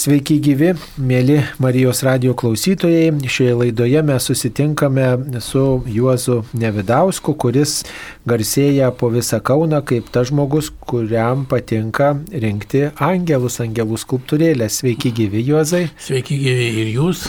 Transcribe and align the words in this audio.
Sveiki 0.00 0.38
gyvi, 0.40 0.70
mėly 0.96 1.34
Marijos 1.60 1.98
radio 2.06 2.32
klausytojai. 2.32 3.10
Šioje 3.28 3.56
laidoje 3.58 4.00
mes 4.08 4.28
susitinkame 4.30 5.04
su 5.44 5.64
Juozu 5.92 6.38
Nevidausku, 6.56 7.34
kuris 7.36 7.82
garsėja 8.30 8.88
po 8.96 9.10
visą 9.12 9.42
Kauną 9.44 9.82
kaip 9.84 10.08
tas 10.14 10.30
žmogus, 10.30 10.70
kuriam 10.88 11.44
patinka 11.50 12.14
rinkti 12.32 12.86
angelus, 12.96 13.60
angelų 13.60 14.00
skulptūrėlės. 14.00 14.80
Sveiki 14.80 15.12
gyvi, 15.20 15.44
Juozai. 15.50 15.84
Sveiki 16.00 16.40
gyvi 16.46 16.72
ir 16.80 16.94
jūs. 16.94 17.28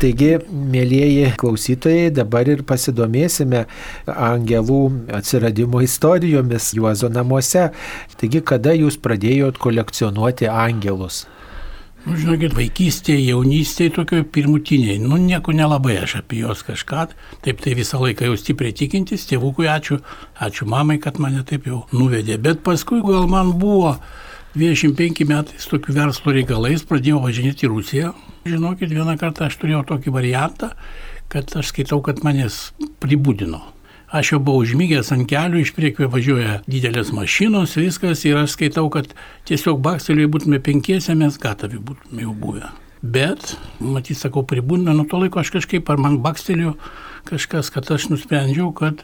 Taigi, 0.00 0.32
mėlyjeji 0.72 1.36
klausytojai, 1.36 2.08
dabar 2.16 2.48
ir 2.48 2.64
pasidomėsime 2.64 3.66
angelų 4.08 4.82
atsiradimo 5.20 5.84
istorijomis 5.84 6.72
Juozo 6.80 7.12
namuose. 7.12 7.68
Taigi, 8.16 8.40
kada 8.40 8.72
jūs 8.72 8.96
pradėjot 9.04 9.60
kolekcionuoti 9.60 10.48
angelus? 10.48 11.26
Nu, 12.06 12.14
žinokit, 12.14 12.52
vaikystėje, 12.54 13.32
jaunystėje, 13.32 13.90
tokio 13.96 14.20
pirmutiniai, 14.30 15.00
nu, 15.02 15.16
nieko 15.18 15.50
nelabai 15.50 15.96
aš 16.04 16.20
apie 16.20 16.44
juos 16.44 16.60
kažką, 16.62 17.08
taip 17.42 17.64
tai 17.64 17.72
visą 17.74 17.98
laiką 17.98 18.28
jau 18.28 18.36
stipriai 18.38 18.76
tikintis, 18.78 19.24
tėvukui 19.26 19.66
ačiū, 19.66 19.98
ačiū 20.38 20.68
mamai, 20.70 21.00
kad 21.02 21.18
mane 21.18 21.42
taip 21.48 21.66
jau 21.66 21.80
nuvedė, 21.90 22.38
bet 22.38 22.62
paskui 22.62 23.00
gal 23.02 23.26
man 23.32 23.50
buvo 23.58 23.96
25 24.54 25.26
metais 25.26 25.66
tokių 25.66 25.98
verslo 25.98 26.36
reikalais, 26.38 26.86
pradėjau 26.86 27.24
važinėti 27.26 27.66
į 27.66 27.72
Rusiją. 27.74 28.14
Žinokit, 28.46 28.94
vieną 28.94 29.18
kartą 29.18 29.50
aš 29.50 29.58
turėjau 29.58 29.82
tokį 29.90 30.14
variantą, 30.14 30.76
kad 31.32 31.58
aš 31.58 31.74
skaitau, 31.74 31.98
kad 32.06 32.22
manęs 32.22 32.68
pribūdino. 33.02 33.64
Aš 34.06 34.32
jau 34.32 34.38
buvau 34.38 34.62
užmygęs 34.62 35.08
ant 35.10 35.26
kelių, 35.26 35.64
iš 35.64 35.72
priekio 35.74 36.06
važiuoja 36.12 36.60
didelės 36.70 37.08
mašinos, 37.10 37.74
viskas 37.74 38.20
ir 38.22 38.38
aš 38.38 38.52
skaitau, 38.54 38.86
kad 38.94 39.10
tiesiog 39.50 39.80
bakseliui 39.82 40.28
būtume 40.30 40.60
penkiese, 40.62 41.16
mes 41.18 41.34
gatavi 41.42 41.80
būtume 41.82 42.22
jau 42.22 42.34
buvę. 42.38 42.70
Bet, 43.02 43.56
matyt, 43.82 44.20
sakau, 44.20 44.44
pribūdina, 44.46 44.94
nuo 44.94 45.08
to 45.10 45.18
laiko 45.18 45.42
aš 45.42 45.50
kažkaip 45.58 45.90
ar 45.90 45.98
man 45.98 46.20
bakstelio 46.22 46.76
kažkas, 47.26 47.72
kad 47.74 47.90
aš 47.90 48.06
nusprendžiau, 48.12 48.70
kad 48.78 49.02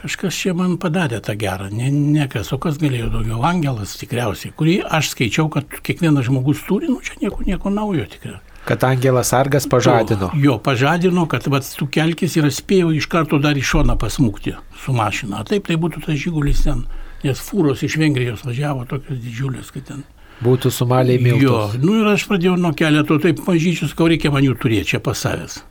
kažkas 0.00 0.40
čia 0.40 0.56
man 0.56 0.78
padarė 0.80 1.20
tą 1.24 1.36
gerą, 1.36 1.68
ne, 1.68 1.92
ne 1.92 2.24
kas, 2.32 2.48
o 2.56 2.58
kas 2.62 2.80
galėjo 2.80 3.12
daugiau, 3.12 3.44
angelas 3.44 3.98
tikriausiai, 4.00 4.56
kurį 4.56 4.80
aš 4.88 5.12
skaičiau, 5.12 5.52
kad 5.52 5.80
kiekvienas 5.84 6.30
žmogus 6.30 6.64
turi, 6.64 6.88
nu 6.88 7.02
čia 7.04 7.20
nieko, 7.20 7.44
nieko 7.44 7.72
naujo 7.74 8.08
tikriausiai. 8.16 8.47
Kad 8.68 8.84
angelas 8.84 9.30
sargas 9.32 9.64
pažadino. 9.70 10.28
Jo, 10.34 10.40
jo 10.44 10.56
pažadino, 10.60 11.24
kad 11.30 11.46
vat, 11.48 11.64
tu 11.78 11.86
kelkis 11.88 12.36
ir 12.36 12.50
spėjau 12.52 12.90
iš 12.92 13.06
karto 13.08 13.38
dar 13.40 13.56
į 13.56 13.64
šoną 13.64 13.96
pasmukti 14.00 14.52
su 14.82 14.92
mašina. 14.92 15.40
Taip, 15.48 15.64
tai 15.70 15.78
būtų 15.80 16.04
tas 16.04 16.18
žygulis 16.20 16.66
ten, 16.66 16.84
nes 17.24 17.40
fūros 17.40 17.84
iš 17.86 17.96
Vengrijos 18.00 18.44
važiavo 18.44 18.84
tokios 18.90 19.22
didžiulės, 19.24 19.72
kad 19.72 19.88
ten. 19.88 20.04
Būtų 20.44 20.70
sumaliai 20.70 21.16
miltų. 21.22 21.46
Jo, 21.46 21.62
nu 21.80 21.96
ir 22.02 22.12
aš 22.12 22.28
pradėjau 22.28 22.58
nuo 22.60 22.74
keleto 22.76 23.16
taip 23.24 23.40
mažyčius, 23.46 23.96
kau 23.96 24.06
reikia 24.12 24.30
man 24.34 24.44
jų 24.44 24.58
turėti 24.60 24.92
čia 24.92 25.02
pas 25.02 25.18
savęs. 25.24 25.62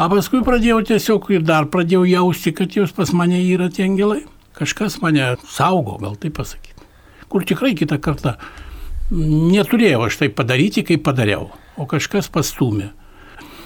O 0.00 0.08
paskui 0.08 0.42
pradėjau 0.44 0.80
tiesiog 0.88 1.30
ir 1.36 1.46
dar 1.46 1.70
pradėjau 1.70 2.02
jausti, 2.08 2.52
kad 2.56 2.74
jos 2.74 2.92
pas 2.96 3.14
mane 3.14 3.38
yra 3.44 3.70
tie 3.72 3.86
angelai. 3.86 4.24
Kažkas 4.58 4.98
mane 5.04 5.36
saugo, 5.48 5.96
gal 6.02 6.18
taip 6.20 6.36
pasakyti. 6.40 6.90
Kur 7.32 7.46
tikrai 7.48 7.72
kitą 7.76 8.02
kartą 8.02 8.34
neturėjau 9.12 10.06
aš 10.06 10.18
tai 10.20 10.28
padaryti, 10.32 10.84
kaip 10.88 11.04
padariau, 11.04 11.50
o 11.76 11.86
kažkas 11.88 12.28
pastumė. 12.32 12.90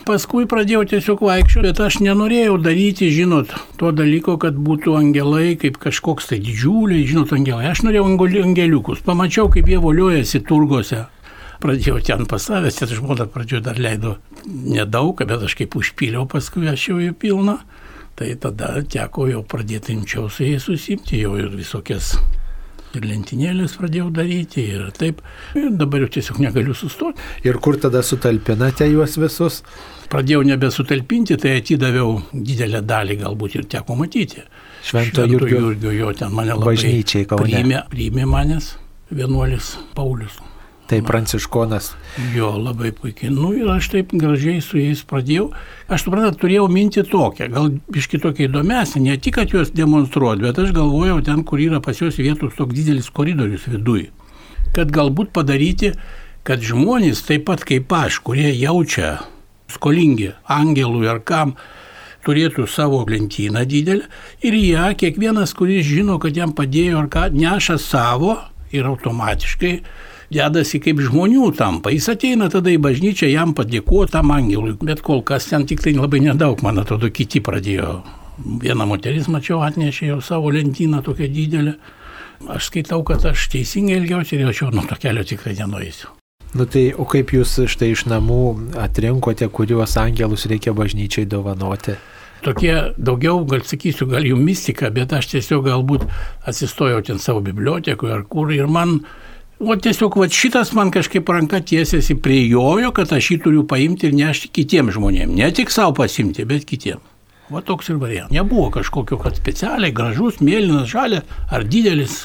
Paskui 0.06 0.44
pradėjau 0.46 0.84
tiesiog 0.86 1.22
vaikščioti, 1.26 1.66
bet 1.66 1.80
aš 1.82 1.96
nenorėjau 1.98 2.60
daryti, 2.62 3.08
žinot, 3.10 3.50
to 3.80 3.90
dalyko, 3.90 4.36
kad 4.38 4.54
būtų 4.54 4.94
angelai 4.94 5.56
kaip 5.58 5.80
kažkoks 5.82 6.30
tai 6.30 6.38
didžiuliai, 6.38 7.02
žinot, 7.10 7.34
angelai. 7.34 7.72
Aš 7.72 7.82
norėjau 7.82 8.06
angeliukus. 8.44 9.02
Pamačiau, 9.02 9.50
kaip 9.50 9.66
jie 9.66 9.80
voliojasi 9.82 10.44
turgose. 10.46 11.08
Pradėjau 11.58 11.98
ten 12.06 12.22
pas 12.30 12.46
savęs, 12.46 12.78
nes 12.84 12.94
žmona 13.00 13.26
pradžioje 13.26 13.64
dar 13.66 13.82
leido 13.82 14.14
nedaug, 14.46 15.26
bet 15.26 15.42
aš 15.42 15.58
kaip 15.58 15.74
užpyliau, 15.74 16.28
paskui 16.30 16.70
aš 16.70 16.90
jau 16.92 17.02
jų 17.02 17.16
pilną. 17.18 17.58
Tai 18.16 18.30
tada 18.40 18.76
teko 18.86 19.26
jau 19.26 19.42
pradėti 19.42 19.96
imčiau 19.96 20.30
su 20.30 20.46
jais 20.46 20.62
susimti, 20.62 21.18
jau 21.24 21.34
ir 21.40 21.50
visokias 21.50 22.14
ir 22.98 23.06
lentynėlės 23.08 23.76
pradėjau 23.80 24.08
daryti 24.14 24.64
ir 24.76 24.88
taip. 24.96 25.20
Ir 25.58 25.70
dabar 25.78 26.04
jau 26.04 26.10
tiesiog 26.16 26.40
negaliu 26.44 26.74
sustoti. 26.76 27.22
Ir 27.46 27.60
kur 27.62 27.78
tada 27.82 28.02
sutalpinate 28.06 28.88
juos 28.92 29.18
visus? 29.20 29.62
Pradėjau 30.12 30.44
nebesutalpinti, 30.46 31.38
tai 31.42 31.56
atidaviau 31.60 32.20
didelę 32.32 32.82
dalį 32.86 33.20
galbūt 33.24 33.60
ir 33.60 33.68
teko 33.76 33.98
matyti. 33.98 34.44
Švento 34.86 35.26
Jurgio, 35.26 35.62
Jurgio 35.68 35.94
jo 35.94 36.12
ten 36.14 36.34
mane 36.34 36.54
labai 36.54 36.76
bažnyčiai 36.76 37.26
Kaune. 37.26 37.48
priėmė, 37.48 37.86
priėmė 37.90 38.28
manęs 38.30 38.76
vienuolis 39.10 39.74
Paulius. 39.98 40.38
Tai 40.86 41.00
pranciškonas. 41.02 41.88
Jo, 42.34 42.52
labai 42.62 42.92
puikiai. 42.94 43.32
Nu 43.34 43.50
ir 43.58 43.66
aš 43.72 43.88
taip 43.90 44.12
gražiai 44.14 44.60
su 44.62 44.78
jais 44.78 45.00
pradėjau. 45.08 45.48
Aš 45.90 46.04
suprantat, 46.06 46.38
turėjau 46.38 46.68
mintį 46.70 47.02
tokią, 47.10 47.48
gal 47.50 47.72
iš 47.90 48.06
kitokia 48.12 48.46
įdomesnė, 48.46 49.02
ne 49.08 49.16
tik, 49.18 49.34
kad 49.40 49.50
juos 49.50 49.72
demonstruoti, 49.74 50.46
bet 50.46 50.60
aš 50.62 50.70
galvojau 50.76 51.18
ten, 51.26 51.42
kur 51.48 51.62
yra 51.62 51.82
pas 51.82 51.98
juos 51.98 52.20
vietos 52.22 52.54
toks 52.54 52.78
didelis 52.78 53.10
koridorius 53.10 53.66
viduj. 53.72 54.06
Kad 54.76 54.94
galbūt 54.94 55.34
padaryti, 55.34 55.96
kad 56.46 56.62
žmonės 56.62 57.24
taip 57.26 57.48
pat 57.50 57.66
kaip 57.66 57.90
aš, 57.90 58.20
kurie 58.22 58.52
jaučia 58.54 59.16
skolingi 59.72 60.30
angelui 60.46 61.08
ar 61.10 61.18
kam, 61.26 61.56
turėtų 62.26 62.66
savo 62.70 63.02
lentyną 63.06 63.62
didelę 63.66 64.06
ir 64.46 64.54
ją 64.58 64.90
kiekvienas, 64.98 65.54
kuris 65.58 65.86
žino, 65.86 66.20
kad 66.22 66.36
jam 66.38 66.54
padėjo 66.54 67.02
ar 67.02 67.10
ką, 67.10 67.30
neša 67.34 67.78
savo 67.82 68.36
ir 68.74 68.86
automatiškai 68.86 69.80
dedasi 70.32 70.80
kaip 70.82 71.00
žmonių 71.06 71.50
tampa. 71.58 71.92
Jis 71.94 72.10
ateina 72.12 72.48
tada 72.52 72.72
į 72.72 72.80
bažnyčią 72.82 73.30
jam 73.30 73.54
padėkoti 73.56 74.16
tam 74.16 74.32
angelui, 74.34 74.76
bet 74.80 75.02
kol 75.06 75.22
kas 75.26 75.48
ten 75.50 75.66
tik 75.68 75.84
tai 75.84 75.94
labai 75.96 76.22
nedaug, 76.24 76.62
man 76.66 76.82
atrodo, 76.82 77.10
kiti 77.10 77.42
pradėjo. 77.44 78.00
Viena 78.62 78.84
moteris, 78.88 79.30
mačiau, 79.32 79.62
atnešė 79.64 80.10
jau 80.10 80.20
savo 80.20 80.52
lentyną 80.52 81.00
tokią 81.06 81.30
didelę. 81.32 81.76
Aš 82.52 82.68
skaitau, 82.68 83.00
kad 83.06 83.24
aš 83.24 83.48
teisingai 83.54 83.96
elgiausi 83.96 84.36
ir 84.36 84.44
jaučiau, 84.44 84.68
nuo 84.74 84.84
to 84.84 84.98
kelio 85.00 85.24
tikrai 85.24 85.54
nenueisiu. 85.56 86.12
Nu 86.56 86.64
tai, 86.68 86.90
o 86.96 87.04
kaip 87.08 87.32
jūs 87.34 87.56
štai 87.68 87.90
iš 87.92 88.06
namų 88.08 88.42
atrinkote, 88.80 89.48
kuriuos 89.52 89.96
angelus 90.00 90.46
reikia 90.48 90.72
bažnyčiai 90.76 91.26
dovanoti? 91.28 91.96
Tokie 92.44 92.74
daugiau, 92.96 93.40
gal 93.48 93.64
sakysiu, 93.66 94.06
gal 94.10 94.24
jų 94.28 94.36
mistika, 94.38 94.90
bet 94.94 95.12
aš 95.16 95.32
tiesiog 95.32 95.64
galbūt 95.66 96.04
atsistojau 96.46 97.00
ten 97.04 97.18
savo 97.20 97.40
bibliotekoje 97.44 98.14
ar 98.14 98.22
kur 98.30 98.52
ir 98.54 98.68
man 98.70 99.00
O 99.58 99.72
tiesiog 99.80 100.18
va, 100.20 100.26
šitas 100.28 100.74
man 100.76 100.90
kažkaip 100.92 101.30
ranka 101.32 101.62
tiesiasi 101.64 102.18
prie 102.20 102.42
jojo, 102.44 102.90
kad 102.96 103.12
aš 103.16 103.30
jį 103.32 103.36
turiu 103.46 103.62
paimti 103.68 104.10
ir 104.10 104.16
nešti 104.16 104.50
kitiems 104.52 104.98
žmonėms. 104.98 105.32
Ne 105.38 105.48
tik 105.56 105.72
savo 105.72 105.94
pasimti, 105.96 106.44
bet 106.44 106.68
kitiems. 106.68 107.14
Va 107.46 107.60
toks 107.62 107.88
ir 107.92 107.98
variantas. 108.02 108.34
Nebuvo 108.34 108.72
kažkokio, 108.74 109.20
kad 109.22 109.36
specialiai 109.38 109.94
gražus, 109.94 110.40
mėlynas, 110.42 110.88
žalias 110.90 111.36
ar 111.54 111.62
didelis. 111.62 112.24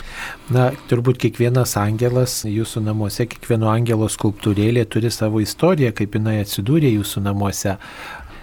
Na, 0.50 0.72
turbūt 0.90 1.20
kiekvienas 1.22 1.76
angelas 1.78 2.40
jūsų 2.50 2.82
namuose, 2.88 3.28
kiekvieno 3.30 3.70
angelo 3.70 4.10
skulptūrėlė 4.10 4.88
turi 4.90 5.14
savo 5.14 5.40
istoriją, 5.44 5.94
kaip 5.96 6.18
jinai 6.18 6.40
atsidūrė 6.42 6.90
jūsų 6.96 7.22
namuose. 7.28 7.78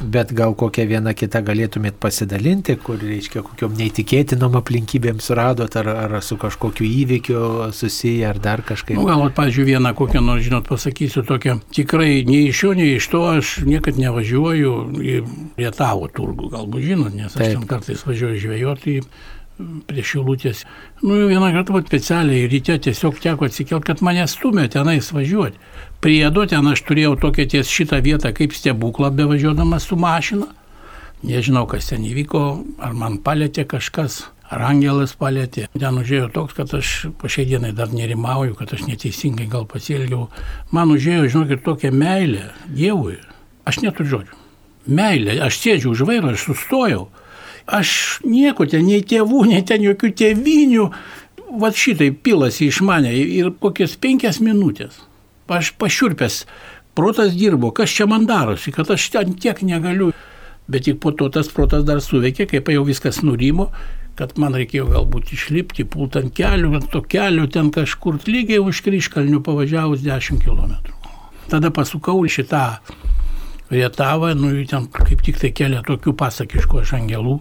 Bet 0.00 0.32
gal 0.32 0.54
kokią 0.54 0.84
vieną 0.86 1.12
kitą 1.18 1.40
galėtumėt 1.42 1.96
pasidalinti, 1.98 2.76
kur, 2.78 3.00
reiškia, 3.02 3.42
kokiam 3.42 3.72
neįtikėtinom 3.78 4.54
aplinkybėm 4.60 5.18
suradot, 5.22 5.74
ar, 5.80 5.88
ar 6.04 6.14
su 6.22 6.38
kažkokiu 6.38 6.86
įvykiu 6.86 7.40
susiję, 7.74 8.28
ar 8.30 8.38
dar 8.42 8.62
kažkaip. 8.66 8.94
Nu, 8.98 9.08
gal, 9.08 9.24
pavyzdžiui, 9.34 9.66
vieną 9.72 9.94
kokią 9.98 10.22
nors, 10.22 10.44
žinot, 10.46 10.68
pasakysiu 10.70 11.24
tokią, 11.26 11.58
tikrai 11.74 12.22
nei 12.28 12.46
iš 12.52 12.62
šio, 12.62 12.74
nei 12.78 12.92
iš 13.00 13.08
to 13.10 13.24
aš 13.32 13.56
niekad 13.66 13.98
nevažiuoju 13.98 14.76
į 15.02 15.16
Lietavo 15.58 16.06
turgų, 16.14 16.52
galbūt 16.54 16.86
žinot, 16.92 17.18
nes 17.18 17.34
aš 17.34 17.40
Taip. 17.40 17.56
ten 17.56 17.66
kartais 17.74 18.06
važiuoju 18.06 18.44
žvejoti 18.46 19.00
prie 19.88 20.04
šilutės. 20.06 20.62
Nu, 21.02 21.26
vieną 21.30 21.50
kartą 21.54 21.74
vat, 21.74 21.88
specialiai 21.90 22.46
ryte 22.50 22.76
tiesiog 22.86 23.18
teko 23.22 23.48
atsikelti, 23.48 23.86
kad 23.90 24.02
mane 24.06 24.26
stumė 24.30 24.68
tenais 24.70 25.10
važiuoti. 25.14 25.58
Priedo 25.98 26.44
ten 26.46 26.62
aš 26.70 26.84
turėjau 26.86 27.16
tokią 27.18 27.48
ties 27.50 27.70
šitą 27.74 27.98
vietą 28.04 28.30
kaip 28.30 28.52
stebuklą 28.54 29.10
bevažiuodamas 29.18 29.88
su 29.90 29.96
mašina. 29.98 30.46
Nežinau, 31.26 31.64
kas 31.66 31.88
ten 31.90 32.04
įvyko, 32.06 32.42
ar 32.78 32.92
man 32.94 33.16
palėtė 33.18 33.64
kažkas, 33.66 34.20
ar 34.46 34.62
angelas 34.68 35.16
palėtė. 35.18 35.66
Ten 35.74 35.98
užėjo 35.98 36.28
toks, 36.36 36.54
kad 36.54 36.74
aš 36.78 36.92
po 37.18 37.26
šiai 37.26 37.48
dienai 37.50 37.72
dar 37.74 37.90
nerimauju, 37.90 38.54
kad 38.60 38.76
aš 38.76 38.84
neteisingai 38.86 39.48
gal 39.50 39.66
pasielgiau. 39.66 40.28
Man 40.70 40.94
užėjo, 40.94 41.26
žinokit, 41.34 41.64
tokia 41.66 41.90
meilė 41.90 42.46
Dievui. 42.70 43.18
Aš 43.66 43.82
neturiu 43.82 44.12
žodžių. 44.12 44.38
Meilė, 44.94 45.40
aš 45.48 45.58
sėdžiu 45.64 45.96
už 45.96 46.06
vairo, 46.06 46.30
aš 46.30 46.46
sustojau. 46.46 47.08
Aš 47.66 48.22
nieko 48.22 48.70
ten, 48.70 48.86
nei 48.86 49.02
tėvų, 49.02 49.48
nei 49.50 49.66
ten 49.66 49.82
jokių 49.82 50.14
tėvinių. 50.22 50.86
Vat 51.58 51.74
šitai 51.74 52.12
pilasi 52.14 52.70
iš 52.70 52.84
mane 52.86 53.10
ir 53.18 53.50
kokias 53.58 53.98
penkias 53.98 54.38
minutės. 54.38 55.07
Aš 55.48 55.72
pašiurpęs, 55.80 56.42
protas 56.94 57.32
dirbo, 57.32 57.70
kas 57.72 57.92
čia 57.94 58.06
man 58.06 58.26
darosi, 58.28 58.72
kad 58.74 58.90
aš 58.90 59.08
ten 59.14 59.32
tiek 59.40 59.62
negaliu. 59.64 60.12
Bet 60.68 60.84
tik 60.84 60.98
po 61.00 61.14
to 61.16 61.30
tas 61.32 61.48
protas 61.48 61.86
dar 61.88 62.02
suveikė, 62.04 62.44
kai 62.50 62.74
jau 62.74 62.84
viskas 62.84 63.22
nurimo, 63.24 63.70
kad 64.18 64.34
man 64.36 64.56
reikėjo 64.58 64.90
galbūt 64.90 65.32
išlipti, 65.32 65.86
pult 65.88 66.18
ant 66.20 66.34
kelių, 66.34 66.74
ant 66.76 66.90
to 66.92 67.00
kelio 67.00 67.46
ten 67.48 67.70
kažkur 67.72 68.18
lygiai 68.26 68.60
už 68.60 68.82
kryškalnių 68.84 69.40
pavažiavus 69.46 70.02
10 70.04 70.42
km. 70.44 70.74
Tada 71.48 71.70
pasukau 71.72 72.20
šitą 72.28 72.64
rietavą, 73.72 74.34
nu 74.36 74.50
jų 74.56 74.66
ten 74.68 74.90
kaip 74.92 75.22
tik 75.24 75.38
tai 75.40 75.52
kelia 75.56 75.80
tokių 75.86 76.12
pasakiškų 76.18 76.82
angelų, 76.98 77.38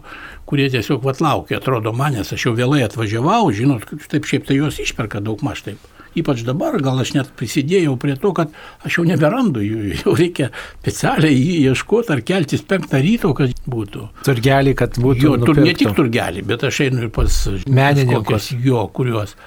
kurie 0.47 0.69
tiesiog 0.71 1.03
vat 1.03 1.19
laukia, 1.23 1.59
atrodo 1.59 1.91
manęs, 1.95 2.31
aš 2.35 2.49
jau 2.49 2.55
vėlai 2.55 2.83
atvažiavau, 2.85 3.47
žinot, 3.51 3.87
taip 4.11 4.27
šiaip 4.27 4.47
tai 4.47 4.59
juos 4.59 4.79
išperka 4.83 5.23
daug 5.23 5.43
maž 5.43 5.65
taip. 5.65 5.96
Ypač 6.17 6.43
dabar, 6.47 6.79
gal 6.83 6.99
aš 7.03 7.13
net 7.17 7.31
prisidėjau 7.37 7.95
prie 8.01 8.15
to, 8.19 8.33
kad 8.37 8.53
aš 8.87 8.99
jau 8.99 9.05
neberandu 9.07 9.63
jų, 9.63 9.93
jau 10.01 10.15
reikia 10.17 10.49
specialiai 10.81 11.37
jį 11.37 11.55
ieškoti 11.71 12.13
ar 12.15 12.25
keltis 12.25 12.65
penktą 12.67 13.01
ryto, 13.03 13.33
kad 13.37 13.53
būtų. 13.69 14.09
Turgelį, 14.27 14.75
kad 14.79 14.99
būtų. 15.01 15.23
Jo, 15.23 15.39
tur, 15.45 15.63
ne 15.63 15.73
tik 15.77 15.95
turgelį, 15.97 16.45
bet 16.47 16.67
aš 16.67 16.83
einu 16.87 17.05
ir 17.05 17.11
pas 17.13 17.41
menininkus. 17.67 18.51
Jo, 18.63 18.87
kuriuos 18.93 19.37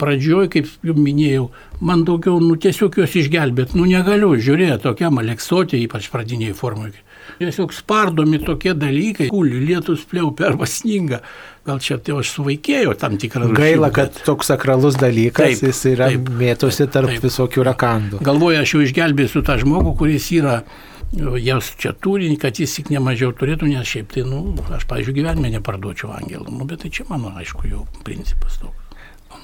pradžioj, 0.00 0.48
kaip 0.52 0.70
jau 0.84 0.94
minėjau, 0.98 1.48
man 1.84 2.04
daugiau, 2.06 2.40
nu, 2.42 2.56
tiesiog 2.60 2.98
juos 2.98 3.14
išgelbėt, 3.20 3.74
nu, 3.78 3.86
negaliu 3.88 4.32
žiūrėti 4.34 4.82
tokiam 4.82 5.20
aleksotė, 5.22 5.78
ypač 5.86 6.10
pradiniai 6.12 6.56
formai. 6.56 6.92
Tiesiog 7.40 7.74
spardomi 7.74 8.40
tokie 8.44 8.74
dalykai, 8.78 9.28
kūlių 9.32 9.60
lietus 9.68 10.06
pliaupia 10.10 10.50
arba 10.52 10.68
sninga. 10.70 11.20
Gal 11.64 11.80
čia 11.80 11.96
tai 12.04 12.18
aš 12.20 12.34
suvaikėjau 12.36 12.94
tam 13.00 13.18
tikrą 13.20 13.48
rūšį. 13.48 13.58
Gaila, 13.58 13.90
kad 13.94 14.12
bet... 14.12 14.24
toks 14.26 14.50
sakralus 14.52 14.98
dalykas, 15.00 15.56
taip, 15.56 15.68
jis 15.70 15.84
yra 15.94 16.10
taip, 16.12 16.28
mėtosi 16.40 16.88
tarp 16.92 17.14
taip, 17.14 17.24
visokių 17.24 17.64
rakandų. 17.70 18.20
Galvoju, 18.24 18.60
aš 18.60 18.74
jau 18.76 18.82
išgelbėsiu 18.84 19.44
tą 19.46 19.56
žmogų, 19.62 19.94
kuris 20.02 20.28
yra 20.36 20.60
jas 21.40 21.72
čia 21.78 21.92
turi, 21.92 22.30
kad 22.40 22.58
jis 22.58 22.78
tik 22.78 22.90
nemažiau 22.92 23.32
turėtų, 23.36 23.70
nes 23.70 23.88
šiaip 23.88 24.12
tai, 24.14 24.26
nu, 24.28 24.54
aš, 24.74 24.86
pavyzdžiui, 24.90 25.18
gyvenime 25.20 25.52
neparduočiau 25.56 26.12
angelų, 26.18 26.50
nu, 26.52 26.68
bet 26.68 26.84
tai 26.84 26.92
čia 26.94 27.06
mano, 27.08 27.32
aišku, 27.38 27.68
jau 27.70 27.84
principas 28.06 28.58
toks. 28.62 28.83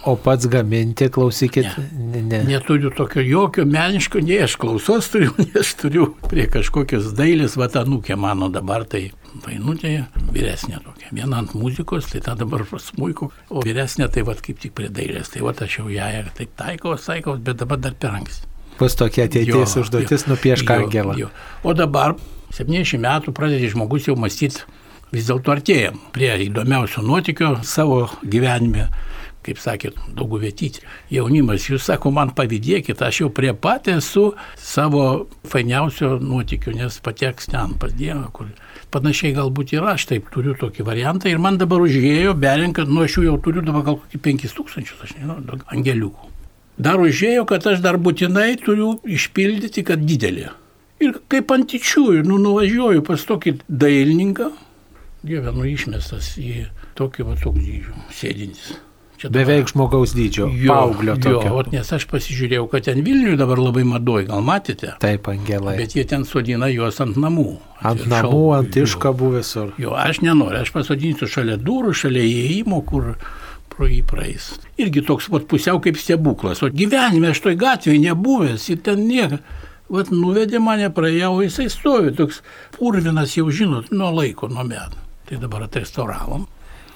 O 0.05 0.15
pats 0.17 0.47
gaminti, 0.49 1.11
klausykit, 1.13 1.67
ne. 1.93 2.23
ne. 2.23 2.39
Neturiu 2.45 2.91
tokio 2.97 3.23
jokio 3.23 3.67
meniško, 3.69 4.23
nei 4.25 4.39
aš 4.47 4.55
klausos 4.61 5.11
turiu, 5.13 5.35
nei 5.43 5.61
aš 5.61 5.75
turiu 5.83 6.07
prie 6.25 6.47
kažkokios 6.49 7.11
dailės, 7.19 7.59
va 7.61 7.69
ta 7.69 7.83
nukė 7.85 8.17
mano 8.17 8.49
dabar, 8.53 8.87
tai 8.89 9.11
vainutė 9.45 10.07
vyresnė 10.33 10.81
tokia. 10.87 11.11
Viena 11.13 11.43
ant 11.43 11.53
muzikos, 11.53 12.09
tai 12.09 12.23
ta 12.25 12.33
dabar 12.39 12.65
smūko, 12.65 13.29
o 13.53 13.65
vyresnė 13.67 14.09
tai 14.15 14.25
va 14.25 14.39
kaip 14.41 14.63
tik 14.63 14.73
prie 14.79 14.89
dailės. 14.89 15.35
Tai 15.35 15.45
va 15.45 15.53
aš 15.53 15.79
jau 15.83 15.93
ją 15.93 16.09
ir 16.23 16.33
taip 16.39 16.57
taikaus, 16.57 17.05
taikaus, 17.05 17.45
bet 17.45 17.61
dabar 17.61 17.83
dar 17.85 17.93
per 18.01 18.17
anksti. 18.23 18.49
Bus 18.81 18.97
tokia 18.97 19.29
ateities 19.29 19.77
jo, 19.77 19.85
užduotis 19.85 20.25
nupiešk 20.31 20.71
angelą. 20.79 21.19
Jo. 21.21 21.29
O 21.61 21.77
dabar 21.77 22.17
70 22.57 22.97
metų 23.05 23.37
pradedi 23.37 23.69
žmogus 23.69 24.09
jau 24.09 24.17
mąstyti, 24.17 24.65
vis 25.13 25.29
dėlto 25.29 25.53
artėjom 25.53 26.01
prie 26.15 26.33
įdomiausio 26.47 27.05
nuotykio 27.05 27.59
savo 27.69 28.07
gyvenime 28.25 28.89
kaip 29.47 29.61
sakėt, 29.61 29.97
dauguvietyti. 30.17 30.83
Jaunimas, 31.13 31.67
jūs 31.71 31.87
sako, 31.89 32.13
man 32.15 32.33
pavydėkit, 32.37 33.01
aš 33.03 33.23
jau 33.23 33.31
prie 33.35 33.53
pat 33.57 33.89
esu 33.93 34.31
savo 34.61 35.05
fainiausio 35.49 36.19
nuotikiu, 36.21 36.75
nes 36.77 37.01
pateks 37.05 37.51
ten 37.53 37.77
pas 37.81 37.95
Dievą, 37.97 38.29
kur 38.37 38.51
panašiai 38.93 39.35
galbūt 39.37 39.75
ir 39.77 39.87
aš 39.93 40.09
taip 40.13 40.31
turiu 40.35 40.57
tokį 40.59 40.87
variantą 40.87 41.31
ir 41.31 41.41
man 41.43 41.59
dabar 41.61 41.83
užėjo, 41.85 42.35
berinkant, 42.41 42.91
nu 42.91 43.05
aš 43.07 43.19
jų 43.19 43.29
jau 43.31 43.37
turiu 43.45 43.65
dabar 43.67 43.87
gal 43.87 44.01
kokį 44.03 44.23
5000, 44.29 44.97
aš 45.07 45.17
nežinau, 45.19 45.61
angeliukų. 45.73 46.33
Dar 46.81 47.01
užėjo, 47.03 47.45
kad 47.49 47.67
aš 47.69 47.83
dar 47.85 47.99
būtinai 48.01 48.55
turiu 48.61 48.95
išpildyti, 49.05 49.85
kad 49.85 50.01
didelė. 50.01 50.49
Ir 51.01 51.17
kaip 51.33 51.53
antičiųjų, 51.53 52.25
nu 52.29 52.37
nuvažiuoju 52.41 53.05
pas 53.05 53.23
tokį 53.29 53.59
dailininką, 53.69 54.51
Dieve, 55.21 55.53
nu 55.53 55.67
išmestas 55.69 56.31
į 56.41 56.63
tokį 56.97 57.27
va 57.29 57.35
toks 57.37 57.61
dydžių, 57.61 57.97
sėdintis. 58.17 58.71
Čia 59.21 59.29
Beveik 59.29 59.67
dabar... 59.67 59.73
žmogaus 59.75 60.15
dydžio, 60.17 60.47
jo, 60.57 60.73
paauglio 60.73 61.15
tokio. 61.21 61.51
Jo, 61.53 61.63
nes 61.75 61.91
aš 61.93 62.07
pasižiūrėjau, 62.09 62.63
kad 62.73 62.87
ten 62.87 63.03
Vilniuje 63.05 63.37
dabar 63.37 63.61
labai 63.61 63.83
madoj, 63.85 64.25
gal 64.31 64.41
matėte? 64.47 64.95
Taip, 65.03 65.29
angelai. 65.29 65.75
Bet 65.77 65.93
jie 65.99 66.07
ten 66.09 66.25
sodina 66.25 66.71
juos 66.73 67.03
ant 67.05 67.19
namų. 67.21 67.51
Ant 67.85 68.01
ir 68.01 68.09
namų, 68.09 68.31
šau, 68.31 68.47
ant 68.57 68.79
iškabų 68.81 69.31
visur. 69.35 69.75
Jo, 69.81 69.93
aš 69.93 70.23
nenoriu, 70.25 70.63
aš 70.65 70.73
pasodinsiu 70.73 71.29
šalia 71.29 71.59
durų, 71.61 71.93
šalia 72.01 72.25
įėjimo, 72.25 72.81
kur 72.89 73.11
pro 73.69 73.91
jį 73.91 74.01
praeis. 74.09 74.55
Irgi 74.81 75.05
toks 75.05 75.29
pat 75.33 75.45
pusiau 75.53 75.83
kaip 75.85 76.01
stebuklas. 76.01 76.65
O 76.65 76.73
gyvenime 76.73 77.35
aš 77.35 77.45
toj 77.45 77.61
gatvėje 77.61 78.01
nebuvęs 78.07 78.71
ir 78.73 78.81
ten 78.89 79.05
nieko. 79.05 79.43
Vat 79.93 80.09
nuvedė 80.15 80.63
mane, 80.65 80.89
praėjau, 80.97 81.35
jisai 81.45 81.69
stovi, 81.69 82.15
toks 82.17 82.41
purvinas 82.77 83.37
jau 83.37 83.51
žinot, 83.53 83.93
nuo 83.93 84.09
laiko, 84.17 84.49
nuo 84.49 84.65
metų. 84.65 84.97
Tai 85.29 85.45
dabar 85.45 85.69
atrestauravom. 85.69 86.49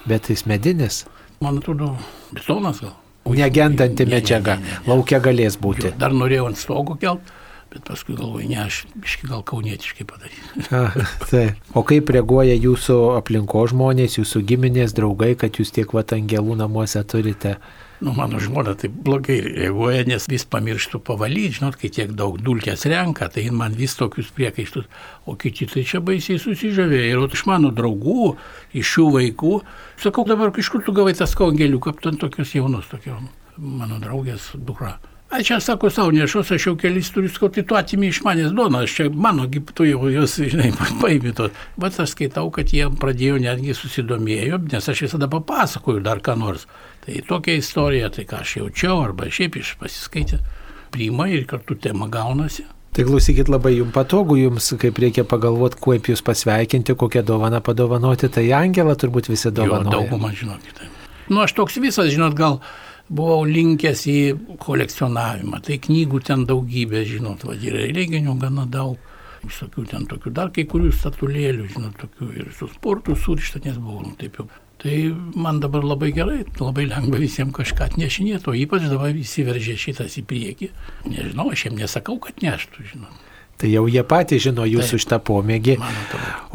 Bet 0.09 0.31
jis 0.33 0.45
medinis? 0.49 1.03
Man 1.41 1.59
atrodo, 1.61 1.95
betonas 2.35 2.81
gal. 2.83 2.93
Negendanti 3.25 4.05
medžiaga, 4.05 4.59
ne, 4.59 4.67
ne, 4.67 4.75
ne. 4.75 4.91
laukia 4.91 5.17
galės 5.23 5.57
būti. 5.57 5.89
Jo, 5.89 5.97
dar 5.97 6.13
norėjau 6.13 6.45
ant 6.51 6.59
stogo 6.61 6.93
kelt, 7.01 7.31
bet 7.73 7.81
paskui 7.87 8.13
galvoju, 8.17 8.49
ne, 8.51 8.59
aš 8.67 8.83
iški 9.01 9.29
gal 9.31 9.41
kaunietiškai 9.49 10.05
padarysiu. 10.05 11.07
tai. 11.31 11.45
O 11.73 11.81
kaip 11.87 12.11
reaguoja 12.13 12.53
jūsų 12.53 12.99
aplinko 13.15 13.65
žmonės, 13.71 14.19
jūsų 14.19 14.43
giminės, 14.51 14.93
draugai, 14.97 15.33
kad 15.41 15.57
jūs 15.57 15.73
tiek 15.73 15.97
vat 15.97 16.13
angelų 16.15 16.59
namuose 16.61 17.01
turite? 17.09 17.57
Nu, 18.03 18.11
mano 18.11 18.39
žmona 18.43 18.73
taip 18.75 18.91
blogai 19.05 19.37
reaguoja, 19.45 20.03
nes 20.09 20.27
vis 20.27 20.43
pamirštų 20.51 20.99
pavalyti, 21.07 21.59
žinot, 21.59 21.77
kai 21.79 21.91
tiek 21.95 22.11
daug 22.17 22.35
dulkės 22.43 22.83
renka, 22.91 23.29
tai 23.31 23.47
man 23.55 23.77
vis 23.77 23.95
tokius 23.95 24.33
priekaištus, 24.35 24.89
o 25.25 25.37
kiti 25.39 25.69
tai 25.71 25.85
čia 25.87 26.03
baisiai 26.03 26.41
susižavėjo. 26.43 27.23
Ir 27.23 27.39
iš 27.39 27.45
mano 27.47 27.71
draugų, 27.75 28.35
iš 28.75 28.93
šių 28.97 29.09
vaikų, 29.15 29.55
sakau, 30.03 30.27
dabar 30.27 30.51
iš 30.51 30.73
kur 30.73 30.83
tu 30.83 30.95
gavai 30.95 31.15
tas 31.15 31.37
kaungeliuką, 31.39 31.95
ten 32.03 32.19
tokius 32.19 32.55
jaunus, 32.57 32.91
tokio 32.91 33.21
mano 33.57 34.01
draugės 34.03 34.51
dukra. 34.59 34.97
A 35.29 35.43
čia 35.43 35.57
sako 35.59 35.89
savo 35.89 36.11
nešos, 36.11 36.51
aš 36.53 36.67
jau 36.67 36.75
kelis 36.77 37.09
turiu 37.11 37.29
skauti, 37.33 37.63
tu 37.65 37.75
atimi 37.75 38.11
iš 38.11 38.21
manęs 38.23 38.53
duoną, 38.55 38.83
aš 38.85 38.93
čia 38.95 39.07
mano, 39.09 39.47
tu 39.73 39.87
jau 39.87 40.07
jos, 40.13 40.35
žinai, 40.37 40.69
paimytos. 41.01 41.55
Bet 41.81 41.97
aš 41.99 42.13
skaitau, 42.13 42.51
kad 42.53 42.69
jie 42.71 42.85
pradėjo 43.01 43.39
netgi 43.41 43.73
susidomėjo, 43.75 44.61
nes 44.71 44.89
aš 44.93 45.01
visada 45.07 45.27
papasakoju 45.31 46.03
dar 46.05 46.21
ką 46.23 46.37
nors. 46.39 46.67
Tai 47.05 47.19
tokia 47.27 47.59
istorija, 47.59 48.09
tai 48.09 48.25
ką 48.25 48.39
aš 48.41 48.55
jaučiau, 48.59 49.01
arba 49.05 49.27
šiaip 49.29 49.59
iš 49.61 49.75
pasiskaitę, 49.81 50.39
priima 50.93 51.27
ir 51.29 51.45
kartu 51.49 51.77
tema 51.77 52.07
gaunasi. 52.09 52.65
Tai 52.95 53.03
klausykit 53.03 53.49
labai 53.51 53.73
jums 53.75 53.91
patogu, 53.93 54.37
jums 54.39 54.71
kaip 54.79 54.97
reikia 55.03 55.25
pagalvoti, 55.27 55.77
kaip 55.83 56.07
jūs 56.09 56.23
pasveikinti, 56.25 56.95
kokią 56.95 57.25
dovaną 57.27 57.59
padovanoti, 57.61 58.29
tai 58.31 58.47
angelą 58.55 58.95
turbūt 58.95 59.29
visi 59.29 59.51
dovanoja. 59.51 59.91
Jo, 59.91 59.97
daugumą 59.99 60.31
žinokite. 60.33 60.87
Nu, 61.27 61.41
aš 61.43 61.53
toks 61.57 61.75
visas, 61.83 62.09
žinot, 62.13 62.37
gal 62.39 62.61
buvau 63.11 63.43
linkęs 63.49 64.05
į 64.09 64.19
kolekcionavimą. 64.63 65.59
Tai 65.65 65.77
knygų 65.85 66.21
ten 66.25 66.45
daugybė, 66.49 67.03
žinot, 67.09 67.43
va, 67.45 67.57
ir 67.59 67.75
religinių 67.83 68.37
gana 68.41 68.65
daug. 68.65 69.11
Visokių 69.45 69.83
ten 69.91 70.07
tokių, 70.09 70.31
dar 70.33 70.49
kai 70.55 70.63
kurių 70.65 70.89
statulėlių, 70.95 71.67
žinot, 71.75 71.99
tokių 72.01 72.31
ir 72.33 72.47
su 72.55 72.65
sportu 72.71 73.13
surišta, 73.13 73.61
nes 73.67 73.75
buvau, 73.77 74.01
nu, 74.07 74.15
taip 74.17 74.39
jau. 74.39 74.47
Tai 74.81 74.95
man 75.39 75.61
dabar 75.63 75.85
labai 75.87 76.11
gerai, 76.15 76.41
labai 76.59 76.85
lengva 76.89 77.21
visiems 77.21 77.55
kažką 77.55 77.87
atnešinėti, 77.89 78.49
o 78.51 78.57
ypač 78.57 78.89
dabar 78.91 79.13
visi 79.15 79.45
veržė 79.47 79.77
šitas 79.79 80.17
į 80.19 80.25
priekį. 80.29 80.69
Nežinau, 81.07 81.47
aš 81.53 81.67
jiems 81.67 81.79
nesakau, 81.79 82.19
kad 82.21 82.43
neštų, 82.43 82.89
žinot. 82.91 83.23
Tai 83.55 83.69
jau 83.71 83.85
jie 83.87 84.01
patys 84.03 84.43
žino 84.43 84.65
jūsų 84.67 84.97
šitą 84.99 85.21
pomėgį. 85.23 85.77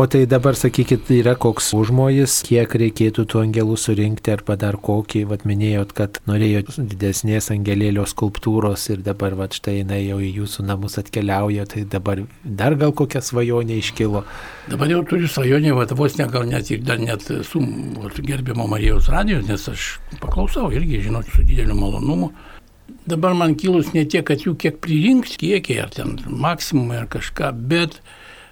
O 0.00 0.04
tai 0.10 0.26
dabar 0.28 0.56
sakykit, 0.56 1.08
yra 1.16 1.32
koks 1.40 1.70
užmojis, 1.76 2.34
kiek 2.44 2.74
reikėtų 2.82 3.24
tų 3.24 3.40
angelų 3.46 3.76
surinkti 3.80 4.34
arba 4.34 4.58
dar 4.60 4.76
kokį, 4.80 5.22
vad 5.30 5.46
minėjot, 5.48 5.94
kad 5.96 6.20
norėjot 6.28 6.76
didesnės 6.76 7.48
angelėlio 7.54 8.04
skulptūros 8.08 8.84
ir 8.92 9.00
dabar 9.06 9.38
vad 9.40 9.56
štai 9.56 9.78
jinai 9.78 10.02
jau 10.02 10.20
į 10.20 10.30
jūsų 10.42 10.66
namus 10.68 11.00
atkeliauja, 11.00 11.64
tai 11.72 11.86
dabar 11.88 12.20
dar 12.44 12.76
gal 12.80 12.92
kokia 12.96 13.24
svajonė 13.24 13.80
iškilo. 13.80 14.26
Dabar 14.68 14.92
jau 14.92 15.00
turiu 15.08 15.32
svajonę, 15.32 15.72
vad 15.80 15.96
vos 15.96 16.20
ne 16.20 16.28
gal 16.28 16.44
net 16.52 16.68
ir 16.68 16.84
dar 16.84 17.00
net 17.00 17.24
su 17.24 17.64
gerbimo 18.20 18.68
Marijos 18.68 19.08
radijos, 19.08 19.48
nes 19.48 19.68
aš 19.72 19.90
paklausau 20.20 20.68
irgi, 20.76 21.00
žinot, 21.08 21.32
su 21.32 21.48
dideliu 21.48 21.80
malonumu 21.80 22.34
dabar 23.10 23.34
man 23.34 23.54
kilus 23.58 23.92
ne 23.94 24.04
tiek, 24.06 24.24
kad 24.26 24.44
jų 24.46 24.54
kiek 24.60 24.80
pririnks, 24.84 25.36
kiekiai 25.40 25.82
ar 25.84 25.92
ten 25.94 26.16
maksimumai 26.26 27.02
ar 27.02 27.08
kažką, 27.10 27.50
bet 27.70 27.98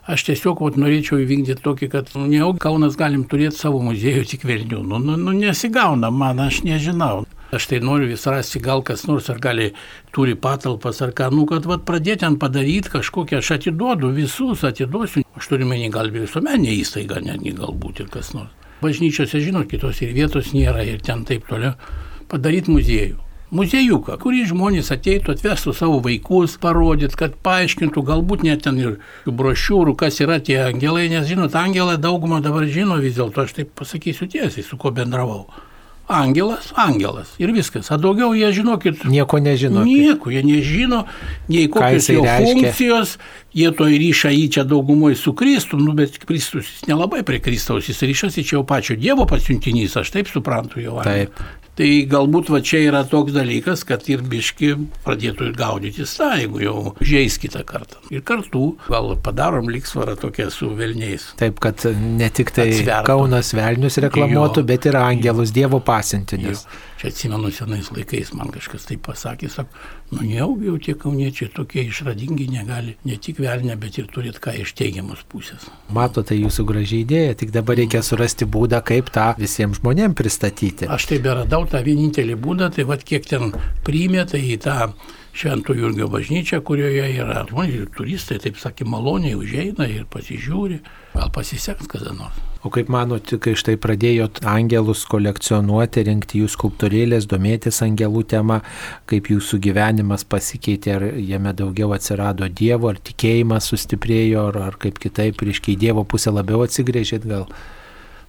aš 0.09 0.25
tiesiog 0.29 0.63
vat, 0.65 0.79
norėčiau 0.81 1.21
įvykdyti 1.23 1.63
tokį, 1.65 1.89
kad 1.93 2.13
nu, 2.17 2.27
ne 2.31 2.41
Kaunas 2.63 2.97
galim 2.99 3.27
turėti 3.29 3.61
savo 3.61 3.81
muziejų 3.85 4.25
tik 4.31 4.47
Vilnių. 4.49 4.81
Nu, 4.83 5.01
nu, 5.03 5.19
nu, 5.21 5.35
nesigauna 5.37 6.11
man, 6.11 6.41
aš 6.43 6.63
nežinau. 6.67 7.27
Aš 7.55 7.69
tai 7.71 7.79
noriu 7.81 8.11
vis 8.11 8.27
rasti, 8.29 8.61
gal 8.61 8.83
kas 8.85 9.07
nors 9.09 9.31
ar 9.33 9.39
gali 9.41 9.71
turi 10.13 10.35
patalpas 10.37 11.01
ar 11.05 11.15
ką, 11.17 11.31
nu, 11.33 11.47
kad 11.49 11.69
vat, 11.69 11.85
pradėti 11.89 12.25
ten 12.25 12.37
padaryti 12.41 12.93
kažkokią, 12.97 13.41
aš 13.41 13.55
atiduodu 13.57 14.11
visus, 14.17 14.65
atiduosiu. 14.69 15.25
Aš 15.39 15.53
turiu 15.53 15.69
menį 15.71 15.93
gal 15.95 16.13
visuomenė 16.13 16.75
įstaiga, 16.81 17.23
netgi 17.25 17.55
galbūt 17.57 18.05
ir 18.05 18.11
kas 18.13 18.35
nors. 18.37 18.53
Bažnyčiose, 18.83 19.41
žinot, 19.43 19.71
kitos 19.71 20.03
ir 20.05 20.13
vietos 20.17 20.53
nėra 20.55 20.85
ir 20.87 21.01
ten 21.05 21.25
taip 21.29 21.49
toliau. 21.49 21.73
Padaryti 22.29 22.71
muziejų 22.71 23.28
muziejuką, 23.55 24.19
kurį 24.23 24.45
žmonės 24.51 24.91
ateitų, 24.95 25.37
atvestų 25.37 25.75
savo 25.77 26.01
vaikus, 26.05 26.59
parodyt, 26.61 27.17
kad 27.19 27.39
paaiškintų, 27.45 28.05
galbūt 28.11 28.45
net 28.47 28.67
ten 28.67 28.81
ir 28.81 28.99
brošiūrų, 29.27 29.97
kas 29.99 30.21
yra 30.25 30.41
tie 30.45 30.61
angelai, 30.67 31.09
nes 31.13 31.29
žinot, 31.29 31.57
angelai 31.59 31.99
daugumą 32.01 32.43
dabar 32.45 32.69
žino 32.69 33.01
vis 33.03 33.17
dėlto, 33.19 33.47
aš 33.47 33.57
taip 33.61 33.73
pasakysiu 33.79 34.29
tiesiai, 34.29 34.67
su 34.67 34.77
kuo 34.81 34.93
bendravau. 34.95 35.47
angelas, 36.09 36.73
angelas 36.75 37.35
ir 37.39 37.53
viskas. 37.53 37.91
O 37.93 37.99
daugiau 38.01 38.33
jie, 38.33 38.49
žinokit, 38.53 39.05
Nieko 39.05 39.39
nežino. 39.45 39.85
Nieko, 39.85 40.31
jie 40.33 40.41
nežino, 40.43 41.03
nei 41.53 41.69
kokios 41.69 42.09
jo 42.09 42.23
reiškia? 42.25 42.47
funkcijos, 42.47 43.19
jie 43.53 43.69
to 43.77 43.85
ryšą 43.93 44.33
į 44.33 44.47
čia 44.57 44.65
daugumoje 44.65 45.19
su 45.21 45.35
Kristum, 45.37 45.85
nu, 45.85 45.93
bet 45.93 46.17
Kristus 46.25 46.79
nelabai 46.89 47.21
prie 47.29 47.43
Kristaus, 47.45 47.91
jis 47.93 48.01
ryšasi 48.01 48.45
čia 48.45 48.57
jau 48.57 48.65
pačio 48.65 48.97
Dievo 48.97 49.29
pasiuntinys, 49.29 49.99
aš 50.01 50.15
taip 50.17 50.33
suprantu 50.33 50.81
jo. 50.81 50.97
Taip. 51.05 51.37
Tai 51.79 51.87
galbūt 52.11 52.49
va 52.51 52.59
čia 52.65 52.81
yra 52.89 53.05
toks 53.07 53.31
dalykas, 53.37 53.85
kad 53.87 54.03
ir 54.11 54.25
biški 54.27 54.73
pradėtų 55.05 55.47
ir 55.47 55.53
gaudyti 55.59 56.07
tą, 56.11 56.33
jeigu 56.41 56.63
jau 56.65 56.75
žais 57.07 57.37
kitą 57.39 57.63
kartą. 57.69 58.01
Ir 58.11 58.25
kartu 58.27 58.73
gal 58.89 59.13
padarom 59.23 59.71
liksvarą 59.71 60.17
tokią 60.19 60.49
su 60.51 60.73
velniais. 60.75 61.29
Taip, 61.39 61.61
kad 61.63 61.85
ne 61.95 62.27
tik 62.35 62.51
tai 62.57 62.67
Atsvertų. 62.73 63.07
Kaunas 63.07 63.53
Velnius 63.55 64.01
reklamuotų, 64.03 64.65
Jo. 64.65 64.69
bet 64.73 64.91
ir 64.91 64.99
Angelus 64.99 65.55
Dievo 65.55 65.79
pasintinius. 65.87 66.65
Jo. 66.67 66.83
Čia 66.99 67.13
atsimenu 67.13 67.53
senais 67.55 67.93
laikais, 67.95 68.35
man 68.35 68.51
kažkas 68.51 68.89
taip 68.91 69.05
pasakė, 69.07 69.47
sako, 69.55 69.71
nu 70.11 70.23
nejaugi 70.25 70.69
jau 70.71 70.77
tie 70.79 70.95
kauniečiai 70.95 71.51
tokie 71.53 71.85
išradingi 71.89 72.49
negali 72.53 72.97
ne 73.05 73.17
tik 73.17 73.41
velnę, 73.45 73.77
bet 73.81 73.99
ir 74.01 74.09
turit 74.13 74.41
ką 74.41 74.55
iš 74.63 74.73
teigiamos 74.79 75.25
pusės. 75.29 75.69
Mato, 75.93 76.25
tai 76.25 76.41
jūsų 76.41 76.65
gražiai 76.69 77.05
idėja, 77.05 77.37
tik 77.43 77.53
dabar 77.55 77.79
reikia 77.81 78.03
surasti 78.07 78.49
būdą, 78.49 78.81
kaip 78.89 79.13
tą 79.15 79.29
visiems 79.39 79.83
žmonėms 79.83 80.17
pristatyti. 80.19 80.89
Aš 80.89 81.11
tai 81.13 81.21
beradau 81.25 81.67
tą 81.69 81.83
vienintelį 81.85 82.39
būdą, 82.41 82.73
tai 82.77 82.89
vad 82.89 83.05
kiek 83.05 83.29
ten 83.29 83.53
priimė, 83.87 84.25
tai 84.33 84.43
į 84.49 84.59
tą 84.65 84.79
Švento 85.39 85.75
Jurgio 85.77 86.09
bažnyčią, 86.11 86.63
kurioje 86.67 87.05
yra 87.21 87.45
žmonės, 87.47 87.75
ir 87.77 87.91
turistai, 87.95 88.41
taip 88.43 88.59
sakė, 88.59 88.89
maloniai 88.89 89.37
užeina 89.39 89.87
ir 89.93 90.09
pasižiūri, 90.11 90.81
gal 91.15 91.35
pasiseks 91.35 91.87
kada 91.93 92.17
nors. 92.17 92.48
O 92.67 92.73
kaip 92.75 92.89
manote, 92.91 93.37
kai 93.39 93.53
štai 93.55 93.77
pradėjot 93.79 94.41
angelus 94.51 95.05
kolekcionuoti, 95.07 96.03
rinkti 96.09 96.41
jų 96.43 96.49
skulptūrėlės, 96.51 97.29
domėtis 97.31 97.79
angelų 97.87 98.25
tema, 98.33 98.57
kaip 99.07 99.31
jūsų 99.31 99.61
gyvenimas 99.63 100.27
pasikeitė, 100.27 100.97
ar 100.97 101.07
jame 101.23 101.55
daugiau 101.55 101.95
atsirado 101.95 102.51
Dievo, 102.51 102.91
ar 102.91 102.99
tikėjimas 102.99 103.71
sustiprėjo, 103.71 104.49
ar, 104.51 104.61
ar 104.73 104.79
kaip 104.83 104.99
kitaip, 104.99 105.39
reiškia 105.39 105.77
į 105.77 105.79
Dievo 105.87 106.03
pusę 106.03 106.35
labiau 106.35 106.67
atsigrėžėt 106.67 107.31
gal? 107.31 107.47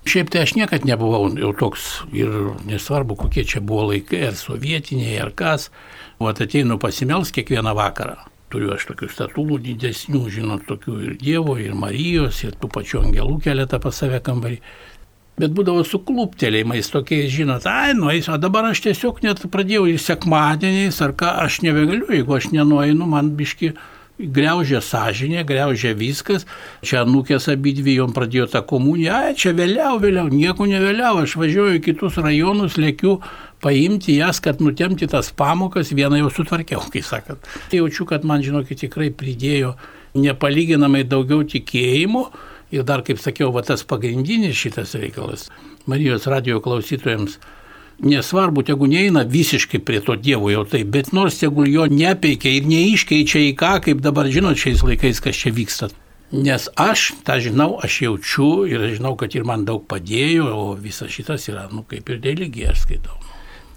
Šiaip 0.06 0.30
tai 0.32 0.46
aš 0.46 0.54
niekad 0.56 0.86
nebuvau 0.88 1.26
jau 1.34 1.50
toks 1.58 1.90
ir 2.16 2.30
nesvarbu, 2.70 3.18
kokie 3.26 3.44
čia 3.50 3.66
buvo 3.66 3.90
laikai, 3.90 4.28
ar 4.30 4.38
sovietiniai, 4.38 5.18
ar 5.26 5.34
kas. 5.34 5.72
O 6.22 6.30
ateinu 6.30 6.78
pasimels 6.78 7.34
kiekvieną 7.34 7.74
vakarą. 7.76 8.22
Turiu 8.50 8.72
aš 8.74 8.88
tokių 8.90 9.10
statulų 9.14 9.60
didesnių, 9.62 10.24
žinot, 10.34 10.64
tokių 10.70 10.96
ir 11.06 11.18
Dievo, 11.22 11.54
ir 11.62 11.76
Marijos, 11.78 12.42
ir 12.48 12.56
tų 12.58 12.72
pačių 12.74 13.04
angelų 13.04 13.38
keletą 13.46 13.78
pas 13.84 14.00
save 14.02 14.18
kambarį. 14.26 14.58
Bet 15.40 15.54
būdavo 15.56 15.86
su 15.88 16.02
kluptelėjimais 16.04 16.90
tokiais, 16.92 17.30
žinot, 17.32 17.68
ai, 17.70 17.94
nueisiu, 17.96 18.34
o 18.36 18.40
dabar 18.42 18.66
aš 18.72 18.82
tiesiog 18.88 19.22
net 19.24 19.46
pradėjau 19.54 19.86
ir 19.88 20.02
sekmadieniais, 20.02 20.98
ar 21.06 21.14
ką, 21.16 21.30
aš 21.46 21.62
nebegaliu, 21.64 22.10
jeigu 22.12 22.36
aš 22.36 22.50
nenueinu, 22.56 23.08
man 23.08 23.32
biški 23.40 23.72
greužia 24.20 24.82
sąžinė, 24.84 25.46
greužia 25.48 25.94
viskas. 25.98 26.46
Čia 26.86 27.06
nukės 27.08 27.48
abidvi 27.52 27.96
jom 27.96 28.14
pradėjo 28.16 28.50
tą 28.52 28.62
komuniją, 28.68 29.14
ai, 29.16 29.36
čia 29.40 29.54
vėliau, 29.58 30.00
vėliau, 30.04 30.28
nieko 30.34 30.68
nevėliau, 30.70 31.24
aš 31.24 31.38
važiuoju 31.40 31.80
į 31.80 31.84
kitus 31.88 32.20
rajonus, 32.20 32.78
lėkiu 32.82 33.20
paimti 33.64 34.20
jas, 34.20 34.42
kad 34.44 34.62
nutemti 34.64 35.08
tas 35.12 35.32
pamokas, 35.32 35.94
vieną 35.96 36.20
jau 36.24 36.34
sutvarkiau, 36.40 36.84
kai 36.92 37.04
sakot. 37.06 37.48
Tai 37.72 37.82
jaučiu, 37.82 38.08
kad 38.10 38.28
man, 38.28 38.44
žinokit, 38.44 38.84
tikrai 38.86 39.10
pridėjo 39.16 39.76
nepalyginamai 40.20 41.06
daugiau 41.08 41.46
tikėjimo 41.48 42.28
ir 42.76 42.86
dar, 42.86 43.04
kaip 43.06 43.22
sakiau, 43.22 43.54
va 43.56 43.64
tas 43.66 43.86
pagrindinis 43.88 44.58
šitas 44.58 44.96
reikalas 45.00 45.48
Marijos 45.90 46.28
radio 46.30 46.60
klausytojams 46.62 47.40
Nesvarbu, 48.00 48.64
tegu 48.64 48.88
neina 48.88 49.26
visiškai 49.28 49.82
prie 49.84 50.00
to 50.04 50.16
Dievo 50.16 50.52
jau 50.54 50.64
taip, 50.68 50.88
bet 50.94 51.12
nors 51.12 51.40
tegul 51.42 51.68
jo 51.68 51.88
nepeikia 51.92 52.54
ir 52.56 52.68
neiškeičia 52.70 53.42
į 53.50 53.56
ką, 53.60 53.74
kaip 53.88 54.04
dabar 54.06 54.30
žinot 54.32 54.60
šiais 54.60 54.86
laikais, 54.88 55.20
kas 55.24 55.36
čia 55.36 55.52
vyksta. 55.56 55.90
Nes 56.32 56.70
aš 56.80 57.10
tą 57.26 57.40
žinau, 57.42 57.74
aš 57.84 58.04
jaučiu 58.06 58.52
ir 58.70 58.86
žinau, 58.94 59.16
kad 59.20 59.34
ir 59.36 59.48
man 59.50 59.66
daug 59.66 59.84
padėjo, 59.90 60.46
o 60.48 60.76
visas 60.80 61.12
šitas 61.12 61.50
yra, 61.50 61.66
nu, 61.74 61.84
kaip 61.90 62.08
ir 62.14 62.22
religija, 62.24 62.76
aš 62.76 62.86
skaitau. 62.86 63.18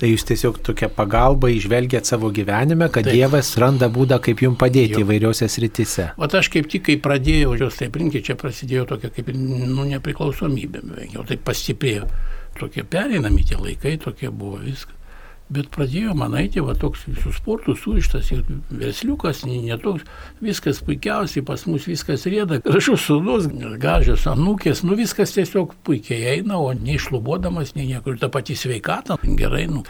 Tai 0.02 0.08
jūs 0.10 0.24
tiesiog 0.26 0.56
tokią 0.66 0.88
pagalbą 0.96 1.46
išvelgėt 1.54 2.08
savo 2.10 2.32
gyvenime, 2.34 2.88
kad 2.90 3.06
Taip. 3.06 3.14
Dievas 3.14 3.52
randa 3.62 3.86
būdą, 3.92 4.18
kaip 4.24 4.40
jums 4.42 4.58
padėti 4.58 4.98
Jo. 4.98 5.04
įvairiose 5.04 5.46
sritise. 5.46 6.08
O 6.18 6.26
aš 6.26 6.48
kaip 6.50 6.66
tik, 6.70 6.82
kai 6.88 6.96
pradėjau 6.98 7.54
jos 7.60 7.78
taip 7.78 7.96
rinkti, 7.96 8.24
čia 8.26 8.34
prasidėjo 8.38 8.88
tokia 8.90 9.12
kaip 9.14 9.30
nu, 9.34 9.86
nepriklausomybė, 9.92 10.82
jau 11.14 11.22
taip 11.28 11.44
pastiprėjo. 11.46 12.08
Tokie 12.58 12.84
pereinami 12.84 13.44
tie 13.48 13.58
laikai, 13.60 13.96
tokie 14.00 14.30
buvo 14.30 14.60
viskas. 14.62 14.98
Bet 15.52 15.68
pradėjo 15.74 16.14
man 16.16 16.32
eiti, 16.38 16.62
va 16.64 16.72
toks 16.78 17.02
visų 17.10 17.32
sportų 17.36 17.74
surištas 17.76 18.30
ir 18.32 18.40
versliukas, 18.70 19.42
netoks, 19.44 20.06
viskas 20.40 20.80
puikiausiai, 20.86 21.42
pas 21.44 21.66
mus 21.68 21.84
viskas 21.90 22.24
rėda, 22.24 22.62
gražus 22.64 23.04
sūnus, 23.04 23.50
gražios 23.82 24.24
anūkės, 24.30 24.80
nu 24.88 24.96
viskas 24.96 25.34
tiesiog 25.36 25.74
puikiai 25.84 26.38
eina, 26.38 26.56
o 26.56 26.72
neišlubodamas, 26.72 27.74
nei 27.76 27.90
niekur, 27.90 28.16
ta 28.22 28.32
pati 28.32 28.56
sveikata, 28.56 29.18
gerai, 29.36 29.66
nu. 29.68 29.84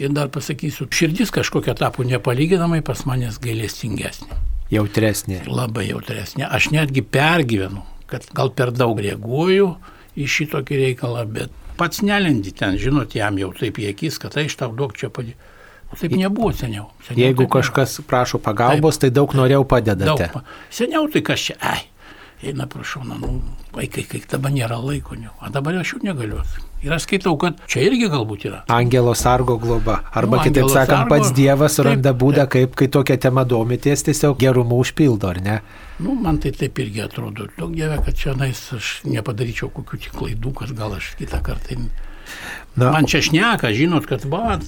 Ir 0.00 0.14
dar 0.16 0.30
pasakysiu, 0.32 0.86
širdis 0.88 1.28
kažkokia 1.34 1.74
tapo 1.76 2.06
nepalyginamai 2.08 2.80
pas 2.80 3.02
manęs 3.04 3.36
gailestingesnė 3.42 4.38
Jautresnė. 4.72 5.42
labai 5.44 5.90
jautresnė. 5.90 6.46
Aš 6.48 6.70
netgi 6.72 7.04
pergyvenu, 7.04 7.82
kad 8.08 8.24
gal 8.32 8.48
per 8.56 8.72
daug 8.72 8.96
reaguoju 8.96 9.74
į 10.16 10.28
šitokį 10.28 10.78
reikalą, 10.86 11.26
bet 11.28 11.52
pats 11.76 12.02
nelendi 12.02 12.52
ten, 12.56 12.78
žinot, 12.78 13.14
jam 13.14 13.38
jau 13.40 13.52
taip 13.56 13.78
į 13.82 13.90
akis, 13.92 14.18
kad 14.22 14.34
tai 14.36 14.46
iš 14.48 14.56
tau 14.60 14.72
daug 14.76 14.92
čia 14.96 15.10
padėjo. 15.12 15.38
O 15.92 15.96
taip 16.00 16.14
nebuvo 16.16 16.52
seniau. 16.56 16.90
seniau 17.04 17.20
Jeigu 17.20 17.42
taip 17.44 17.48
nebuvo. 17.48 17.54
kažkas 17.60 17.98
prašo 18.08 18.38
pagalbos, 18.40 18.96
tai 18.98 19.10
daug 19.10 19.34
noriau 19.36 19.64
padedate. 19.68 20.30
Daug. 20.32 20.44
Seniau 20.72 21.08
tai 21.12 21.20
kas 21.20 21.40
čia, 21.50 21.56
ai, 21.60 21.82
eina 22.42 22.64
prašau, 22.66 23.04
na, 23.04 23.18
nu, 23.20 23.42
vaikai, 23.76 24.06
kai 24.08 24.22
dabar 24.30 24.50
nėra 24.54 24.78
laiko, 24.80 25.14
ne. 25.20 25.28
o 25.40 25.50
dabar 25.52 25.76
aš 25.82 25.92
jau 25.94 26.00
negaliu. 26.02 26.40
Ir 26.82 26.90
aš 26.96 27.04
skaitau, 27.06 27.36
kad 27.38 27.60
čia 27.70 27.84
irgi 27.86 28.08
galbūt 28.10 28.48
yra. 28.48 28.64
Angelo 28.72 29.12
sargo 29.14 29.54
globa. 29.60 30.00
Arba 30.18 30.40
Nu, 30.40 30.42
kitaip 30.48 30.66
sakant, 30.72 31.04
sargo. 31.04 31.12
pats 31.12 31.30
Dievas 31.36 31.76
Taip, 31.76 31.84
suranda 31.84 32.10
būdą, 32.12 32.48
taip. 32.48 32.50
kaip, 32.56 32.74
kai 32.80 32.88
tokia 32.88 33.16
tema 33.22 33.44
domitės, 33.44 34.02
tiesiog 34.08 34.40
gerumu 34.40 34.80
užpildo, 34.82 35.28
ar 35.30 35.38
ne? 35.44 35.60
Nu, 36.02 36.14
man 36.18 36.40
tai 36.42 36.50
taip 36.56 36.78
irgi 36.82 37.02
atrodo. 37.04 37.46
Daug 37.58 37.74
dievė, 37.76 38.00
kad 38.04 38.16
čia 38.18 38.34
nais 38.38 38.60
aš 38.74 38.94
nepadaryčiau 39.06 39.70
kokių 39.74 40.00
tik 40.06 40.16
klaidų, 40.18 40.54
kad 40.62 40.74
gal 40.78 40.96
aš 40.98 41.14
kitą 41.20 41.42
kartą 41.44 41.78
Na, 42.76 42.90
Man 42.94 43.06
čia 43.06 43.20
šneka, 43.22 43.70
žinot, 43.76 44.06
kad 44.08 44.24
va, 44.24 44.58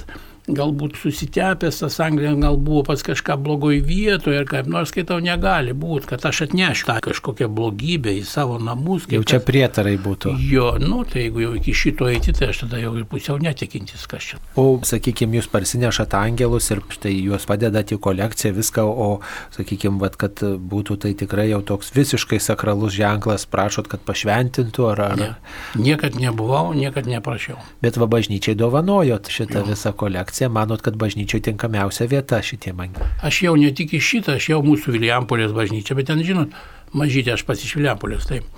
galbūt 0.45 0.99
susitepęs 1.01 1.79
tas 1.81 1.95
Anglija, 2.05 2.35
gal 2.37 2.59
buvo 2.61 2.83
pas 2.85 3.01
kažką 3.03 3.37
blogoj 3.41 3.79
vietoje 3.87 4.43
ir 4.43 4.49
kaip 4.49 4.67
nors 4.69 4.91
skaitau, 4.93 5.17
negali 5.25 5.73
būti, 5.73 6.11
kad 6.11 6.25
aš 6.29 6.43
atnešiu 6.49 6.89
tą 6.91 6.99
kažkokią 7.07 7.49
blogybę 7.49 8.13
į 8.19 8.25
savo 8.29 8.59
namus. 8.61 9.07
jau 9.09 9.23
čia 9.25 9.39
tas- 9.39 9.47
prietarai 9.49 9.97
būtų. 9.97 10.35
Jo, 10.51 10.77
nu, 10.79 11.05
tai 11.09 11.25
jeigu 11.27 11.41
jau 11.41 11.55
iki 11.57 11.73
šito 11.73 12.09
eiti, 12.13 12.35
tai 12.37 12.51
aš 12.53 12.65
tada 12.65 12.81
jau 12.83 12.93
ir 12.99 13.07
pusiau 13.09 13.39
netikintis, 13.41 14.05
kas 14.07 14.23
čia. 14.23 14.41
O, 14.61 14.81
sakykime, 14.85 15.39
jūs 15.41 15.49
parsinešat 15.49 16.13
angelus 16.15 16.71
ir 16.71 16.83
štai 16.93 17.15
juos 17.25 17.49
padedat 17.49 17.95
į 17.97 17.99
kolekciją, 18.05 18.53
viską, 18.59 18.85
o, 18.85 19.09
sakykime, 19.57 19.97
vat, 20.03 20.17
kad 20.21 20.45
būtų 20.45 20.99
tai 21.07 21.15
tikrai 21.17 21.49
jau 21.49 21.63
toks 21.63 21.95
visiškai 21.97 22.37
sakralus 22.41 22.93
ženklas, 22.93 23.47
prašot, 23.49 23.89
kad 23.89 24.05
pašventintų, 24.05 24.91
ar... 24.93 25.01
ar... 25.09 25.17
Ne. 25.17 25.33
Niekad 25.81 26.21
nebuvau, 26.21 26.75
niekad 26.77 27.09
neprašiau. 27.09 27.57
Bet 27.81 27.97
va 27.97 28.07
bažnyčiai 28.13 28.55
dovanojot 28.59 29.33
šitą 29.33 29.65
visą 29.65 29.93
kolekciją, 29.97 30.34
manot, 30.53 30.83
kad 30.85 30.97
bažnyčiai 31.01 31.43
tinkamiausia 31.51 32.07
vieta 32.11 32.41
šitiem 32.43 32.81
angelams. 32.85 33.19
Aš 33.25 33.43
jau 33.47 33.57
ne 33.61 33.71
tik 33.75 33.95
iš 33.99 34.11
šitą, 34.13 34.37
aš 34.39 34.51
jau 34.53 34.61
mūsų 34.67 34.95
Vilijampolės 34.97 35.55
bažnyčia, 35.57 35.97
bet 35.99 36.11
ten, 36.11 36.23
žinot, 36.27 36.55
mažytė 36.93 37.35
aš 37.37 37.45
pats 37.49 37.65
iš 37.67 37.77
Vilijampolės, 37.79 38.27
taip, 38.31 38.49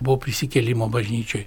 buvau 0.00 0.18
prisikėlimo 0.26 0.90
bažnyčiai. 0.92 1.46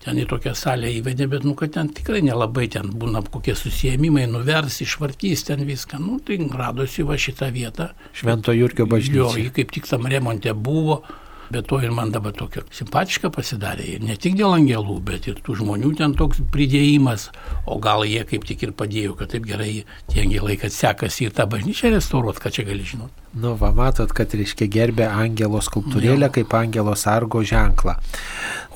Ten 0.00 0.16
į 0.16 0.24
tokią 0.30 0.54
salę 0.56 0.88
įvedė, 0.96 1.26
bet, 1.28 1.42
nu, 1.44 1.52
kad 1.58 1.74
ten 1.74 1.90
tikrai 1.92 2.22
nelabai 2.24 2.68
ten 2.72 2.88
būna 2.96 3.20
kokie 3.26 3.52
susijėmimai, 3.58 4.22
nuvers, 4.32 4.78
išvartys 4.80 5.42
ten 5.50 5.60
viską. 5.68 5.98
Nu, 6.00 6.16
tai 6.24 6.38
radosi 6.40 7.04
va 7.04 7.18
šitą 7.20 7.50
vietą. 7.52 7.90
Švento 8.16 8.54
Jurgio 8.56 8.86
Jo, 8.86 8.92
bažnyčia. 8.94 9.42
ji 9.42 9.50
kaip 9.58 9.74
tik 9.76 9.90
tam 9.90 10.06
remonte 10.08 10.54
buvo, 10.56 11.02
bet 11.50 11.68
to 11.70 11.80
ir 11.82 11.94
man 11.94 12.12
dabar 12.14 12.34
tokia 12.36 12.64
simpatiška 12.74 13.30
pasidarė. 13.34 13.86
Ir 13.96 14.04
ne 14.06 14.16
tik 14.16 14.36
dėl 14.38 14.54
angelų, 14.56 14.98
bet 15.06 15.28
ir 15.30 15.40
tų 15.44 15.60
žmonių 15.62 15.94
ten 16.00 16.16
toks 16.18 16.42
pridėjimas. 16.54 17.30
O 17.66 17.80
gal 17.82 18.06
jie 18.08 18.22
kaip 18.28 18.46
tik 18.48 18.66
ir 18.66 18.76
padėjo, 18.76 19.16
kad 19.18 19.34
taip 19.34 19.48
gerai 19.48 19.72
tie 20.10 20.24
angelai, 20.24 20.58
kad 20.60 20.74
sekasi 20.74 21.28
ir 21.28 21.34
tą 21.36 21.48
bažnyčią 21.50 21.94
restauruoti, 21.96 22.44
ką 22.44 22.54
čia 22.54 22.68
gali 22.70 22.86
žinoti. 22.86 23.19
Nu, 23.30 23.52
va, 23.54 23.68
matot, 23.70 24.10
kad 24.10 24.32
reiškia 24.34 24.66
gerbė 24.66 25.04
angelo 25.06 25.60
skulptūrėlę 25.62 26.26
Jo. 26.26 26.32
kaip 26.34 26.54
angelo 26.58 26.96
sargo 26.98 27.44
ženklą. 27.46 27.94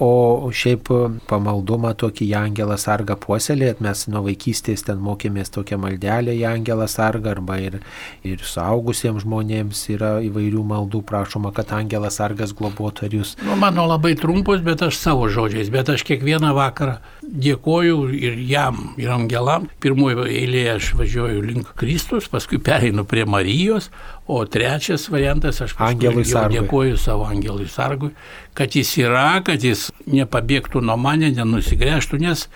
O 0.02 0.46
šiaip 0.54 0.86
pamaldumą 1.26 1.90
tokį 1.98 2.28
angelą 2.38 2.76
sargą 2.78 3.16
puoselėt, 3.18 3.80
mes 3.82 4.04
nuo 4.10 4.22
vaikystės 4.26 4.86
ten 4.86 4.98
mokėmės 5.02 5.50
tokią 5.54 5.78
maldelę 5.82 6.36
į 6.38 6.44
angelą 6.50 6.86
sargą, 6.90 7.32
arba 7.34 7.58
ir, 7.62 7.80
ir 8.22 8.42
suaugusiems 8.46 9.22
žmonėms 9.26 9.82
yra 9.94 10.12
įvairių 10.26 10.62
maldų 10.70 11.02
prašoma, 11.06 11.50
kad 11.54 11.74
angelas 11.74 12.20
sargas 12.22 12.54
globotų. 12.54 13.08
Ar 13.08 13.18
jūs 13.18 13.34
Nu, 13.42 13.58
mano 13.58 13.88
labai 13.90 14.14
trumpus, 14.18 14.62
bet 14.62 14.82
aš 14.86 14.98
savo 15.02 15.26
žodžiais, 15.30 15.70
bet 15.74 15.90
aš 15.90 16.06
kiekvieną 16.06 16.54
vakarą 16.54 17.00
dėkoju 17.22 18.08
ir 18.14 18.38
jam, 18.38 18.94
ir 18.98 19.10
angelam. 19.14 19.66
Pirmoji 19.82 20.30
eilėje 20.30 20.74
aš 20.78 20.92
važiuoju 20.98 21.42
link 21.42 21.74
Kristus, 21.78 22.30
paskui 22.30 22.62
pereinu 22.62 23.06
prie 23.06 23.26
Marijos, 23.26 23.90
o 24.26 24.44
trečias 24.48 25.08
variantas 25.12 25.60
aš 25.64 25.74
dėkoju 26.00 26.96
savo 27.00 27.26
angelui 27.28 27.68
sargui, 27.68 28.14
kad 28.56 28.72
jis 28.76 28.94
yra, 29.02 29.42
kad 29.44 29.64
jis 29.64 29.90
nepabėgtų 30.08 30.80
nuo 30.84 30.96
mane, 30.96 31.28
nenusigręžtų, 31.34 32.20
nes 32.24 32.48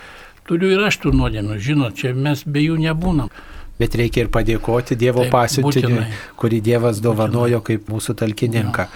turiu 0.48 0.72
ir 0.72 0.86
aš 0.88 1.02
tų 1.04 1.12
nuodėmių, 1.18 1.58
žinot, 1.60 1.98
čia 2.00 2.14
mes 2.16 2.44
be 2.48 2.64
jų 2.64 2.78
nebūnam. 2.86 3.32
Bet 3.78 3.94
reikia 3.94 4.24
ir 4.24 4.30
padėkoti 4.34 4.96
Dievo 4.98 5.28
pasiuntiniui, 5.30 6.00
būtinai. 6.00 6.22
kurį 6.40 6.62
Dievas 6.66 6.98
dovanojo 7.04 7.60
kaip 7.62 7.86
mūsų 7.92 8.16
talkininką. 8.18 8.88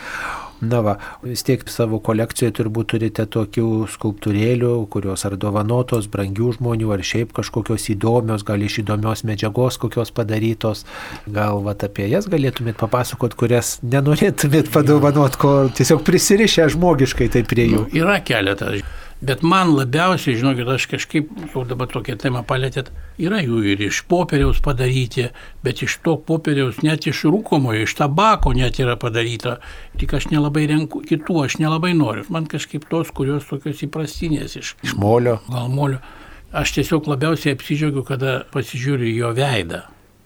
Na 0.62 0.78
va, 0.85 0.92
vis 1.26 1.42
tiek 1.42 1.64
savo 1.66 1.99
kolekcijoje 2.07 2.54
turbūt 2.54 2.92
turite 2.92 3.25
tokių 3.26 3.66
skulptūrėlių, 3.90 4.71
kurios 4.92 5.26
ar 5.26 5.35
dovanotos, 5.40 6.07
brangių 6.12 6.52
žmonių, 6.59 6.92
ar 6.95 7.02
šiaip 7.02 7.33
kažkokios 7.35 7.88
įdomios, 7.97 8.45
gal 8.47 8.62
iš 8.62 8.78
įdomios 8.85 9.25
medžiagos 9.26 9.81
kokios 9.83 10.14
padarytos. 10.14 10.85
Gal 11.26 11.64
va 11.66 11.75
apie 11.75 12.07
jas 12.12 12.31
galėtumėt 12.31 12.78
papasakot, 12.78 13.35
kurias 13.35 13.81
nenorėtumėt 13.83 14.71
padovanot, 14.71 15.35
ko 15.35 15.54
tiesiog 15.75 16.07
prisirišę 16.07 16.71
žmogiškai 16.76 17.33
tai 17.35 17.42
prie 17.42 17.66
jų. 17.73 17.87
Nu, 17.88 18.02
yra 18.04 18.21
keletas. 18.23 18.85
Bet 19.23 19.45
man 19.47 19.71
labiausiai, 19.76 20.35
žinokit, 20.35 20.67
aš 20.67 20.88
kažkaip 20.91 21.29
jau 21.52 21.62
dabar 21.69 21.87
tokią 21.87 22.17
temą 22.19 22.41
palėtėt, 22.43 22.88
yra 23.23 23.38
jų 23.38 23.61
ir 23.71 23.85
iš 23.87 24.00
popieriaus 24.11 24.59
padaryti, 24.64 25.29
bet 25.62 25.85
iš 25.87 25.95
to 26.02 26.17
popieriaus 26.26 26.81
net 26.83 27.07
iš 27.07 27.21
rūkomojo, 27.31 27.85
iš 27.87 27.95
tabako 28.00 28.50
net 28.59 28.81
yra 28.83 28.97
padaryta. 28.99 29.61
Tik 30.00 30.17
aš 30.19 30.26
nelabai 30.33 30.64
renku 30.73 31.05
kitų, 31.07 31.38
aš 31.45 31.61
nelabai 31.62 31.93
noriu. 31.95 32.26
Man 32.35 32.50
kažkaip 32.50 32.88
tos, 32.91 33.14
kurios 33.14 33.47
tokios 33.47 33.85
įprastinės 33.87 34.59
iš 34.59 34.75
Iš 34.83 34.97
molio. 34.99 35.38
gal 35.47 35.71
molio. 35.71 36.02
Aš 36.50 36.75
tiesiog 36.81 37.07
labiausiai 37.09 37.55
apsidžiaugiu, 37.55 38.02
kada 38.05 38.41
pasižiūriu 38.52 39.14
jo 39.14 39.31
veidą. 39.38 39.85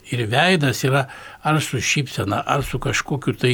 Ir 0.09 0.25
veidas 0.31 0.81
yra 0.87 1.05
ar 1.45 1.61
su 1.61 1.77
šypsena, 1.77 2.41
ar 2.41 2.65
su 2.65 2.79
kažkokiu 2.79 3.37
tai 3.37 3.53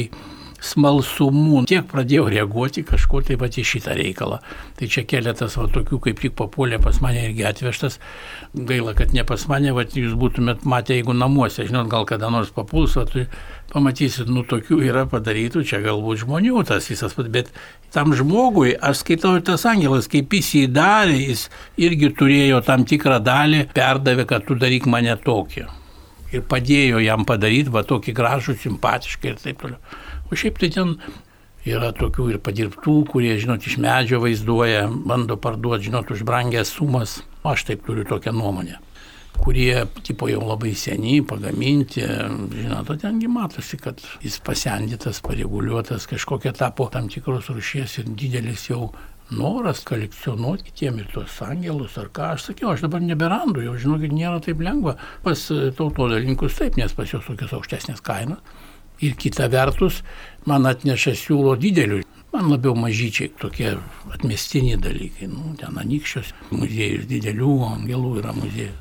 smalsumu. 0.64 1.62
Tiek 1.68 1.86
pradėjau 1.90 2.28
reaguoti 2.32 2.84
kažko 2.86 3.22
tai 3.28 3.36
pat 3.40 3.58
į 3.60 3.64
šitą 3.68 3.96
reikalą. 3.98 4.40
Tai 4.78 4.88
čia 4.90 5.04
keletas 5.08 5.58
va, 5.60 5.66
tokių, 5.72 6.00
kaip 6.08 6.22
tik 6.22 6.36
papuolė 6.38 6.80
pas 6.82 7.00
mane 7.04 7.26
irgi 7.28 7.44
atvežtas. 7.48 8.00
Gaila, 8.54 8.94
kad 8.98 9.12
ne 9.16 9.26
pas 9.28 9.44
mane, 9.50 9.74
va, 9.76 9.84
jūs 9.84 10.16
būtumėt 10.20 10.64
matę, 10.68 10.96
jeigu 10.96 11.16
namuose, 11.16 11.66
žinot, 11.68 11.90
gal 11.92 12.08
kada 12.08 12.32
nors 12.32 12.52
papuls, 12.54 12.96
va, 12.98 13.06
tai 13.10 13.26
pamatysit, 13.74 14.30
nu 14.30 14.44
tokių 14.46 14.80
yra 14.86 15.04
padarytų, 15.10 15.64
čia 15.66 15.80
galbūt 15.84 16.22
žmonių 16.24 16.62
tas 16.68 16.86
visas, 16.90 17.14
bet 17.34 17.50
tam 17.94 18.14
žmogui, 18.16 18.74
aš 18.74 19.02
skaitau 19.02 19.34
ir 19.38 19.44
tas 19.46 19.64
angelas, 19.68 20.08
kaip 20.10 20.32
jis 20.34 20.52
jį 20.60 20.64
darė, 20.74 21.16
jis 21.30 21.48
irgi 21.80 22.12
turėjo 22.18 22.62
tam 22.66 22.86
tikrą 22.88 23.20
dalį, 23.24 23.64
perdavė, 23.74 24.28
kad 24.30 24.46
tu 24.46 24.58
daryk 24.58 24.86
mane 24.90 25.16
tokį. 25.24 25.66
Ir 26.34 26.42
padėjo 26.50 27.02
jam 27.02 27.26
padaryti, 27.26 27.70
va 27.74 27.84
tokį 27.86 28.14
gražų, 28.14 28.56
simpatišką 28.62 29.30
ir 29.30 29.38
taip 29.42 29.62
toliau. 29.62 30.02
O 30.30 30.38
šiaip 30.38 30.58
tai 30.62 30.70
ten 30.74 30.96
yra 31.64 31.92
tokių 31.96 32.30
ir 32.34 32.40
padirbtų, 32.44 32.96
kurie, 33.10 33.34
žinot, 33.40 33.64
iš 33.64 33.78
medžio 33.80 34.20
vaizduoja, 34.24 34.86
bando 34.88 35.36
parduoti, 35.40 35.88
žinot, 35.88 36.10
už 36.12 36.24
brangęs 36.28 36.74
sumas. 36.76 37.22
Aš 37.44 37.66
taip 37.68 37.84
turiu 37.86 38.06
tokią 38.08 38.32
nuomonę 38.32 38.80
kurie 39.38 39.86
tipo 40.02 40.28
jau 40.28 40.42
labai 40.46 40.74
seniai 40.78 41.22
pagaminti, 41.26 42.04
žinot, 42.54 42.92
tengi 43.02 43.28
matosi, 43.30 43.78
kad 43.80 44.00
jis 44.22 44.38
pasendytas, 44.44 45.20
pareguliuotas, 45.24 46.06
kažkokia 46.10 46.54
tapo 46.56 46.86
tam 46.92 47.08
tikros 47.12 47.50
rušies 47.52 47.98
ir 48.00 48.12
didelis 48.14 48.68
jau 48.70 48.92
noras 49.34 49.82
kolekcionuoti 49.88 50.68
kitiem 50.68 51.00
ir 51.00 51.08
tuos 51.12 51.40
angelus 51.42 51.96
ar 51.98 52.10
ką. 52.14 52.34
Aš 52.36 52.50
sakiau, 52.50 52.74
aš 52.74 52.84
dabar 52.84 53.02
neberandu, 53.02 53.64
jau 53.64 53.74
žinokit, 53.80 54.14
nėra 54.14 54.42
taip 54.44 54.60
lengva 54.62 54.96
pas 55.24 55.46
tautodalininkus 55.48 56.60
taip, 56.60 56.78
nes 56.78 56.94
pas 56.94 57.10
juos 57.10 57.26
tokios 57.26 57.56
aukštesnės 57.56 58.04
kainos. 58.04 58.62
Ir 59.00 59.16
kita 59.18 59.48
vertus, 59.50 60.02
man 60.46 60.66
atneša 60.70 61.16
siūlo 61.18 61.56
didelių. 61.58 62.02
Man 62.34 62.48
labiau 62.50 62.74
mažyčiai 62.78 63.30
tokie 63.38 63.76
atmestiniai 64.10 64.78
dalykai. 64.82 65.28
Nu, 65.30 65.54
ten 65.58 65.76
anykščios 65.78 66.32
muziejus 66.50 67.06
didelių 67.10 67.52
angelų 67.68 68.16
yra 68.22 68.32
muziejus. 68.34 68.80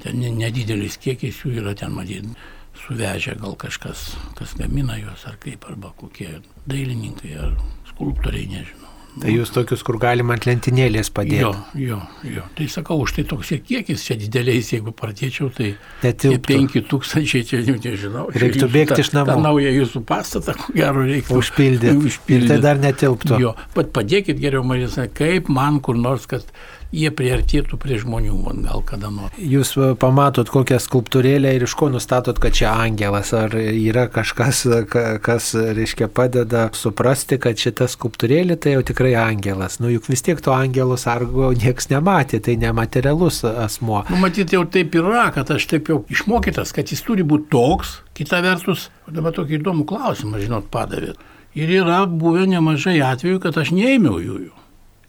Ten 0.00 0.20
ne- 0.20 0.32
nedidelis 0.32 0.96
kiekis 0.96 1.42
jų 1.44 1.58
yra 1.60 1.74
ten 1.74 1.92
matyti. 1.92 2.32
Suvežę 2.80 3.34
gal 3.40 3.56
kažkas, 3.60 4.14
kas 4.38 4.54
gamina 4.56 4.96
juos, 4.96 5.26
ar 5.26 5.36
kaip, 5.36 5.66
arba 5.68 5.90
kokie 5.98 6.40
dailininkai, 6.70 7.34
ar 7.36 7.56
skulptoriai, 7.90 8.46
nežinau. 8.48 8.94
Tai 9.20 9.32
jūs 9.34 9.50
tokius, 9.50 9.80
kur 9.82 9.96
galima 9.98 10.36
ant 10.36 10.44
lentynėlės 10.46 11.08
padėti. 11.10 11.40
Jo, 11.42 11.50
jo, 11.74 11.96
jo. 12.22 12.44
Tai 12.54 12.66
sakau, 12.70 13.00
už 13.02 13.14
tai 13.16 13.24
toks 13.26 13.50
kiekis 13.66 14.04
čia 14.06 14.14
dideliais, 14.20 14.68
jeigu 14.70 14.92
pradėčiau, 14.94 15.48
tai 15.56 15.72
Netilptų. 16.04 16.60
5000 16.86 17.42
čia 17.50 17.58
jau 17.66 17.74
nežinau. 17.82 18.26
Čia 18.30 18.44
Reiktų 18.44 18.62
jūsų 18.62 18.72
bėgti 18.76 18.94
tą- 18.94 19.04
iš 19.04 19.10
namų. 19.16 19.32
tą 19.34 19.38
Naują 19.48 19.72
jūsų 19.80 20.04
pastatą, 20.06 20.54
ko 20.60 20.72
gero, 20.78 21.02
reiktų 21.10 21.40
Užpildyti. 21.42 21.96
Užpildyti. 22.12 22.48
tai 22.52 22.58
dar 22.62 22.78
netilptų. 22.86 23.40
Jo, 23.42 23.54
bet 23.74 23.90
padėkit 23.96 24.38
geriau, 24.38 24.62
Marisa, 24.64 25.08
kaip 25.10 25.48
man 25.50 25.80
kur 25.80 25.98
nors, 25.98 26.26
kad 26.30 26.46
jie 26.92 27.10
priartėtų 27.14 27.78
prie 27.80 27.98
žmonių, 28.02 28.34
man 28.44 28.62
gal 28.66 28.82
kada 28.86 29.10
nors. 29.14 29.34
Jūs 29.38 29.72
pamatot 30.02 30.48
kokią 30.50 30.78
skulptūrėlę 30.82 31.52
ir 31.56 31.64
iš 31.66 31.74
ko 31.78 31.88
nustatot, 31.92 32.38
kad 32.42 32.56
čia 32.56 32.72
angelas, 32.74 33.32
ar 33.36 33.54
yra 33.54 34.08
kažkas, 34.10 34.64
ka- 34.90 35.18
kas, 35.22 35.52
reiškia, 35.54 36.08
padeda 36.10 36.68
suprasti, 36.74 37.38
kad 37.38 37.58
šita 37.58 37.86
skulptūrėlė 37.90 38.58
tai 38.60 38.74
jau 38.76 38.82
tikrai 38.90 39.14
angelas. 39.20 39.78
Nu 39.80 39.90
juk 39.92 40.10
vis 40.10 40.22
tiek 40.26 40.40
to 40.42 40.52
angelo 40.54 40.98
sargo 41.00 41.52
nieks 41.54 41.90
nematė, 41.92 42.42
tai 42.42 42.56
nematerialus 42.60 43.42
asmo. 43.48 44.04
Nu, 44.10 44.18
matyt, 44.22 44.52
jau 44.56 44.64
taip 44.66 44.94
yra, 44.98 45.28
kad 45.34 45.50
aš 45.50 45.66
taip 45.70 45.88
jau 45.92 46.02
išmokytas, 46.10 46.74
kad 46.76 46.90
jis 46.90 47.02
turi 47.06 47.22
būti 47.26 47.50
toks, 47.54 48.00
kita 48.18 48.42
vertus, 48.44 48.88
dabar 49.08 49.32
tokį 49.36 49.60
įdomų 49.60 49.86
klausimą, 49.88 50.42
žinot, 50.42 50.66
padavėt. 50.74 51.20
Ir 51.58 51.70
yra 51.80 52.04
buvę 52.06 52.44
nemažai 52.46 52.98
atvejų, 53.02 53.40
kad 53.42 53.56
aš 53.58 53.72
neėmiau 53.74 54.20
jų. 54.22 54.50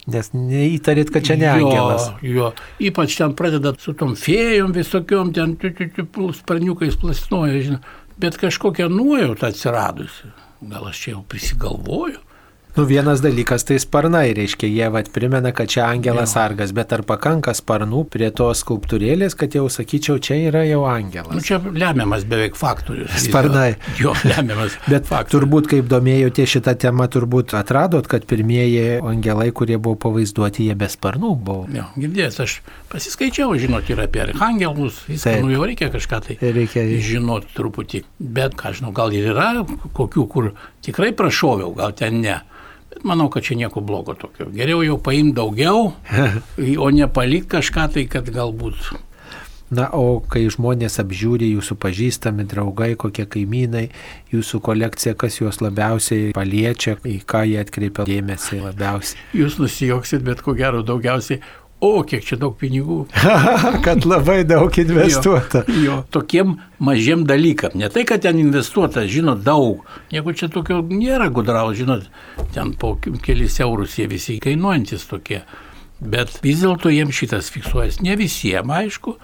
Nes 0.09 0.31
neįtarit, 0.33 1.11
kad 1.13 1.25
čia 1.27 1.35
ne 1.37 1.45
jo, 1.45 1.67
angelas. 1.69 2.07
Jo, 2.25 2.51
ypač 2.81 3.13
ten 3.19 3.35
pradeda 3.37 3.75
su 3.77 3.93
tom 3.93 4.15
fėjom 4.17 4.73
visokiom, 4.73 5.29
ten 5.35 5.53
tiu, 5.61 5.69
tiu, 5.77 6.05
pl- 6.09 6.33
sparniukais 6.33 6.97
plasnoja, 6.97 7.59
žinai. 7.61 7.81
Bet 8.21 8.37
kažkokia 8.41 8.89
nuojauta 8.89 9.51
atsiradusi. 9.53 10.31
Gal 10.61 10.89
aš 10.89 11.03
čia 11.03 11.13
jau 11.15 11.21
prisigalvoju. 11.29 12.17
Nu 12.77 12.85
vienas 12.87 13.19
dalykas 13.19 13.65
tai 13.67 13.75
sparnai, 13.83 14.29
reiškia, 14.37 14.69
jie 14.71 14.85
vat 14.93 15.09
primena, 15.11 15.51
kad 15.51 15.67
čia 15.67 15.89
angelas 15.91 16.29
Jo. 16.31 16.33
sargas, 16.39 16.71
bet 16.71 16.93
ar 16.95 17.01
pakanka 17.03 17.51
sparnų 17.57 18.05
prie 18.13 18.29
tos 18.31 18.61
skulptūrėlės, 18.63 19.35
kad 19.35 19.51
jau 19.57 19.65
sakyčiau, 19.67 20.15
čia 20.23 20.37
yra 20.47 20.61
jau 20.63 20.85
Nu, 20.85 20.87
angelas. 20.93 21.43
čia 21.43 21.59
lemiamas 21.59 22.23
beveik 22.23 22.55
faktorius. 22.55 23.11
Sparnai. 23.25 23.75
Jo, 23.99 24.13
lemiamas. 24.23 24.77
Bet 24.87 25.03
faktorius. 25.09 25.33
turbūt, 25.35 25.67
kaip 25.67 25.89
domėjote 25.91 26.45
šitą 26.47 26.77
temą, 26.79 27.09
turbūt 27.11 27.51
atradot, 27.59 28.07
kad 28.07 28.23
pirmieji 28.25 29.01
angelai, 29.03 29.51
kurie 29.51 29.75
buvo 29.77 29.95
pavaizduoti, 30.07 30.69
jie 30.69 30.75
be 30.79 30.87
sparnų 30.87 31.35
buvo. 31.43 31.67
Jo, 31.75 31.89
girdėjęs, 31.99 32.39
aš 32.47 32.61
pasiskaičiau, 32.91 33.55
žinot, 33.59 33.89
ir 33.91 34.01
apie 34.03 34.23
archangelus, 34.25 35.01
viską, 35.07 35.37
nu 35.45 35.53
jau 35.53 35.65
reikia 35.67 35.91
kažką 35.93 36.21
tai 36.27 36.37
Reikia 36.41 36.85
žinot 37.03 37.49
truputį. 37.55 38.03
Bet, 38.19 38.57
ką 38.59 38.73
žinau, 38.77 38.93
gal 38.95 39.13
ir 39.15 39.31
yra 39.33 39.51
kokių, 39.97 40.25
kur 40.31 40.51
tikrai 40.85 41.11
prašoviau, 41.17 41.73
gal 41.77 41.95
ten 41.97 42.21
ne. 42.23 42.41
Bet 42.91 43.05
manau, 43.07 43.29
kad 43.31 43.47
čia 43.47 43.55
nieko 43.59 43.83
blogo 43.83 44.17
tokio. 44.19 44.49
Geriau 44.51 44.83
jau 44.83 44.97
paimti 44.99 45.37
daugiau, 45.39 45.93
o 46.83 46.91
ne 46.91 47.07
palikti 47.07 47.55
kažką 47.55 47.87
tai, 47.95 48.05
kad 48.11 48.27
galbūt 48.31 48.91
Na, 49.71 49.85
o 49.95 50.19
kai 50.27 50.43
žmonės 50.51 50.99
apžiūri 50.99 51.47
jūsų 51.53 51.77
pažįstami 51.79 52.43
draugai, 52.51 52.89
kokie 52.99 53.23
kaimynai, 53.23 53.85
jūsų 54.33 54.59
kolekcija, 54.65 55.13
kas 55.15 55.39
juos 55.39 55.61
labiausiai 55.63 56.33
paliečia, 56.35 56.97
į 57.07 57.21
ką 57.23 57.45
jie 57.47 57.61
atkreipia 57.61 58.03
dėmesį 58.09 58.59
labiausiai. 58.65 59.23
jūs 59.39 59.55
nusijoksit, 59.61 60.25
bet 60.27 60.43
ko 60.43 60.57
gero 60.59 60.83
daugiausiai, 60.83 61.39
o 61.81 62.03
kiek 62.07 62.23
čia 62.25 62.37
daug 62.41 62.53
pinigų. 62.59 62.99
kad 63.85 64.05
labai 64.05 64.41
daug 64.47 64.77
investuota. 64.81 65.63
Jo, 65.67 65.81
jo, 65.85 65.97
tokiem 66.13 66.55
mažiem 66.79 67.25
dalykam. 67.29 67.75
Ne 67.81 67.89
tai, 67.93 68.05
kad 68.09 68.23
ten 68.25 68.39
investuota, 68.41 69.07
žinot, 69.09 69.43
daug. 69.45 69.83
Nieko 70.13 70.35
čia 70.37 70.51
tokio 70.53 70.81
nėra 70.85 71.31
gudraus, 71.33 71.75
žinot, 71.81 72.07
ten 72.55 72.75
po 72.77 72.95
kelis 73.01 73.59
eurus 73.63 73.97
jie 73.99 74.07
visi 74.11 74.39
kainuojantis 74.43 75.09
tokie. 75.09 75.43
Bet 76.01 76.39
vis 76.45 76.63
dėlto 76.63 76.89
jiems 76.93 77.13
šitas 77.17 77.51
fiksuojas. 77.53 78.01
Ne 78.05 78.17
visiems, 78.17 78.73
aišku, 78.81 79.17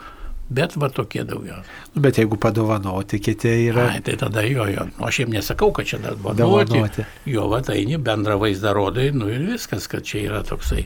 Bet 0.48 0.78
va 0.80 0.88
tokie 0.88 1.26
daugiausia. 1.28 1.68
Nu, 1.92 2.02
bet 2.06 2.18
jeigu 2.22 2.38
padovanoti, 2.40 3.20
kiti 3.20 3.50
yra. 3.68 3.90
Ai, 3.92 4.00
tai 4.00 4.14
tada 4.16 4.46
jo, 4.48 4.64
jo. 4.72 4.86
Nu, 4.94 5.08
aš 5.10 5.20
jiems 5.20 5.34
nesakau, 5.34 5.74
kad 5.76 5.90
čia 5.90 6.00
Dovanoti. 6.00 6.72
dovanoti. 6.72 7.04
Jo, 7.28 7.50
va, 7.52 7.60
tai 7.68 7.82
eini 7.82 8.00
bendrą 8.00 8.38
vaizdą 8.40 8.72
rodai, 8.78 9.10
nu 9.12 9.28
ir 9.28 9.44
viskas, 9.44 9.90
kad 9.92 10.08
čia 10.08 10.24
yra 10.30 10.40
toksai 10.48 10.86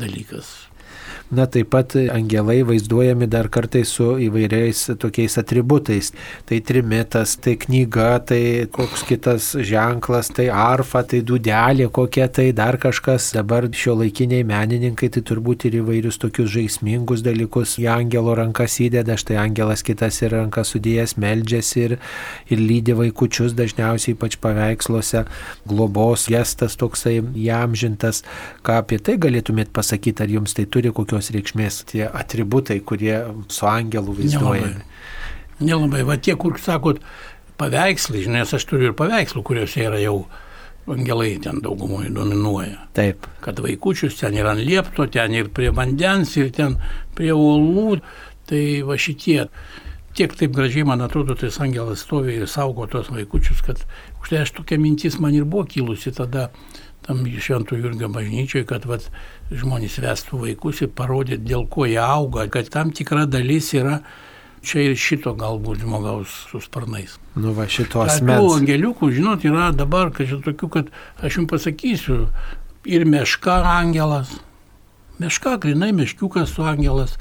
dalykas. 0.00 0.48
Na 1.26 1.42
taip 1.50 1.72
pat 1.74 1.96
angelai 2.14 2.60
vaizduojami 2.62 3.26
dar 3.26 3.48
kartais 3.50 3.90
su 3.90 4.12
įvairiais 4.22 4.84
tokiais 5.02 5.34
atributais. 5.40 6.12
Tai 6.46 6.60
trimitas, 6.62 7.32
tai 7.42 7.56
knyga, 7.58 8.20
tai 8.28 8.68
koks 8.70 9.02
kitas 9.08 9.48
ženklas, 9.58 10.30
tai 10.30 10.46
arfa, 10.54 11.02
tai 11.02 11.24
dudelė 11.26 11.88
kokia, 11.90 12.28
tai 12.30 12.52
dar 12.54 12.78
kažkas. 12.78 13.32
Dabar 13.34 13.66
šio 13.74 13.96
laikiniai 14.04 14.46
menininkai 14.46 15.08
tai 15.16 15.24
turbūt 15.26 15.66
ir 15.66 15.80
įvairius 15.80 16.20
tokius 16.22 16.52
žaismingus 16.54 17.26
dalykus 17.26 17.74
į 17.82 17.88
angelo 17.96 18.36
rankas 18.38 18.78
įdeda. 18.86 19.18
Štai 19.18 19.40
angelas 19.42 19.82
kitas 19.82 20.20
ir 20.22 20.30
rankas 20.36 20.70
sudėjęs 20.76 21.16
meldžiasi 21.18 21.84
ir, 21.88 21.96
ir 22.46 22.62
lydi 22.62 22.94
vaikučius 22.94 23.58
dažniausiai 23.58 24.14
ypač 24.14 24.38
paveiksluose. 24.38 25.24
Globos 25.66 26.28
gestas 26.30 26.78
toksai 26.78 27.18
jam 27.34 27.74
žintas. 27.74 28.22
Ką 28.62 28.78
apie 28.84 29.02
tai 29.02 29.18
galėtumėt 29.18 29.74
pasakyti, 29.74 30.22
ar 30.22 30.38
jums 30.38 30.54
tai 30.54 30.70
turi 30.70 30.94
kokios 31.16 31.32
reikšmės 31.32 31.84
tie 31.88 32.06
atributai, 32.06 32.80
kurie 32.84 33.24
su 33.48 33.66
angelu 33.66 34.12
vaizduojami? 34.16 34.74
Nelabai. 34.76 35.64
Nelabai. 35.64 36.02
Va 36.04 36.16
tie, 36.20 36.36
kur 36.36 36.58
sakot, 36.60 37.00
paveikslai, 37.56 38.24
žinai, 38.26 38.42
nes 38.44 38.52
aš 38.52 38.66
turiu 38.68 38.90
ir 38.90 38.96
paveikslų, 38.96 39.42
kuriuose 39.42 39.86
yra 39.86 40.00
jau 40.02 40.26
angelai 40.86 41.38
ten 41.42 41.62
daugumoje 41.62 42.12
dominuoja. 42.12 42.86
Taip. 42.94 43.26
Kad 43.40 43.58
vaikučius 43.64 44.20
ten 44.20 44.36
ir 44.36 44.46
ant 44.46 44.60
liepto, 44.60 45.08
ten 45.08 45.34
ir 45.34 45.48
prie 45.48 45.72
vandens, 45.72 46.36
ir 46.36 46.52
ten 46.52 46.76
prie 47.16 47.32
uolų. 47.32 48.00
Tai 48.46 48.62
va 48.86 48.94
šitie. 48.94 49.48
Tiek 50.16 50.32
taip 50.32 50.52
gražiai, 50.54 50.84
man 50.86 51.02
atrodo, 51.04 51.34
tas 51.36 51.58
angelas 51.60 52.04
stovi 52.06 52.38
ir 52.38 52.46
saugo 52.48 52.86
tos 52.88 53.10
vaikučius, 53.12 53.58
kad 53.66 53.82
už 54.22 54.30
tai 54.30 54.44
aš 54.44 54.54
tokia 54.56 54.78
mintis 54.80 55.18
man 55.20 55.34
ir 55.36 55.44
buvo 55.44 55.66
kilusi 55.68 56.12
tada 56.14 56.46
tam 57.06 57.24
Šventų 57.24 57.78
Jurgio 57.80 58.10
bažnyčiai, 58.12 58.66
kad 58.68 58.86
vat, 58.90 59.08
žmonės 59.50 59.98
vestų 60.02 60.42
vaikus 60.42 60.82
ir 60.82 60.90
parodyt, 60.94 61.44
dėl 61.46 61.66
ko 61.70 61.86
jie 61.86 62.02
auga, 62.02 62.48
kad 62.50 62.70
tam 62.72 62.90
tikra 62.90 63.26
dalis 63.30 63.72
yra 63.78 64.00
čia 64.66 64.82
ir 64.82 64.96
šito 64.98 65.34
galbūt 65.38 65.84
žmogaus 65.84 66.32
su 66.50 66.60
sparnais. 66.64 67.16
Nu 67.38 67.54
va 67.54 67.68
šito 67.70 68.00
Tų 68.00 68.06
asmens. 68.06 68.56
angeliukų, 68.58 69.12
žinot, 69.14 69.46
yra 69.46 69.70
dabar, 69.76 70.10
kad 70.14 70.26
čia 70.26 70.40
tokių, 70.42 70.70
kad 70.72 70.90
aš 71.22 71.38
jums 71.38 71.50
pasakysiu, 71.52 72.24
ir 72.86 73.06
meška 73.06 73.60
angelas, 73.76 74.32
meška, 75.18 75.56
grinai 75.62 75.92
meškiukas 75.94 76.54
su 76.54 76.66
angelas, 76.66 77.16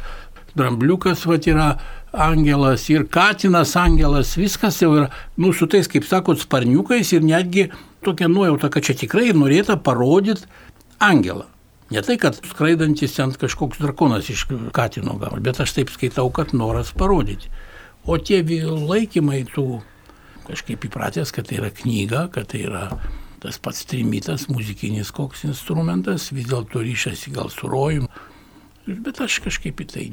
drambliukas 0.55 1.25
va 1.27 1.37
yra 1.37 1.69
angelas 2.13 2.87
ir 2.89 3.05
katinas 3.11 3.75
angelas, 3.75 4.35
viskas 4.39 4.79
jau 4.81 4.93
yra, 4.95 5.09
nu, 5.37 5.51
su 5.53 5.67
tais, 5.67 5.89
kaip 5.91 6.07
sakot, 6.07 6.39
sparniukais 6.39 7.11
ir 7.13 7.25
netgi 7.25 7.69
tokia 8.05 8.29
nuojauta, 8.31 8.69
kad 8.73 8.85
čia 8.85 8.95
tikrai 9.05 9.33
norėta 9.35 9.77
parodyti 9.81 10.47
angelą. 11.03 11.49
Ne 11.93 12.01
tai, 12.01 12.15
kad 12.17 12.37
skraidantis 12.39 13.13
ten 13.13 13.33
kažkoks 13.37 13.77
drakonas 13.81 14.29
iš 14.33 14.47
katino 14.73 15.19
gal, 15.21 15.37
bet 15.45 15.59
aš 15.61 15.75
taip 15.77 15.91
skaitau, 15.93 16.31
kad 16.33 16.53
noras 16.57 16.89
parodyti. 16.97 17.51
O 18.05 18.17
tie 18.17 18.41
laikymai 18.65 19.43
tų 19.53 19.67
kažkaip 20.45 20.87
įpratęs, 20.89 21.33
kad 21.33 21.49
tai 21.49 21.59
yra 21.59 21.71
knyga, 21.73 22.27
kad 22.33 22.49
tai 22.53 22.65
yra 22.65 22.87
tas 23.41 23.57
pats 23.61 23.85
trimitas, 23.89 24.47
muzikinis 24.49 25.11
koks 25.13 25.45
instrumentas, 25.45 26.31
vis 26.33 26.47
dėlto 26.49 26.81
ryšasi 26.85 27.33
gal 27.35 27.51
su 27.53 27.69
rojum. 27.69 28.07
Bet 28.85 29.17
aš 29.23 29.39
kažkaip 29.41 29.79
į 29.81 29.85
tai 29.89 30.03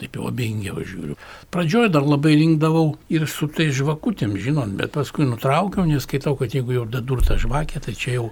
taip 0.00 0.16
jau 0.18 0.26
abejingiau 0.28 0.82
žiūriu. 0.84 1.14
Pradžioje 1.54 1.88
dar 1.94 2.04
labai 2.04 2.34
rinkdavau 2.36 2.98
ir 3.08 3.24
su 3.30 3.48
tai 3.48 3.70
žvakutėm, 3.72 4.34
žinot, 4.36 4.74
bet 4.76 4.92
paskui 4.92 5.24
nutraukiau, 5.24 5.86
nes 5.88 6.04
skaitau, 6.04 6.34
kad 6.36 6.52
jeigu 6.52 6.74
jau 6.76 6.84
dadurta 6.84 7.38
žvakė, 7.40 7.80
tai 7.86 7.94
čia 7.96 8.18
jau 8.18 8.26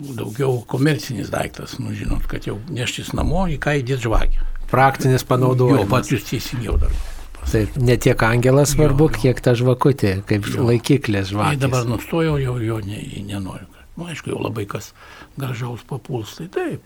daugiau 0.00 0.58
komercinis 0.66 1.30
daiktas, 1.30 1.76
nu 1.78 1.94
žinot, 1.94 2.26
kad 2.30 2.46
jau 2.50 2.58
neštis 2.70 3.12
namo, 3.14 3.46
į 3.50 3.60
ką 3.62 3.76
įdėti 3.80 4.06
žvakę. 4.08 4.42
Praktinis 4.70 5.22
panaudojimas. 5.24 5.88
pat 5.90 6.10
jūs 6.12 6.26
teisingiau 6.28 6.74
dar. 6.82 6.92
Taip, 7.48 7.78
ne 7.80 7.94
tiek 7.96 8.20
angelas 8.26 8.74
svarbu, 8.74 9.06
Jo, 9.08 9.14
jo. 9.14 9.20
kiek 9.22 9.38
ta 9.40 9.54
žvakutė, 9.56 10.10
kaip 10.28 10.44
Jo. 10.50 10.66
laikiklės 10.68 11.30
Jei 11.30 11.34
žvakė. 11.38 11.60
dabar 11.62 11.86
nustojau, 11.88 12.34
jau 12.42 12.58
jo 12.60 12.76
ne, 12.84 12.98
nenoriu. 13.24 13.66
Nu, 13.96 14.04
aišku, 14.10 14.30
jau 14.34 14.42
labai 14.42 14.66
kas 14.68 14.92
gražaus 15.38 15.80
papuls, 15.88 16.34
tai 16.36 16.48
taip. 16.52 16.82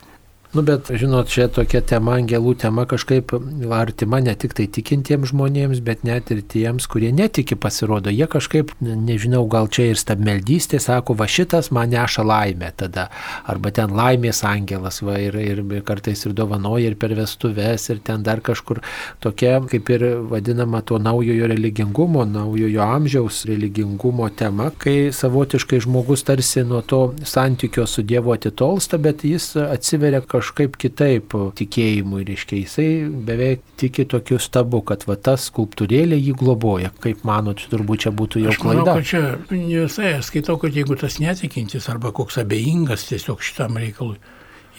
Nu, 0.52 0.60
bet, 0.62 0.90
žinot, 0.92 1.30
čia 1.32 1.46
tokia 1.48 1.80
tema, 1.80 2.18
angelų 2.20 2.50
tema 2.60 2.82
kažkaip 2.84 3.30
artima 3.72 4.18
ne 4.20 4.34
tik 4.36 4.52
tai 4.52 4.66
tikintiems 4.68 5.30
žmonėms, 5.30 5.78
bet 5.80 6.02
net 6.04 6.28
ir 6.28 6.42
tiems, 6.44 6.84
kurie 6.92 7.08
netiki 7.08 7.56
pasirodo. 7.56 8.12
Jie 8.12 8.26
kažkaip, 8.28 8.74
ne- 8.84 8.98
nežinau, 9.00 9.46
gal 9.48 9.70
čia 9.72 9.86
ir 9.88 9.96
stabmeldystė, 9.96 10.76
sako, 10.76 11.16
va 11.16 11.24
šitas 11.24 11.70
man 11.72 11.88
neša 11.94 12.24
laimę 12.28 12.68
tada. 12.76 13.06
Arba 13.48 13.72
ten 13.72 13.94
laimės 13.96 14.42
angelas, 14.44 15.00
va 15.00 15.16
ir, 15.24 15.38
ir 15.40 15.62
kartais 15.88 16.26
ir 16.26 16.36
dovanoja, 16.36 16.90
ir 16.90 16.98
per 17.00 17.16
vestuves, 17.16 17.88
ir 17.88 18.04
ten 18.04 18.20
dar 18.22 18.44
kažkur 18.44 18.82
tokia, 19.24 19.56
kaip 19.72 19.88
ir 19.88 20.04
vadinama, 20.34 20.82
to 20.84 21.00
naujojo 21.00 21.48
religingumo, 21.48 22.26
naujojo 22.28 22.84
amžiaus 22.90 23.46
religingumo 23.48 24.28
tema, 24.28 24.68
kai 24.76 25.08
savotiškai 25.16 25.80
žmogus 25.80 26.28
tarsi 26.28 26.60
nuo 26.60 26.82
to 26.84 27.02
santykio 27.24 27.88
su 27.88 28.04
Dievu 28.04 28.36
atitolsta, 28.36 29.00
bet 29.00 29.24
jis 29.24 29.54
atsiveria 29.56 30.20
kažkaip 30.20 30.41
kitaip 30.50 31.34
tikėjimui, 31.58 32.24
reiškia, 32.26 32.58
jisai 32.64 32.88
beveik 33.28 33.62
tiki 33.80 34.04
tokiu 34.10 34.40
stabu, 34.42 34.82
kad 34.82 35.06
va 35.06 35.16
tas 35.16 35.46
skulptūrėlė 35.50 36.18
jį 36.18 36.34
globoja. 36.42 36.90
Kaip 37.04 37.22
manot, 37.28 37.62
turbūt 37.70 38.06
čia 38.06 38.12
būtų 38.18 38.42
jau 38.42 38.52
Aš 38.52 38.60
manau, 38.66 38.84
klaida. 38.84 38.94
kad 38.98 39.08
čia 39.08 39.22
ne 39.54 39.84
visai, 39.86 40.14
aš 40.18 40.30
skaitau, 40.32 40.58
kad 40.58 40.74
jeigu 40.74 40.98
tas 40.98 41.20
netikintis 41.22 41.88
arba 41.92 42.12
koks 42.12 42.40
abejingas 42.42 43.06
tiesiog 43.10 43.42
šitam 43.44 43.78
reikalui. 43.80 44.18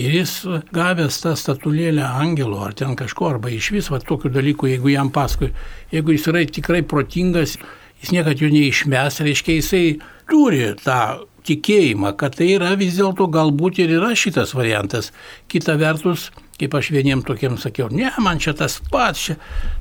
Ir 0.01 0.09
jis 0.17 0.39
gavęs 0.73 1.19
tą 1.21 1.35
statulėlę 1.37 2.01
angelo 2.01 2.63
ar 2.65 2.73
ten 2.73 2.95
kažko, 2.97 3.35
arba 3.35 3.51
iš 3.53 3.69
vis 3.75 3.91
va 3.93 3.99
tokių 4.01 4.31
dalykų, 4.33 4.71
jeigu 4.71 4.89
jam 4.89 5.11
paskui, 5.13 5.51
jeigu 5.93 6.15
jis 6.15 6.25
yra 6.31 6.41
tikrai 6.49 6.81
protingas, 6.81 7.59
jis 8.01 8.11
niekad 8.15 8.41
jų 8.41 8.49
neišmes, 8.55 9.21
reiškia, 9.21 9.59
jisai 9.59 9.83
turi 10.31 10.71
tą 10.81 11.27
tikėjimą, 11.47 12.13
kad 12.19 12.37
tai 12.39 12.53
yra 12.55 12.73
vis 12.79 12.97
dėlto 12.99 13.27
galbūt 13.31 13.81
ir 13.83 13.97
yra 13.99 14.13
šitas 14.17 14.53
variantas. 14.57 15.11
Kita 15.51 15.75
vertus, 15.79 16.29
kaip 16.59 16.75
aš 16.77 16.91
vieniem 16.93 17.23
tokiem 17.25 17.57
sakiau, 17.61 17.89
ne, 17.91 18.11
man 18.23 18.39
čia 18.43 18.53
tas 18.57 18.77
pats, 18.91 19.27
čia, 19.27 19.35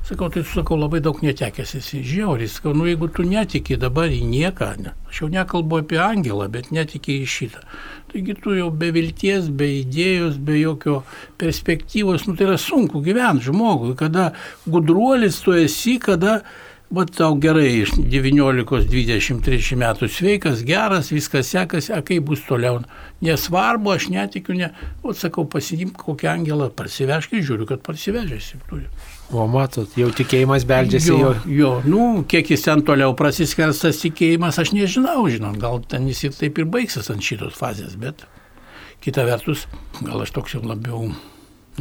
sakau, 0.07 0.29
tai 0.33 0.43
tu 0.43 0.49
sakau, 0.51 0.77
labai 0.79 1.01
daug 1.05 1.21
netekęs 1.23 1.75
esi, 1.79 2.01
žiauriai, 2.07 2.49
sakau, 2.51 2.73
nu 2.77 2.87
jeigu 2.89 3.09
tu 3.13 3.25
netiki 3.27 3.77
dabar 3.79 4.11
į 4.11 4.23
nieką, 4.27 4.69
ne, 4.81 4.95
aš 5.09 5.23
jau 5.23 5.29
nekalbu 5.33 5.83
apie 5.83 6.01
angelą, 6.03 6.49
bet 6.51 6.71
netiki 6.75 7.21
į 7.21 7.29
šitą. 7.29 7.63
Taigi 8.13 8.35
tu 8.41 8.57
jau 8.57 8.67
be 8.69 8.91
vilties, 8.93 9.47
be 9.49 9.69
idėjos, 9.79 10.35
be 10.41 10.59
jokio 10.59 10.99
perspektyvos, 11.41 12.27
nu 12.27 12.37
tai 12.37 12.49
yra 12.49 12.59
sunku 12.61 13.01
gyventi 13.05 13.47
žmogui, 13.47 13.95
kada 13.97 14.31
gudruolis 14.69 15.39
tu 15.45 15.55
esi, 15.57 15.99
kada 16.01 16.41
Va 16.93 17.07
tau 17.09 17.33
gerai 17.41 17.71
iš 17.79 17.95
19-23 17.97 19.77
metų 19.81 20.09
sveikas, 20.13 20.59
geras, 20.67 21.07
viskas 21.09 21.49
sekasi, 21.49 21.89
a 21.95 22.03
kaip 22.05 22.27
bus 22.27 22.43
toliau. 22.45 22.83
Nesvarbu, 23.25 23.95
aš 23.95 24.11
netikiu, 24.13 24.53
ne. 24.59 24.69
O 25.01 25.15
sakau, 25.17 25.47
pasidimk 25.49 25.97
kokią 25.97 26.35
angelą, 26.35 26.69
parsivežk 26.77 27.33
žiūriu, 27.39 27.65
kad 27.71 27.81
parsivežėsi. 27.87 28.61
Turi. 28.69 28.85
O 29.33 29.47
matot, 29.49 29.89
jau 29.97 30.11
tikėjimas 30.13 30.67
beldžiasi 30.69 31.09
jo, 31.09 31.17
jo. 31.17 31.33
jo, 31.57 31.73
nu, 31.89 32.05
kiek 32.29 32.53
jis 32.53 32.67
ten 32.67 32.85
toliau 32.85 33.17
prasiskers 33.17 33.81
tas 33.81 34.05
tikėjimas, 34.05 34.61
aš 34.61 34.75
nežinau, 34.77 35.25
žinot, 35.33 35.57
gal 35.63 35.81
ten 35.89 36.05
jis 36.11 36.27
ir 36.27 36.37
taip 36.37 36.61
ir 36.61 36.69
baigsis 36.69 37.09
ant 37.09 37.25
šitos 37.25 37.57
fazės, 37.57 37.97
bet 37.97 38.27
kita 39.01 39.25
vertus, 39.25 39.65
gal 40.03 40.21
aš 40.21 40.37
toks 40.37 40.59
jau 40.59 40.61
labiau 40.61 41.09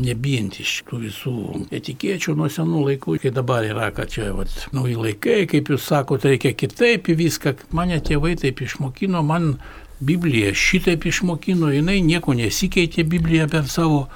nebijantis 0.00 0.68
šitų 0.78 0.98
visų 1.02 1.34
etikėčių 1.74 2.34
nuo 2.38 2.48
senų 2.52 2.84
laikų, 2.86 3.18
kai 3.22 3.32
dabar 3.34 3.66
yra, 3.66 3.90
kad 3.94 4.12
čia 4.12 4.30
vat, 4.36 4.52
nauji 4.72 4.96
laikai, 4.96 5.42
kaip 5.50 5.68
jūs 5.72 5.88
sakote, 5.90 6.30
reikia 6.32 6.54
kitaip 6.56 7.10
į 7.12 7.18
viską. 7.18 7.54
Mane 7.76 8.00
tėvai 8.04 8.34
taip 8.40 8.62
išmokino, 8.64 9.22
man 9.26 9.56
Biblija 10.02 10.54
šitaip 10.56 11.04
išmokino, 11.06 11.70
jinai 11.70 12.00
nieko 12.02 12.34
nesikeitė 12.34 13.04
Biblija 13.06 13.46
per 13.52 13.68
savo 13.70 14.06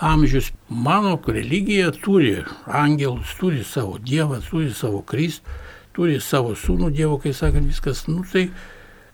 amžius. 0.00 0.52
Mano 0.68 1.18
religija 1.26 1.90
turi 1.92 2.38
angelus, 2.66 3.34
turi 3.40 3.64
savo 3.64 3.98
Dievą, 3.98 4.40
turi 4.48 4.70
savo 4.74 5.02
Kristų, 5.02 5.58
turi 5.94 6.20
savo 6.20 6.54
sūnų 6.58 6.90
Dievo, 6.94 7.18
kai 7.22 7.34
sakant, 7.34 7.68
viskas, 7.70 8.06
nu 8.08 8.24
tai 8.30 8.48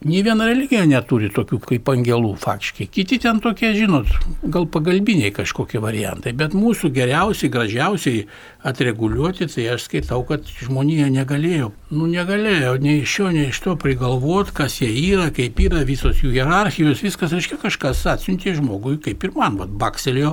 Nė 0.01 0.23
viena 0.25 0.47
religija 0.49 0.81
neturi 0.89 1.27
tokių 1.29 1.59
kaip 1.61 1.89
angelų 1.91 2.31
faktiškai. 2.41 2.87
Kiti 2.89 3.19
ten 3.21 3.37
tokie, 3.37 3.67
žinot, 3.75 4.07
gal 4.41 4.63
pagalbiniai 4.73 5.29
kažkokie 5.35 5.77
variantai, 5.77 6.31
bet 6.33 6.55
mūsų 6.57 6.89
geriausiai, 6.95 7.51
gražiausiai 7.53 8.23
atreguliuoti, 8.65 9.45
tai 9.53 9.67
aš 9.75 9.83
skaitau, 9.85 10.23
kad 10.25 10.47
žmonija 10.57 11.11
negalėjo, 11.13 11.67
nu 11.93 12.07
negalėjo 12.09 12.71
nei 12.81 13.03
iš 13.03 13.13
šio, 13.13 13.27
nei 13.35 13.51
iš 13.51 13.59
to 13.61 13.75
prigalvoti, 13.83 14.55
kas 14.57 14.79
jie 14.81 14.89
yra, 14.89 15.27
kaip 15.35 15.61
yra, 15.61 15.83
visos 15.85 16.23
jų 16.23 16.33
hierarchijos, 16.33 17.03
viskas, 17.05 17.35
aiškiai, 17.37 17.59
kažkas 17.61 18.01
atsiuntė 18.09 18.55
žmogui, 18.57 18.95
kaip 19.05 19.21
ir 19.21 19.35
man, 19.37 19.59
vad, 19.61 19.75
bakselio 19.83 20.31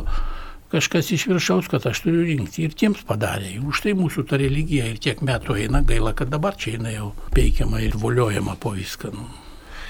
kažkas 0.72 1.12
iš 1.12 1.26
viršaus, 1.28 1.68
kad 1.68 1.85
aš 1.92 2.00
turiu 2.07 2.24
rinkti 2.24 2.64
ir 2.64 2.72
tiems 2.72 3.04
padarė. 3.09 3.59
Už 3.68 3.85
tai 3.85 3.92
mūsų 4.00 4.24
ta 4.33 4.40
religija 4.40 4.88
ir 4.88 4.96
tiek 4.96 5.20
metų 5.20 5.61
eina, 5.66 5.85
gaila, 5.85 6.14
kad 6.16 6.33
dabar 6.33 6.57
čia 6.57 6.78
jinai 6.78 6.94
jau 6.96 7.11
peikiama 7.37 7.85
ir 7.85 8.00
voliojama 8.00 8.57
po 8.57 8.72
viską. 8.76 9.12
Nu. 9.12 9.28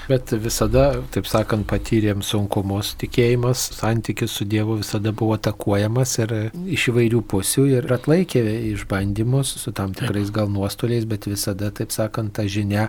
Bet 0.09 0.31
visada, 0.41 0.87
taip 1.13 1.27
sakant, 1.29 1.67
patyrėm 1.69 2.23
sunkumus, 2.25 2.95
tikėjimas, 2.97 3.67
santykis 3.77 4.33
su 4.39 4.47
Dievu 4.49 4.79
visada 4.79 5.11
buvo 5.13 5.35
atakuojamas 5.35 6.15
ir 6.23 6.33
iš 6.65 6.87
įvairių 6.89 7.21
pusių 7.29 7.67
ir 7.75 7.93
atlaikė 7.93 8.41
išbandymus 8.71 9.53
su 9.61 9.69
tam 9.77 9.93
tikrais 9.93 10.33
gal 10.33 10.49
nuostoliais, 10.49 11.05
bet 11.05 11.29
visada, 11.29 11.69
taip 11.69 11.93
sakant, 11.93 12.33
ta 12.33 12.47
žinia 12.49 12.87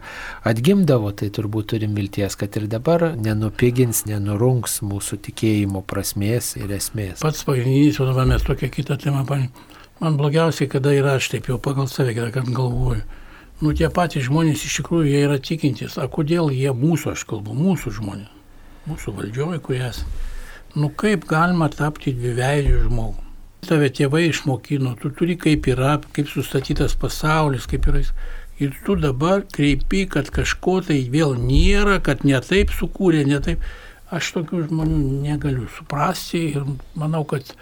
atgimdavo. 0.49 1.13
Tai 1.13 1.29
turbūt 1.37 1.75
turim 1.75 1.93
vilties, 2.01 2.41
kad 2.41 2.57
ir 2.57 2.71
dabar 2.73 3.11
nenupigins, 3.21 4.07
nenurungs 4.09 4.81
mūsų 4.81 5.21
tikėjimo 5.29 5.85
prasmės 5.85 6.55
ir 6.57 6.73
esmės. 6.73 7.21
Pats 7.21 7.45
pagrindinis, 7.45 8.01
o 8.01 8.09
dabar 8.09 8.33
mes 8.33 8.49
tokią 8.49 8.73
kitą 8.81 8.97
temą 8.97 9.29
paėmėm. 9.29 9.53
Man 10.01 10.17
blogiausiai, 10.17 10.73
kada 10.73 10.97
yra 10.97 11.19
aš 11.21 11.35
taip 11.35 11.53
jau 11.53 11.61
pagal 11.61 11.93
save, 11.93 12.17
kad 12.17 12.49
galvoju 12.49 13.05
nu 13.61 13.73
tie 13.77 13.90
patys 13.92 14.27
žmonės 14.29 14.64
iš 14.64 14.81
tikrųjų 14.81 15.11
jie 15.11 15.23
yra 15.27 15.38
tikintys. 15.42 15.99
A 16.01 16.09
kodėl 16.09 16.51
jie 16.55 16.73
mūsų, 16.77 17.14
aš 17.14 17.25
kalbu, 17.29 17.55
mūsų 17.57 17.94
žmonės, 18.01 18.31
mūsų 18.88 19.16
valdžioje, 19.18 19.61
kurie 19.64 19.83
esame. 19.90 20.29
Nu 20.79 20.87
kaip 20.94 21.25
galima 21.27 21.66
tapti 21.73 22.12
dviveidžių 22.14 22.85
žmogų? 22.85 23.27
Tave 23.66 23.88
tėvai 23.92 24.29
išmokino, 24.29 24.94
tu 25.01 25.11
turi 25.12 25.35
kaip 25.37 25.66
yra, 25.68 25.96
kaip 26.14 26.31
sustatytas 26.31 26.94
pasaulis, 26.96 27.66
kaip 27.68 27.88
yra. 27.90 28.05
Ir 28.61 28.77
tu 28.87 28.94
dabar 29.01 29.42
kreipi, 29.49 30.05
kad 30.09 30.31
kažko 30.33 30.79
tai 30.87 31.01
vėl 31.11 31.35
nėra, 31.40 31.99
kad 32.05 32.23
ne 32.29 32.38
taip 32.44 32.73
sukūrė, 32.77 33.25
ne 33.27 33.40
taip. 33.44 33.66
Aš 34.14 34.33
tokių 34.37 34.64
žmonių 34.68 35.01
negaliu 35.27 35.68
suprasti 35.75 36.42
ir 36.55 36.64
manau, 36.99 37.25
kad 37.29 37.55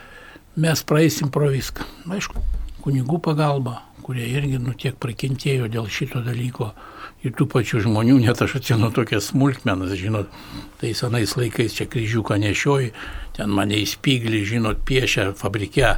mes 0.56 0.84
praeisim 0.84 1.32
pro 1.32 1.50
viską. 1.52 1.86
Aišku, 2.12 2.42
kunigų 2.84 3.20
pagalba, 3.24 3.82
kurie 4.08 4.24
irgi 4.24 4.56
nu 4.64 4.72
tiek 4.72 4.94
prakentėjo 4.96 5.66
dėl 5.68 5.84
šito 5.92 6.22
dalyko 6.24 6.70
ir 7.20 7.34
tų 7.36 7.44
pačių 7.52 7.82
žmonių, 7.84 8.14
net 8.22 8.38
aš 8.40 8.54
atsinu 8.56 8.88
tokias 8.96 9.26
smulkmenas, 9.34 9.90
žinot, 10.00 10.30
tai 10.80 10.94
senais 10.96 11.34
laikais 11.36 11.74
čia 11.76 11.84
kryžiuką 11.92 12.38
nešioji, 12.40 12.94
ten 13.36 13.52
mane 13.52 13.76
į 13.76 13.84
spyglį, 13.90 14.40
žinot, 14.48 14.80
piešia 14.88 15.26
fabrike 15.36 15.90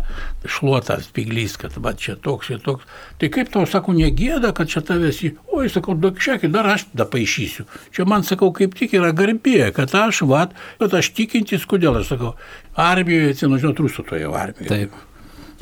šluotas 0.43 1.07
spyglys, 1.07 1.55
kad 1.61 1.77
va 1.79 1.93
čia 1.95 2.17
toks 2.19 2.51
ir 2.51 2.59
toks. 2.65 2.89
Tai 3.23 3.31
kaip 3.31 3.53
tau 3.55 3.63
sakau, 3.71 3.95
negėda, 3.95 4.51
kad 4.59 4.73
čia 4.75 4.83
tavęs 4.91 5.23
į, 5.29 5.31
oi, 5.55 5.69
sakau, 5.71 5.95
dakšekį, 6.03 6.51
dar 6.57 6.67
aš 6.73 6.89
tada 6.91 7.07
paaišysiu. 7.15 7.69
Čia 7.95 8.09
man 8.11 8.27
sakau, 8.27 8.51
kaip 8.57 8.75
tik 8.81 8.99
yra 8.99 9.13
garbė, 9.15 9.71
kad 9.77 9.95
aš, 10.03 10.25
va, 10.27 10.49
bet 10.83 10.99
aš 10.99 11.13
tikintis, 11.15 11.69
kodėl 11.71 12.03
aš 12.03 12.17
sakau, 12.17 12.35
armijoje, 12.75 13.37
atsinu, 13.37 13.63
žinot, 13.63 13.87
rusų 13.87 14.09
toje 14.11 14.27
armijoje. 14.27 14.73
Taip. 14.75 14.99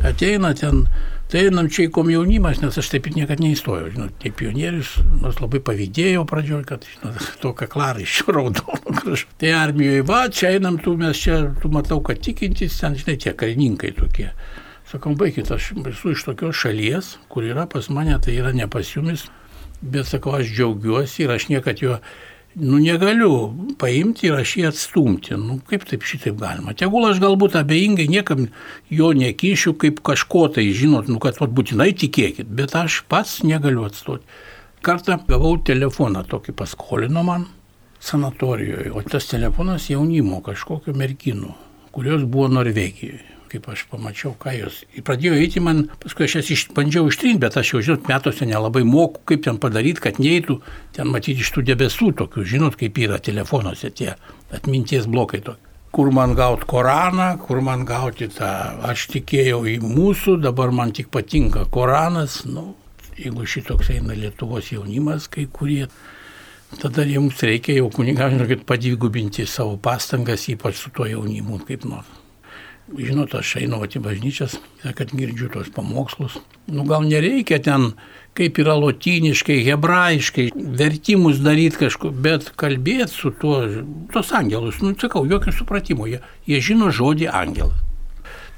Ateina 0.07 0.55
ten 0.55 0.87
Tai 1.29 1.43
einam 1.45 1.67
čia 1.69 1.85
į 1.85 1.91
komjaunimas, 1.93 2.63
nes 2.63 2.79
aš 2.81 2.89
taip 2.89 3.07
ir 3.11 3.19
niekada 3.19 3.45
neįstojau. 3.45 3.91
Žinot, 3.93 4.15
tai 4.23 4.31
pionierius, 4.33 4.95
nors 5.21 5.43
labai 5.43 5.61
pavydėjau 5.65 6.23
pradžioje, 6.29 6.65
kad 6.71 6.87
žinot, 6.89 7.27
to 7.43 7.53
kaklarą 7.57 8.01
iš 8.01 8.23
raudono. 8.33 8.79
Tai 9.41 9.51
armijoje, 9.59 10.07
va, 10.09 10.23
čia 10.33 10.55
einam, 10.57 10.79
tu 10.81 10.97
mes 10.97 11.21
čia, 11.21 11.43
tu 11.61 11.69
matau, 11.75 12.01
kad 12.05 12.23
tikintis, 12.25 12.79
ten, 12.81 12.97
žinai, 12.97 13.19
tie 13.21 13.35
karininkai 13.37 13.93
tokie. 13.99 14.31
Sakom, 14.89 15.19
baigit, 15.21 15.51
aš 15.53 15.75
esu 15.91 16.15
iš 16.15 16.25
tokios 16.25 16.57
šalies, 16.63 17.19
kur 17.29 17.45
yra 17.45 17.69
pas 17.69 17.91
mane, 17.93 18.17
tai 18.25 18.39
yra 18.41 18.55
ne 18.57 18.65
pas 18.73 18.89
jumis, 18.89 19.27
bet 19.83 20.09
sakau, 20.09 20.33
aš 20.39 20.49
džiaugiuosi 20.49 21.27
ir 21.27 21.35
aš 21.37 21.51
niekad 21.53 21.85
jo 21.85 21.99
nu 22.61 22.79
negaliu 22.79 23.55
paimti 23.79 24.29
ir 24.29 24.39
aš 24.39 24.55
jį 24.59 24.67
atstumti. 24.69 25.37
Nu 25.39 25.59
kaip 25.69 25.87
taip 25.89 26.05
šitaip 26.07 26.39
galima? 26.41 26.75
Tegul 26.79 27.07
aš 27.09 27.21
galbūt 27.23 27.57
abejingai 27.61 28.09
niekam 28.11 28.49
jo 28.91 29.13
nekišiu 29.17 29.75
kaip 29.79 30.03
kažko 30.07 30.49
tai, 30.57 30.67
žinot, 30.75 31.09
nu 31.09 31.23
kad 31.23 31.39
vat, 31.41 31.55
būtinai 31.55 31.93
tikėkit, 31.99 32.51
bet 32.51 32.77
aš 32.79 33.03
pats 33.09 33.41
negaliu 33.47 33.87
atstoti. 33.89 34.27
Kartą 34.83 35.19
gavau 35.29 35.57
telefoną 35.59 36.23
tokį 36.29 36.55
paskolino 36.59 37.25
man 37.27 37.49
sanatorijoje, 38.01 38.93
o 38.95 39.03
tas 39.03 39.27
telefonas 39.31 39.89
jaunimo 39.91 40.39
kažkokio 40.47 40.95
merginų, 40.95 41.51
kurios 41.95 42.23
buvo 42.29 42.47
Norvegijoje 42.53 43.38
kaip 43.51 43.69
aš 43.73 43.85
pamačiau, 43.91 44.35
ką 44.41 44.55
jos. 44.57 44.81
Ir 44.97 45.05
pradėjo 45.07 45.37
eiti 45.39 45.63
man, 45.65 45.87
paskui 46.03 46.27
aš 46.27 46.39
jas 46.39 46.51
iš, 46.55 46.65
bandžiau 46.77 47.09
ištrinti, 47.11 47.43
bet 47.43 47.57
aš 47.61 47.73
jau, 47.75 47.85
žinot, 47.85 48.09
metuose 48.11 48.49
nelabai 48.49 48.85
moku, 48.89 49.23
kaip 49.29 49.47
ten 49.47 49.61
padaryti, 49.63 50.05
kad 50.05 50.21
neįtų, 50.23 50.59
ten 50.97 51.09
matyti 51.13 51.45
iš 51.45 51.55
tų 51.55 51.65
debesų 51.71 52.13
tokių, 52.21 52.45
žinot, 52.55 52.77
kaip 52.81 52.99
yra 53.01 53.21
telefonuose 53.23 53.91
tie 53.91 54.13
atminties 54.55 55.09
blokai 55.11 55.43
tokie. 55.45 55.65
Kur 55.93 56.11
man 56.13 56.35
gauti 56.37 56.69
Koraną, 56.69 57.31
kur 57.41 57.63
man 57.65 57.87
gauti 57.89 58.29
tą, 58.29 58.51
aš 58.85 59.07
tikėjau 59.15 59.63
į 59.73 59.79
mūsų, 59.83 60.37
dabar 60.45 60.71
man 60.75 60.93
tik 60.95 61.09
patinka 61.15 61.65
Koranas, 61.73 62.43
nu, 62.45 62.75
jeigu 63.17 63.49
šitoks 63.49 63.91
eina 63.97 64.17
Lietuvos 64.19 64.69
jaunimas, 64.75 65.31
kai 65.33 65.49
kurie, 65.51 65.89
tada 66.77 67.09
jums 67.09 67.41
reikia 67.41 67.81
jau 67.81 67.89
kunigam, 67.95 68.37
žinokit, 68.37 68.69
padvigubinti 68.69 69.49
savo 69.49 69.79
pastangas, 69.81 70.45
ypač 70.53 70.77
su 70.83 70.93
tuo 70.95 71.09
jaunimu, 71.09 71.63
kaip 71.67 71.89
nors. 71.89 72.28
Žinot, 72.89 73.35
aš 73.37 73.59
einu 73.61 73.83
į 73.85 74.01
bažnyčias, 74.01 74.55
kad 74.97 75.11
girdžiu 75.13 75.51
tos 75.53 75.69
pamokslus. 75.75 76.39
Nu 76.73 76.87
gal 76.89 77.05
nereikia 77.05 77.59
ten, 77.61 77.91
kaip 78.39 78.57
yra 78.63 78.79
lotyniškai, 78.81 79.59
hebrajiškai, 79.67 80.47
vertimus 80.79 81.43
daryti 81.45 81.83
kažkur, 81.85 82.15
bet 82.15 82.49
kalbėti 82.57 83.13
su 83.13 83.33
tuo, 83.37 83.61
tos 84.15 84.33
angelus, 84.33 84.81
nu 84.81 84.95
sakau, 84.97 85.27
jokio 85.29 85.53
supratimo, 85.53 86.09
jie, 86.09 86.23
jie 86.49 86.63
žino 86.65 86.89
žodį 86.95 87.29
angelas. 87.29 87.85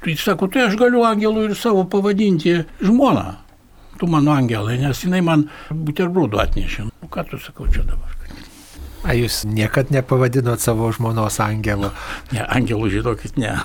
Tu 0.01 0.15
sako, 0.17 0.47
tai 0.49 0.65
aš 0.69 0.79
galiu 0.79 1.03
angelų 1.05 1.49
ir 1.49 1.57
savo 1.59 1.83
pavadinti 1.85 2.55
žmoną. 2.81 3.35
Tu 3.99 4.07
mano 4.09 4.31
angelai, 4.33 4.79
nes 4.81 5.03
jinai 5.03 5.21
man 5.21 5.45
buterbrodų 5.69 6.39
atnešė. 6.41 6.87
Nu 6.89 7.11
ką 7.11 7.27
tu 7.29 7.37
sakau 7.37 7.67
čia 7.69 7.83
dabar? 7.85 8.20
A 9.01 9.15
jūs 9.17 9.41
niekad 9.49 9.89
nepavadinot 9.93 10.61
savo 10.61 10.91
žmonos 10.93 11.39
angelu? 11.41 11.89
Ne, 12.35 12.43
angelų 12.45 12.91
žinokit, 12.93 13.37
ne. 13.41 13.55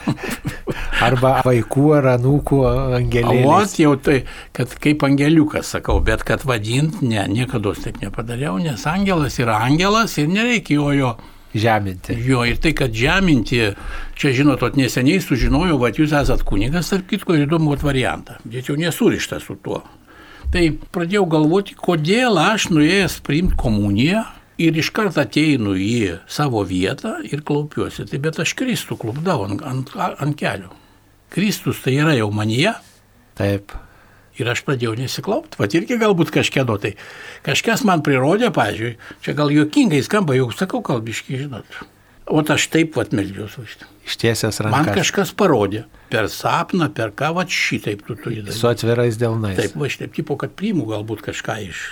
Arba 1.05 1.43
vaikų 1.45 1.87
ar 1.99 2.11
anūkų 2.15 2.61
angelėliais. 3.03 3.77
O, 3.77 3.83
jau 3.83 3.95
tai, 4.01 4.23
kad 4.57 4.73
kaip 4.81 5.05
angeliukas 5.05 5.75
sakau, 5.77 5.99
bet 6.05 6.25
kad 6.27 6.47
vadint, 6.49 7.03
ne, 7.05 7.27
niekada 7.29 7.75
taip 7.77 8.01
nepadariau, 8.01 8.57
nes 8.63 8.87
angelas 8.89 9.37
yra 9.43 9.61
angelas 9.67 10.17
ir 10.17 10.31
nereikia 10.33 10.81
jo 10.81 10.93
jo 10.97 11.17
žeminti. 11.57 12.17
Jo, 12.25 12.45
ir 12.49 12.57
tai, 12.61 12.73
kad 12.77 12.95
žeminti, 12.97 13.61
čia 14.17 14.33
žinot, 14.37 14.65
neseniai 14.77 15.21
sužinojau, 15.25 15.79
kad 15.85 16.01
jūs 16.01 16.17
esat 16.17 16.45
kunigas, 16.49 16.91
tarp 16.93 17.09
kitko, 17.13 17.37
ir 17.37 17.47
įdomu 17.47 17.77
variantą, 17.81 18.41
bet 18.45 18.71
jau 18.71 18.77
nesurišta 18.81 19.41
su 19.41 19.59
tuo. 19.61 19.83
Tai 20.53 20.63
pradėjau 20.95 21.25
galvoti, 21.29 21.75
kodėl 21.75 22.39
aš 22.39 22.69
nuėjęs 22.71 23.19
priimti 23.27 23.59
komuniją, 23.59 24.23
ir 24.59 24.77
iš 24.77 24.91
karto 24.95 25.21
ateinu 25.23 25.77
į 25.77 26.19
savo 26.31 26.63
vietą 26.67 27.17
ir 27.27 27.45
klaupiuosi. 27.47 28.07
Tai 28.11 28.21
bet 28.25 28.41
aš 28.43 28.55
Kristų 28.59 28.99
klupdau 29.01 29.45
ant, 29.47 29.65
ant, 29.67 29.93
ant 29.97 30.39
kelių. 30.39 30.71
Kristus 31.33 31.83
tai 31.85 31.99
yra 32.01 32.15
jau 32.17 32.31
manyje. 32.35 32.73
Taip. 33.37 33.75
Ir 34.37 34.49
aš 34.53 34.63
pradėjau 34.67 34.93
nesiklaupti, 34.99 35.57
va 35.57 35.69
irgi 35.73 35.97
galbūt 35.97 36.29
kažkieno 36.35 36.77
tai. 36.81 36.93
Kažkas 37.47 37.87
man 37.89 38.03
prirodė, 38.05 38.51
pažiūrėjau, 38.53 39.13
čia 39.25 39.33
gal 39.37 39.53
juokingai 39.53 40.03
skamba, 40.05 40.37
jau 40.37 40.51
sakau 40.53 40.83
kalbiškai, 40.85 41.39
žinot. 41.47 41.79
O 42.27 42.43
aš 42.43 42.67
taip 42.69 42.93
pat 42.97 43.15
melžiuosi. 43.17 43.87
Ištiesęs 44.05 44.61
rankas. 44.67 44.77
Man 44.77 44.97
kažkas 44.99 45.31
parodė. 45.39 45.85
Per 46.11 46.29
sapną, 46.31 46.91
per 46.95 47.15
ką, 47.17 47.33
va 47.39 47.47
šitaip 47.49 48.03
tu 48.05 48.17
turi 48.19 48.43
daryti. 48.43 48.59
Su 48.59 48.69
atvirais 48.69 49.17
delnais. 49.21 49.57
Taip, 49.57 49.79
va 49.79 49.89
šitaip, 49.89 50.13
tipo, 50.19 50.37
kad 50.41 50.53
priimu 50.59 50.85
galbūt 50.91 51.23
kažką 51.31 51.57
iš 51.71 51.85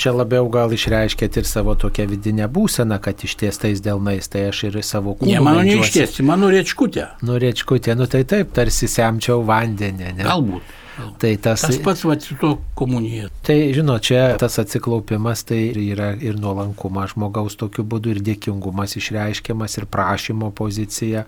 Čia 0.00 0.12
labiau 0.16 0.48
gal 0.52 0.72
išreiškėt 0.76 1.40
ir 1.40 1.48
savo 1.48 1.74
tokią 1.78 2.06
vidinę 2.10 2.48
būseną, 2.52 2.98
kad 3.02 3.22
ištiestais 3.24 3.82
delnais, 3.84 4.28
tai 4.32 4.48
aš 4.50 4.66
ir 4.70 4.80
savo 4.84 5.16
kūną. 5.16 5.32
Ne, 5.32 5.44
mano 5.44 5.62
neištiesti, 5.66 6.24
mano 6.26 6.50
riečkutė. 6.52 7.10
Nu, 7.26 7.38
riečkutė, 7.42 7.96
nu 7.98 8.08
tai 8.10 8.24
taip, 8.28 8.52
tarsi 8.56 8.90
semčiau 8.90 9.44
vandenį. 9.46 10.12
Ne? 10.18 10.26
Galbūt. 10.26 10.74
Tai 11.20 11.30
tas, 11.44 11.60
tas 11.60 11.76
pats 11.84 12.04
va, 12.08 12.16
su 12.20 12.36
to 12.40 12.54
komunija. 12.78 13.28
Tai, 13.44 13.56
žinot, 13.76 14.04
čia 14.08 14.20
tas 14.40 14.56
atsiklaupimas 14.62 15.44
tai 15.44 15.58
yra 15.82 16.14
ir 16.16 16.38
nuolankumas 16.40 17.12
žmogaus 17.12 17.58
tokiu 17.60 17.84
būdu, 17.84 18.14
ir 18.14 18.22
dėkingumas 18.24 18.96
išreiškiamas, 18.96 19.76
ir 19.76 19.88
prašymo 19.92 20.52
pozicija. 20.56 21.26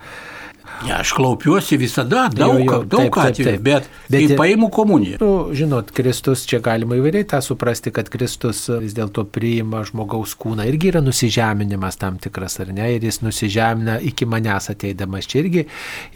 Ne, 0.87 0.92
aš 0.94 1.12
klaupiuosi 1.12 1.76
visada, 1.76 2.28
daug, 2.31 2.61
jo, 2.61 2.66
jo, 2.70 2.83
daug 2.87 3.16
atvejų, 3.18 3.59
bet, 3.66 3.87
bet 4.07 4.28
kai 4.31 4.37
paimu 4.38 4.68
komuniją. 4.70 5.18
Nu, 5.18 5.31
žinot, 5.57 5.90
Kristus, 5.94 6.44
čia 6.46 6.61
galima 6.62 6.94
įvairiai 6.98 7.26
tą 7.26 7.40
suprasti, 7.42 7.90
kad 7.94 8.07
Kristus 8.12 8.61
vis 8.70 8.94
dėlto 8.94 9.24
priima 9.35 9.83
žmogaus 9.88 10.37
kūną. 10.38 10.68
Irgi 10.70 10.92
yra 10.92 11.02
nusižeminimas 11.02 11.98
tam 11.98 12.20
tikras, 12.22 12.61
ar 12.62 12.70
ne? 12.76 12.92
Ir 12.94 13.07
jis 13.09 13.18
nusižemina 13.24 13.96
iki 14.07 14.28
manęs 14.31 14.70
ateidamas. 14.70 15.26
Čia 15.26 15.40
irgi 15.42 15.64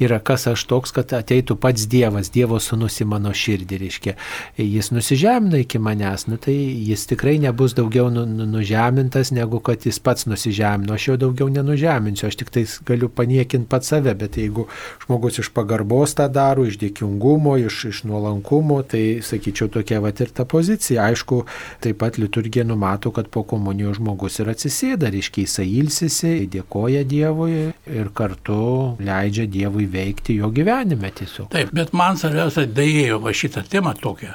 yra 0.02 0.20
kas 0.22 0.46
aš 0.52 0.64
toks, 0.70 0.94
kad 0.94 1.16
ateitų 1.18 1.58
pats 1.58 1.88
Dievas, 1.90 2.30
Dievo 2.30 2.60
sunus 2.62 3.00
į 3.02 3.08
mano 3.10 3.34
širdį, 3.34 3.80
reiškia. 3.82 4.16
Jis 4.62 4.92
nusižemina 4.94 5.64
iki 5.64 5.82
manęs, 5.82 6.28
nu, 6.30 6.38
tai 6.38 6.54
jis 6.54 7.08
tikrai 7.10 7.34
nebus 7.42 7.74
daugiau 7.78 8.12
nu, 8.14 8.28
nu, 8.30 8.46
nužemintas, 8.54 9.34
negu 9.34 9.58
kad 9.58 9.90
jis 9.90 9.98
pats 9.98 10.30
nusižemino. 10.30 10.94
Aš 10.94 11.10
jo 11.10 11.18
daugiau 11.26 11.50
nenužeminsiu, 11.50 12.30
aš 12.30 12.38
tik 12.44 12.54
tai 12.54 12.66
galiu 12.86 13.10
paniekinti 13.10 13.70
pat 13.72 13.90
save, 13.90 14.14
bet 14.22 14.38
jeigu 14.42 14.66
žmogus 15.06 15.40
iš 15.42 15.50
pagarbos 15.54 16.16
tą 16.18 16.28
daro, 16.32 16.66
iš 16.68 16.78
dėkingumo, 16.82 17.56
iš, 17.62 17.78
iš 17.92 18.02
nuolankumo, 18.08 18.80
tai 18.86 19.22
sakyčiau 19.24 19.70
tokia 19.72 20.02
va 20.02 20.12
ir 20.12 20.32
ta 20.34 20.46
pozicija. 20.48 21.08
Aišku, 21.10 21.42
taip 21.82 22.00
pat 22.02 22.18
liturgija 22.20 22.66
numato, 22.68 23.12
kad 23.14 23.30
po 23.32 23.44
komunijos 23.48 23.98
žmogus 24.00 24.40
ir 24.42 24.52
atsisėda, 24.52 25.10
reiškia 25.12 25.46
jisai 25.46 25.68
ilsisi, 25.80 26.34
dėkoja 26.52 27.04
Dievui 27.08 27.72
ir 27.72 28.12
kartu 28.14 28.96
leidžia 29.02 29.48
Dievui 29.50 29.88
veikti 29.90 30.38
jo 30.40 30.52
gyvenime 30.54 31.12
tiesiog. 31.14 31.50
Taip, 31.52 31.74
bet 31.74 31.94
man 31.96 32.20
svarbiausia 32.20 32.68
dėjėjo 32.70 33.20
va 33.22 33.34
šitą 33.36 33.66
temą 33.68 33.96
tokią. 33.98 34.34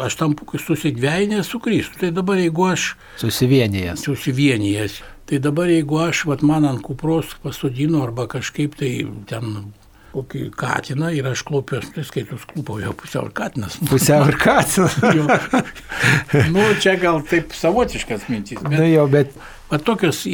Aš 0.00 0.16
tampu 0.16 0.46
susidvejinęs 0.56 1.50
su 1.52 1.60
Kristų. 1.60 1.98
Tai 2.00 2.10
dabar 2.16 2.40
jeigu 2.40 2.64
aš... 2.70 2.94
Susivienijęs. 3.20 4.06
Susivienijęs. 4.06 5.02
Tai 5.28 5.38
dabar 5.42 5.68
jeigu 5.68 6.00
aš, 6.00 6.24
vat, 6.30 6.42
man 6.42 6.64
ant 6.68 6.80
kupros 6.84 7.36
pasodinu 7.42 8.02
arba 8.02 8.26
kažkaip 8.30 8.74
tai 8.80 8.94
ten 9.28 9.72
kokį 10.12 10.46
katiną 10.58 11.08
ir 11.16 11.26
aš 11.30 11.44
klopiuos, 11.48 11.88
tai 11.94 12.04
skaitus 12.04 12.44
klūpau 12.48 12.80
jau 12.82 12.92
pusiau 12.96 13.28
ir 13.28 13.34
katinas. 13.36 13.78
Pusiau 13.90 14.26
ir 14.28 14.36
katinas. 14.40 14.98
nu, 16.54 16.66
čia 16.82 16.96
gal 17.00 17.22
taip 17.28 17.56
savotiškas 17.56 18.28
mintis. 18.32 18.60
Bet, 18.60 18.78
nu 18.78 18.88
jau, 18.90 19.06
bet... 19.12 19.36
Va 19.72 19.78
tokios 19.80 20.26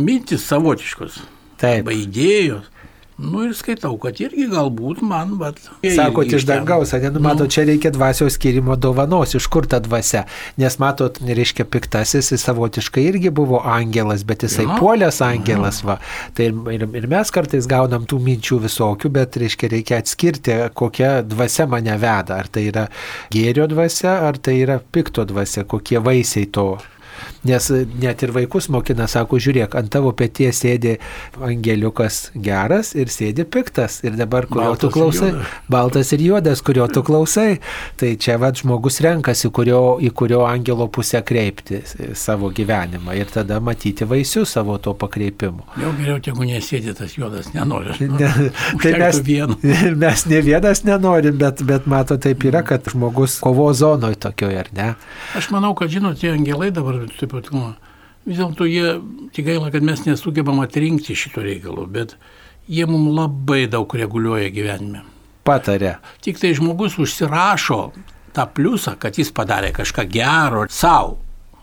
mintis 0.00 0.46
savotiškos. 0.48 1.20
Taip. 1.60 1.82
Arba 1.82 1.92
idėjos. 1.92 2.70
Nu 3.18 3.40
ir 3.42 3.54
skaitau, 3.58 3.96
kad 3.98 4.20
irgi 4.22 4.44
galbūt 4.46 5.00
man, 5.02 5.32
bet... 5.40 5.56
Sakot, 5.82 6.30
iš 6.30 6.44
dangaus, 6.46 6.92
ne, 6.94 7.08
nu, 7.10 7.18
matot, 7.24 7.48
nu. 7.48 7.50
čia 7.50 7.64
reikia 7.66 7.90
dvasios 7.90 8.36
skirimo 8.38 8.76
dovanos, 8.78 9.32
iš 9.34 9.48
kur 9.50 9.66
ta 9.66 9.80
dvasia. 9.82 10.20
Nes 10.62 10.76
matot, 10.78 11.18
reiškia, 11.26 11.66
piktasis 11.66 12.30
jis 12.30 12.44
savotiškai 12.46 13.02
irgi 13.08 13.32
buvo 13.34 13.58
angelas, 13.66 14.22
bet 14.28 14.44
jisai 14.46 14.68
nu. 14.68 14.76
puolęs 14.78 15.18
angelas, 15.26 15.80
va. 15.82 15.96
Tai 16.38 16.46
ir, 16.76 16.86
ir 17.00 17.08
mes 17.10 17.34
kartais 17.34 17.66
gaunam 17.66 18.06
tų 18.06 18.20
minčių 18.22 18.60
visokių, 18.68 19.10
bet, 19.18 19.40
reiškia, 19.42 19.72
reikia 19.74 19.98
atskirti, 19.98 20.54
kokia 20.78 21.16
dvasia 21.26 21.66
mane 21.66 21.98
veda. 21.98 22.38
Ar 22.38 22.46
tai 22.54 22.68
yra 22.70 22.86
gėrio 23.34 23.66
dvasia, 23.66 24.14
ar 24.28 24.38
tai 24.38 24.60
yra 24.60 24.78
pikto 24.78 25.26
dvasia, 25.26 25.66
kokie 25.66 25.98
vaisiai 25.98 26.46
to 26.54 26.68
Nes 27.48 27.70
net 28.02 28.22
ir 28.26 28.32
vaikus 28.34 28.68
mokina, 28.72 29.06
sako, 29.10 29.38
žiūrėk, 29.42 29.76
ant 29.78 29.90
tavo 29.92 30.12
pėties 30.16 30.62
sėdi 30.64 30.96
angeliukas 31.44 32.28
geras 32.34 32.94
ir 32.98 33.12
sėdi 33.12 33.46
piktas. 33.48 34.00
Ir 34.06 34.18
dabar, 34.18 34.48
kurio 34.50 34.72
baltas 34.72 34.84
tu 34.84 34.92
klausai, 34.94 35.32
baltas 35.70 36.12
ir 36.16 36.24
juodas, 36.26 36.62
kurio 36.66 36.88
tu 36.92 37.04
klausai. 37.06 37.58
Tai 37.98 38.12
čia 38.20 38.38
vad 38.42 38.58
žmogus 38.60 39.00
renkasi, 39.04 39.50
kurio, 39.54 39.98
į 40.02 40.12
kurio 40.16 40.44
angelo 40.48 40.88
pusę 40.92 41.22
kreipti 41.26 41.82
savo 42.18 42.50
gyvenimą 42.54 43.16
ir 43.18 43.30
tada 43.32 43.60
matyti 43.64 44.06
vaisius 44.08 44.56
savo 44.56 44.78
to 44.82 44.94
pakreipimu. 44.98 45.64
Jau 45.78 45.92
geriau, 45.98 46.18
jeigu 46.24 46.48
nesėdi 46.48 46.94
tas 46.98 47.14
juodas, 47.18 47.52
nenori. 47.54 47.96
Ne, 48.18 48.28
tai 48.82 48.92
mes, 48.98 49.18
mes 50.02 50.22
ne 50.26 50.38
vienas 50.42 50.80
nenorim, 50.86 51.36
bet, 51.38 51.60
bet 51.66 51.86
mato 51.90 52.16
taip 52.18 52.42
yra, 52.48 52.64
kad 52.66 52.86
žmogus 52.90 53.36
kovo 53.44 53.68
zonoje 53.76 54.18
tokioje, 54.24 54.58
ar 54.64 54.70
ne? 54.74 54.88
Aš 55.38 55.50
manau, 55.54 55.74
kad 55.78 55.92
žinot, 55.92 56.18
tie 56.18 56.32
angelai 56.32 56.70
dabar 56.74 56.98
taip 57.20 57.34
pat, 57.34 57.52
nu, 57.54 57.72
vis 58.28 58.40
dėlto 58.40 58.66
jie, 58.68 58.98
tik 59.36 59.48
gaila, 59.48 59.72
kad 59.74 59.86
mes 59.86 60.04
nesugebam 60.06 60.60
atrinkti 60.64 61.16
šito 61.18 61.44
reikalo, 61.44 61.86
bet 61.90 62.16
jie 62.68 62.86
mums 62.88 63.14
labai 63.16 63.66
daug 63.70 63.94
reguliuoja 64.00 64.52
gyvenime. 64.54 65.04
Patarė. 65.48 65.96
Tik 66.24 66.40
tai 66.40 66.52
žmogus 66.56 66.98
užsirašo 67.00 67.80
tą 68.36 68.44
pliusą, 68.52 68.98
kad 69.00 69.16
jis 69.16 69.32
padarė 69.34 69.72
kažką 69.76 70.04
gero 70.12 70.66
savo, 70.68 71.16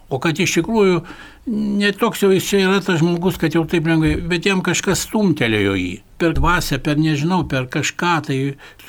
o 0.09 0.19
kad 0.21 0.37
iš 0.41 0.59
tikrųjų 0.59 1.01
netoks 1.45 2.23
jau 2.23 2.31
jis 2.33 2.47
čia 2.49 2.63
yra 2.65 2.79
tas 2.81 2.99
žmogus, 3.01 3.37
kad 3.41 3.53
jau 3.53 3.63
taip 3.69 3.85
lengvai, 3.89 4.15
bet 4.29 4.47
jam 4.49 4.63
kažkas 4.65 5.05
stumtelėjo 5.05 5.75
jį. 5.77 5.91
Per 6.21 6.33
dvasę, 6.37 6.79
per 6.81 6.97
nežinau, 7.01 7.43
per 7.49 7.67
kažką 7.71 8.13
tai 8.29 8.37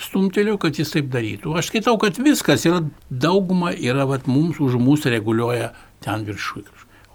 stumtelėjo, 0.00 0.56
kad 0.62 0.80
jis 0.80 0.94
taip 0.94 1.10
darytų. 1.12 1.56
Aš 1.58 1.70
skaitau, 1.72 1.96
kad 2.00 2.20
viskas 2.22 2.64
yra, 2.68 2.80
dauguma 3.10 3.74
yra, 3.74 4.06
vat, 4.08 4.28
mums 4.30 4.60
už 4.62 4.78
mūsų 4.80 5.12
reguliuoja 5.16 5.72
ten 6.04 6.24
viršui. 6.26 6.64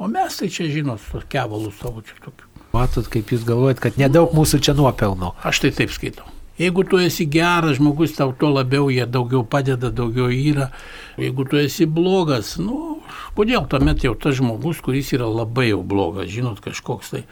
O 0.01 0.07
mes 0.09 0.37
tai 0.37 0.49
čia 0.49 0.65
žinot, 0.71 1.01
tos 1.11 1.25
kevalus 1.29 1.77
savo 1.77 2.01
čia 2.01 2.17
tokių. 2.23 2.47
Matot, 2.71 3.05
kaip 3.11 3.29
jūs 3.33 3.43
galvojat, 3.45 3.81
kad 3.83 3.99
nedaug 3.99 4.31
mūsų 4.33 4.61
čia 4.65 4.73
nuopelno. 4.77 5.35
Aš 5.45 5.65
tai 5.65 5.73
taip 5.75 5.91
skaitau. 5.93 6.25
Jeigu 6.61 6.83
tu 6.87 6.99
esi 7.01 7.25
geras 7.29 7.77
žmogus, 7.77 8.15
tau 8.17 8.33
to 8.37 8.49
labiau 8.51 8.89
jie 8.93 9.05
daugiau 9.09 9.43
padeda, 9.45 9.91
daugiau 9.93 10.29
yra. 10.31 10.69
Jeigu 11.21 11.45
tu 11.49 11.59
esi 11.61 11.87
blogas, 11.89 12.55
nu, 12.61 13.01
kodėl 13.37 13.67
tuomet 13.69 14.05
jau 14.05 14.15
tas 14.17 14.37
žmogus, 14.39 14.81
kuris 14.85 15.13
yra 15.17 15.29
labai 15.29 15.71
jau 15.71 15.81
blogas, 15.83 16.29
žinot, 16.33 16.61
kažkoks 16.63 17.15
tai, 17.15 17.23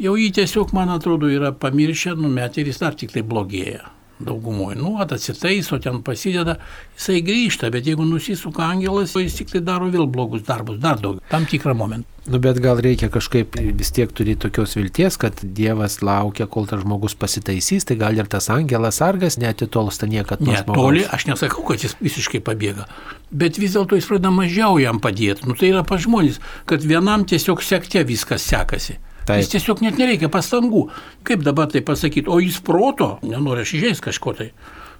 jau 0.00 0.16
jį 0.18 0.30
tiesiog, 0.40 0.72
man 0.76 0.92
atrodo, 0.94 1.30
yra 1.32 1.52
pamiršę, 1.52 2.16
numetę 2.20 2.62
ir 2.62 2.72
jis 2.72 2.80
dar 2.84 2.96
tik 2.98 3.14
tai 3.14 3.24
blogėja 3.26 3.93
daugumoje. 4.18 4.78
Nu, 4.78 4.96
atsitaiso, 5.02 5.78
ten 5.82 6.00
pasideda, 6.06 6.58
jisai 6.96 7.20
grįžta, 7.26 7.70
bet 7.74 7.86
jeigu 7.88 8.06
nusisuka 8.06 8.66
angelas, 8.66 9.14
jis 9.18 9.38
tik 9.40 9.52
tai 9.52 9.62
daro 9.64 9.90
vėl 9.92 10.06
blogus 10.10 10.44
darbus, 10.46 10.78
dar 10.82 11.00
daugiau, 11.02 11.24
tam 11.30 11.46
tikrą 11.50 11.74
momentą. 11.78 12.10
Nu, 12.24 12.38
bet 12.40 12.56
gal 12.64 12.78
reikia 12.80 13.10
kažkaip 13.12 13.58
vis 13.76 13.90
tiek 13.92 14.12
turėti 14.16 14.46
tokios 14.46 14.78
vilties, 14.78 15.18
kad 15.20 15.42
Dievas 15.44 15.98
laukia, 16.00 16.46
kol 16.48 16.64
tas 16.70 16.80
žmogus 16.80 17.12
pasitaisys, 17.20 17.84
tai 17.84 17.98
gal 18.00 18.16
ir 18.16 18.30
tas 18.32 18.48
angelas 18.52 19.02
sargas 19.02 19.36
netitolsta 19.36 20.08
niekada 20.08 20.40
nuo 20.40 20.54
ne, 20.54 20.62
žmogaus. 20.62 20.80
Toli, 20.80 21.02
aš 21.04 21.26
nesakau, 21.28 21.66
kad 21.68 21.84
jis 21.84 21.98
visiškai 22.00 22.40
pabėga, 22.46 22.88
bet 23.28 23.60
vis 23.60 23.76
dėlto 23.76 23.98
jis 24.00 24.08
pradeda 24.08 24.32
mažiau 24.32 24.80
jam 24.80 25.02
padėti. 25.04 25.44
Nu, 25.44 25.58
tai 25.58 25.74
yra 25.74 25.84
pa 25.84 26.00
žmonės, 26.00 26.40
kad 26.70 26.86
vienam 26.86 27.26
tiesiog 27.28 27.60
sekte 27.66 28.06
viskas 28.08 28.46
sekasi. 28.48 28.96
Taip. 29.24 29.40
Jis 29.40 29.52
tiesiog 29.54 29.82
net 29.84 30.00
nereikia 30.00 30.28
pastangų. 30.32 30.88
Kaip 31.24 31.44
dabar 31.44 31.70
tai 31.72 31.84
pasakyti, 31.84 32.28
o 32.28 32.40
jis 32.42 32.60
proto, 32.64 33.16
nenori 33.24 33.64
aš 33.64 33.76
įžeis 33.78 34.02
kažko 34.04 34.36
tai. 34.40 34.50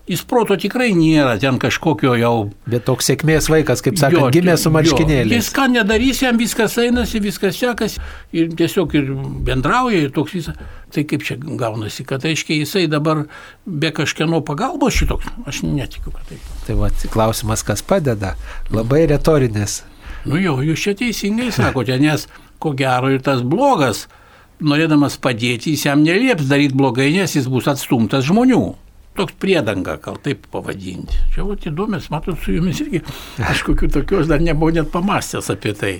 Jis 0.04 0.20
proto 0.28 0.52
tikrai 0.60 0.90
nėra 0.92 1.38
ten 1.40 1.56
kažkokio 1.56 2.12
jau. 2.20 2.32
Bet 2.68 2.84
toks 2.84 3.06
sėkmės 3.08 3.46
vaikas, 3.48 3.80
kaip 3.84 3.96
sakė, 3.96 4.26
gimė 4.34 4.58
su 4.60 4.68
marškinėliais. 4.72 5.32
Jis 5.32 5.48
ką 5.56 5.64
nedarys, 5.72 6.20
jam 6.20 6.36
viskas 6.36 6.76
einasi, 6.82 7.22
viskas 7.24 7.56
sekasi 7.56 8.02
ir 8.36 8.50
tiesiog 8.52 8.98
ir 9.00 9.08
bendrauja 9.46 10.02
ir 10.04 10.12
toks 10.12 10.36
visas. 10.36 10.60
Tai 10.92 11.06
kaip 11.08 11.24
čia 11.24 11.38
gaunasi, 11.40 12.04
kad 12.04 12.24
aiškiai 12.28 12.60
jisai 12.60 12.84
dabar 12.92 13.24
be 13.64 13.94
kažkieno 13.96 14.42
pagalbos 14.44 14.92
šitoks, 15.00 15.32
aš 15.48 15.64
netikiu, 15.64 16.12
kad 16.12 16.28
taip. 16.28 16.52
Tai 16.68 16.76
va, 16.82 16.92
klausimas, 17.16 17.64
kas 17.64 17.80
padeda, 17.80 18.36
labai 18.76 19.06
retorinis. 19.08 19.80
Nu 20.28 20.36
jau, 20.36 20.58
jūs 20.64 20.84
čia 20.84 20.92
teisingai 21.00 21.48
sakote, 21.52 21.96
nes 22.00 22.28
ko 22.62 22.74
gero 22.78 23.10
ir 23.12 23.22
tas 23.24 23.42
blogas, 23.42 24.06
norėdamas 24.64 25.18
padėti, 25.20 25.74
jis 25.74 25.86
jam 25.88 26.04
nelieps 26.04 26.48
daryti 26.50 26.76
blogai, 26.78 27.10
nes 27.14 27.36
jis 27.36 27.50
bus 27.50 27.68
atstumtas 27.70 28.26
žmonių. 28.28 28.62
Toks 29.14 29.36
priedanga, 29.38 29.94
gal 30.02 30.16
taip 30.22 30.48
pavadinti. 30.50 31.20
Čia 31.34 31.44
vat 31.46 31.66
įdomus, 31.70 32.08
matot, 32.10 32.38
su 32.42 32.56
jumis 32.56 32.80
irgi 32.82 33.04
kažkokiu 33.38 33.90
tokiu 33.94 34.22
aš 34.22 34.32
dar 34.32 34.42
nebuvau 34.42 34.74
net 34.74 34.90
pamastęs 34.90 35.52
apie 35.54 35.74
tai. 35.78 35.92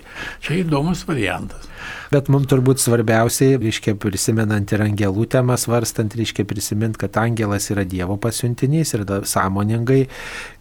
Čia 0.43 0.65
įdomus 0.65 1.05
variantas. 1.07 1.69
Bet 2.13 2.29
mums 2.33 2.49
turbūt 2.51 2.83
svarbiausiai, 2.83 3.59
reiškia, 3.63 3.97
prisimenant 4.01 4.73
ir 4.75 4.85
angelų 4.85 5.27
temą 5.33 5.57
svarstant, 5.61 6.15
reiškia 6.19 6.47
prisiminti, 6.49 7.01
kad 7.05 7.17
angelas 7.21 7.71
yra 7.73 7.85
Dievo 7.89 8.17
pasiuntinys 8.21 8.95
ir 8.97 9.05
sąmoningai 9.29 10.05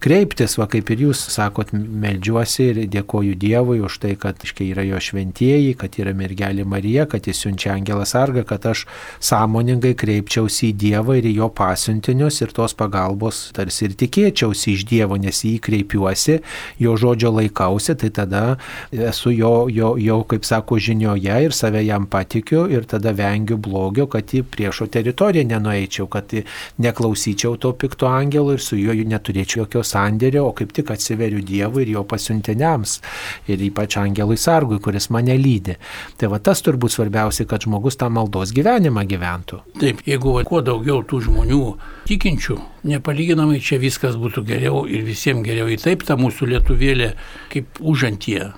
kreiptis, 0.04 0.58
va 0.60 0.68
kaip 0.72 0.90
ir 0.94 1.06
jūs 1.08 1.22
sakot, 1.34 1.74
melžiuosi 1.74 2.70
ir 2.72 2.82
dėkoju 2.94 3.38
Dievui 3.40 3.80
už 3.84 4.00
tai, 4.04 4.16
kad 4.20 4.42
reiškia, 4.44 4.70
yra 4.74 4.86
jo 4.88 5.02
šventieji, 5.04 5.76
kad 5.80 6.00
yra 6.02 6.16
mergelė 6.18 6.66
Marija, 6.68 7.08
kad 7.10 7.28
jis 7.30 7.44
siunčia 7.44 7.74
angelą 7.76 8.08
sargą, 8.10 8.46
kad 8.48 8.66
aš 8.70 8.86
sąmoningai 9.24 9.94
kreipčiausi 10.00 10.72
į 10.72 10.78
Dievą 10.86 11.18
ir 11.20 11.30
į 11.30 11.36
jo 11.42 11.50
pasiuntinius 11.54 12.42
ir 12.44 12.54
tos 12.56 12.76
pagalbos 12.78 13.46
tarsi 13.56 13.88
ir 13.88 13.98
tikėčiausi 14.00 14.74
iš 14.74 14.86
Dievo, 14.90 15.18
nes 15.22 15.44
jį 15.46 15.58
kreipiuosi, 15.64 16.40
jo 16.82 16.96
žodžio 17.00 17.34
laikausi, 17.38 17.96
tai 18.00 18.12
tada 18.14 18.44
esu 18.92 19.34
jo, 19.34 19.68
jo, 19.72 19.94
jo 20.02 20.22
kaip 20.30 20.48
sako, 20.48 20.80
žinioje 21.14 21.46
ir 21.46 21.52
save 21.52 21.86
jam 21.86 22.06
patikiu 22.06 22.70
ir 22.70 22.84
tada 22.84 23.12
vengiu 23.12 23.58
blogio, 23.58 24.08
kad 24.08 24.26
į 24.34 24.44
priešo 24.44 24.88
teritoriją 24.88 25.46
nenueičiau, 25.48 26.08
kad 26.08 26.32
neklausyčiau 26.78 27.58
to 27.58 27.74
pikto 27.74 28.08
angelo 28.08 28.54
ir 28.54 28.60
su 28.60 28.78
juo 28.78 28.94
neturėčiau 28.94 29.64
jokio 29.64 29.84
sandėrio, 29.84 30.48
o 30.48 30.54
kaip 30.54 30.74
tik 30.74 30.92
atsiveriu 30.92 31.42
Dievui 31.44 31.84
ir 31.84 31.94
jo 31.94 32.04
pasiuntiniams 32.04 33.02
ir 33.48 33.62
ypač 33.62 33.98
angelui 33.98 34.38
sargui, 34.38 34.80
kuris 34.80 35.10
mane 35.10 35.38
lydi. 35.38 35.78
Tai 36.18 36.32
va 36.34 36.40
tas 36.40 36.62
turbūt 36.62 36.94
svarbiausia, 36.94 37.46
kad 37.46 37.64
žmogus 37.64 37.98
tą 37.98 38.10
maldos 38.10 38.54
gyvenimą 38.54 39.06
gyventų. 39.08 39.62
Taip, 39.80 40.04
jeigu 40.08 40.40
kuo 40.48 40.62
daugiau 40.62 41.04
tų 41.04 41.24
žmonių 41.28 41.64
tikinčių, 42.10 42.58
nepalyginamai 42.90 43.62
čia 43.62 43.80
viskas 43.82 44.18
būtų 44.20 44.46
geriau 44.48 44.84
ir 44.88 45.06
visiems 45.06 45.46
geriau. 45.46 45.70
Ir 45.70 45.82
taip 45.82 46.04
ta 46.08 46.18
mūsų 46.20 46.54
lietuvėlė 46.56 47.14
kaip 47.54 47.80
užantie 47.80 48.52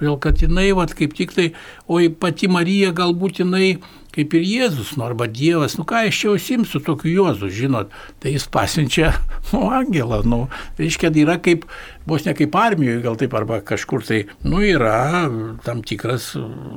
Vėl, 0.00 0.16
kad 0.22 0.42
jinai, 0.42 0.70
vat, 0.76 0.94
kaip 0.98 1.14
tik 1.16 1.34
tai, 1.36 1.50
o 1.86 2.00
pati 2.20 2.50
Marija 2.50 2.92
galbūt 2.96 3.42
jinai, 3.44 3.76
kaip 4.14 4.36
ir 4.38 4.46
Jėzus, 4.46 4.94
nu, 4.98 5.06
arba 5.08 5.26
Dievas, 5.30 5.78
nu 5.78 5.86
ką 5.88 6.04
aš 6.08 6.20
čia 6.22 6.34
užsimsiu 6.34 6.82
tokiu 6.84 7.12
Juozu, 7.12 7.50
žinot, 7.52 7.92
tai 8.22 8.34
jis 8.36 8.46
pasiunčia 8.50 9.12
nu, 9.52 9.66
angelą, 9.74 10.22
nu, 10.26 10.40
reiškia, 10.78 11.12
yra 11.24 11.38
kaip 11.42 11.66
vos 12.06 12.24
ne 12.26 12.34
kaip 12.36 12.54
armijoje, 12.56 13.00
gal 13.04 13.16
taip, 13.20 13.34
arba 13.36 13.60
kažkur 13.64 14.04
tai, 14.04 14.20
nu, 14.44 14.60
yra 14.64 15.24
tam 15.64 15.80
tikras 15.86 16.32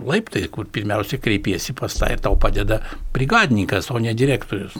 laiptai, 0.07 0.45
kur 0.51 0.69
pirmiausia 0.71 1.19
kreipiesi 1.19 1.75
pas 1.77 1.93
tą 1.99 2.11
ir 2.13 2.21
tau 2.23 2.38
padeda 2.39 2.79
brigadininkas, 3.15 3.91
o 3.91 3.99
ne 3.99 4.13
direktorius. 4.17 4.77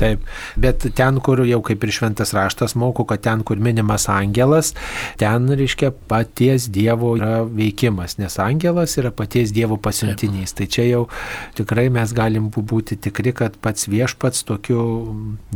Taip, 0.00 0.26
bet 0.60 0.84
ten, 0.98 1.20
kur 1.24 1.40
jau 1.48 1.62
kaip 1.64 1.86
ir 1.86 1.94
šventas 1.96 2.34
raštas 2.36 2.76
moko, 2.76 3.06
kad 3.08 3.24
ten, 3.24 3.44
kur 3.46 3.60
minimas 3.62 4.08
angelas, 4.12 4.74
ten, 5.20 5.48
reiškia, 5.56 5.92
paties 6.10 6.68
Dievo 6.72 7.14
yra 7.16 7.40
veikimas, 7.48 8.18
nes 8.20 8.36
angelas 8.42 8.98
yra 9.00 9.14
paties 9.16 9.54
Dievo 9.56 9.80
pasiuntinys. 9.80 10.52
Taip. 10.52 10.56
Tai 10.56 10.66
čia 10.72 10.86
jau 10.88 11.02
tikrai 11.56 11.88
mes 11.96 12.12
galim 12.16 12.50
būti 12.54 12.98
tikri, 13.00 13.32
kad 13.36 13.56
pats 13.64 13.88
viešpats 13.90 14.44
tokiu 14.48 14.80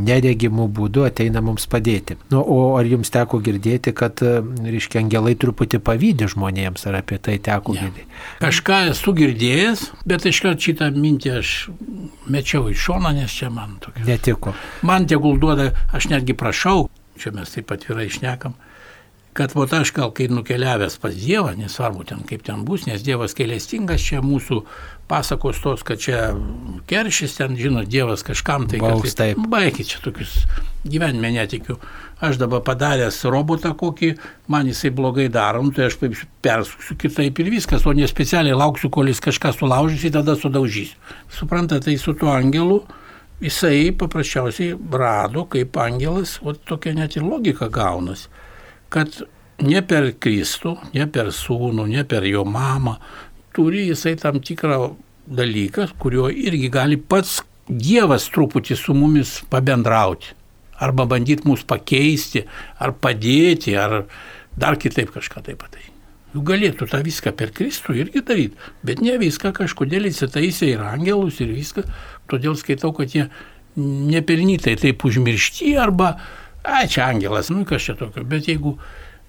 neregimų 0.01 0.67
būdu 0.77 1.05
ateina 1.07 1.43
mums 1.45 1.67
padėti. 1.71 2.17
Nu, 2.33 2.41
o 2.43 2.59
ar 2.79 2.89
jums 2.89 3.13
teko 3.13 3.41
girdėti, 3.45 3.93
kad, 3.97 4.23
reiškia, 4.25 5.03
angelai 5.05 5.37
truputį 5.41 5.81
pavydė 5.87 6.31
žmonėms, 6.33 6.87
ar 6.91 7.01
apie 7.03 7.21
tai 7.23 7.37
teko 7.39 7.77
Ne. 7.77 7.85
girdėti? 7.87 8.09
Kažką 8.43 8.81
esu 8.95 9.15
girdėjęs, 9.21 9.85
bet 10.09 10.27
iškart 10.31 10.61
šitą 10.65 10.91
mintį 10.97 11.35
aš 11.39 11.53
mečiau 12.31 12.71
į 12.73 12.77
šoną, 12.79 13.13
nes 13.21 13.31
čia 13.37 13.51
man 13.53 13.77
tokia. 13.85 14.07
Netiko. 14.09 14.55
Man 14.87 15.07
tegul 15.11 15.39
duoda, 15.43 15.71
aš 15.93 16.09
netgi 16.13 16.35
prašau, 16.39 16.89
čia 17.21 17.33
mes 17.37 17.53
taip 17.53 17.71
atvirai 17.75 18.09
išnekam, 18.09 18.57
kad 19.33 19.55
vat 19.55 19.73
aš 19.73 19.93
gal 19.95 20.11
kai 20.15 20.27
nukeliavęs 20.31 20.97
pas 21.03 21.15
Dievą, 21.15 21.55
nesvarbu 21.59 22.05
ten 22.09 22.25
kaip 22.27 22.43
ten 22.47 22.65
bus, 22.67 22.87
nes 22.89 23.03
Dievas 23.07 23.37
gailestingas, 23.39 24.03
čia 24.03 24.23
mūsų 24.25 24.63
pasakos 25.11 25.61
tos, 25.63 25.85
kad 25.87 26.03
čia 26.03 26.31
keršys 26.91 27.37
ten, 27.39 27.57
žinot, 27.59 27.89
Dievas 27.91 28.25
kažkam 28.27 28.67
tai 28.71 28.83
Baus, 28.83 29.15
taip. 29.19 29.39
Baikit 29.51 29.95
čia 29.95 30.03
tokius 30.05 30.45
gyvenime 30.87 31.33
netikiu. 31.35 31.79
Aš 32.21 32.37
dabar 32.41 32.61
padaręs 32.67 33.23
robotą 33.33 33.73
kokį, 33.79 34.13
man 34.53 34.69
jisai 34.69 34.91
blogai 34.95 35.29
daro, 35.33 35.63
nu, 35.65 35.73
tai 35.75 35.89
aš 35.89 35.97
persuksiu 36.43 36.99
kitaip 37.01 37.39
ir 37.41 37.53
viskas, 37.55 37.87
o 37.87 37.95
ne 37.97 38.09
specialiai 38.11 38.59
lauksiu, 38.59 38.91
kol 38.93 39.09
jis 39.09 39.23
kažką 39.25 39.55
sulaužys 39.57 40.05
ir 40.05 40.15
tada 40.19 40.37
sudaužys. 40.37 40.97
Suprantate, 41.33 41.89
tai 41.89 41.97
su 42.03 42.15
tuo 42.19 42.35
angelu 42.35 42.83
jisai 43.41 43.91
paprasčiausiai 43.97 44.77
rado, 44.93 45.47
kaip 45.49 45.77
angelas, 45.81 46.37
o 46.43 46.53
tokia 46.53 46.95
net 46.97 47.17
ir 47.17 47.25
logika 47.25 47.71
gaunasi, 47.73 48.29
kad 48.93 49.23
ne 49.63 49.83
per 49.87 50.11
Kristų, 50.21 50.77
ne 50.97 51.07
per 51.11 51.31
sūnų, 51.35 51.87
ne 51.91 52.05
per 52.09 52.27
jo 52.29 52.45
mamą, 52.49 52.97
turi 53.57 53.87
jisai 53.89 54.17
tam 54.21 54.41
tikrą 54.45 54.81
dalyką, 55.31 55.91
kurio 56.01 56.29
irgi 56.31 56.71
gali 56.73 56.99
pats 56.99 57.41
Dievas 57.71 58.25
truputį 58.35 58.75
su 58.75 58.97
mumis 58.99 59.37
pabendrauti. 59.51 60.33
Arba 60.83 61.05
bandyti 61.07 61.47
mus 61.47 61.63
pakeisti, 61.63 62.43
ar 62.83 62.97
padėti, 62.99 63.77
ar 63.79 64.01
dar 64.59 64.79
kitaip 64.81 65.13
kažką 65.15 65.45
taip 65.47 65.61
pat. 65.61 65.77
Juk 66.35 66.45
galėtų 66.47 66.89
tą 66.91 67.01
viską 67.07 67.33
per 67.39 67.53
Kristų 67.55 67.95
irgi 68.01 68.25
daryti, 68.27 68.59
bet 68.87 69.03
ne 69.03 69.17
viską 69.19 69.53
kažkodėl 69.55 70.09
įsitaisė 70.11 70.73
ir 70.73 70.83
angelus 70.87 71.41
ir 71.43 71.51
viską. 71.55 71.85
Todėl 72.31 72.59
skaitau, 72.59 72.91
kad 72.97 73.15
jie 73.15 73.29
nepelnytai 73.77 74.77
taip 74.79 75.05
užmiršti 75.07 75.77
arba, 75.79 76.17
ai 76.65 76.89
čia 76.89 77.09
angelas, 77.11 77.51
nu 77.51 77.65
kas 77.69 77.89
čia 77.89 77.97
tokio, 77.99 78.25
bet 78.25 78.49
jeigu 78.49 78.77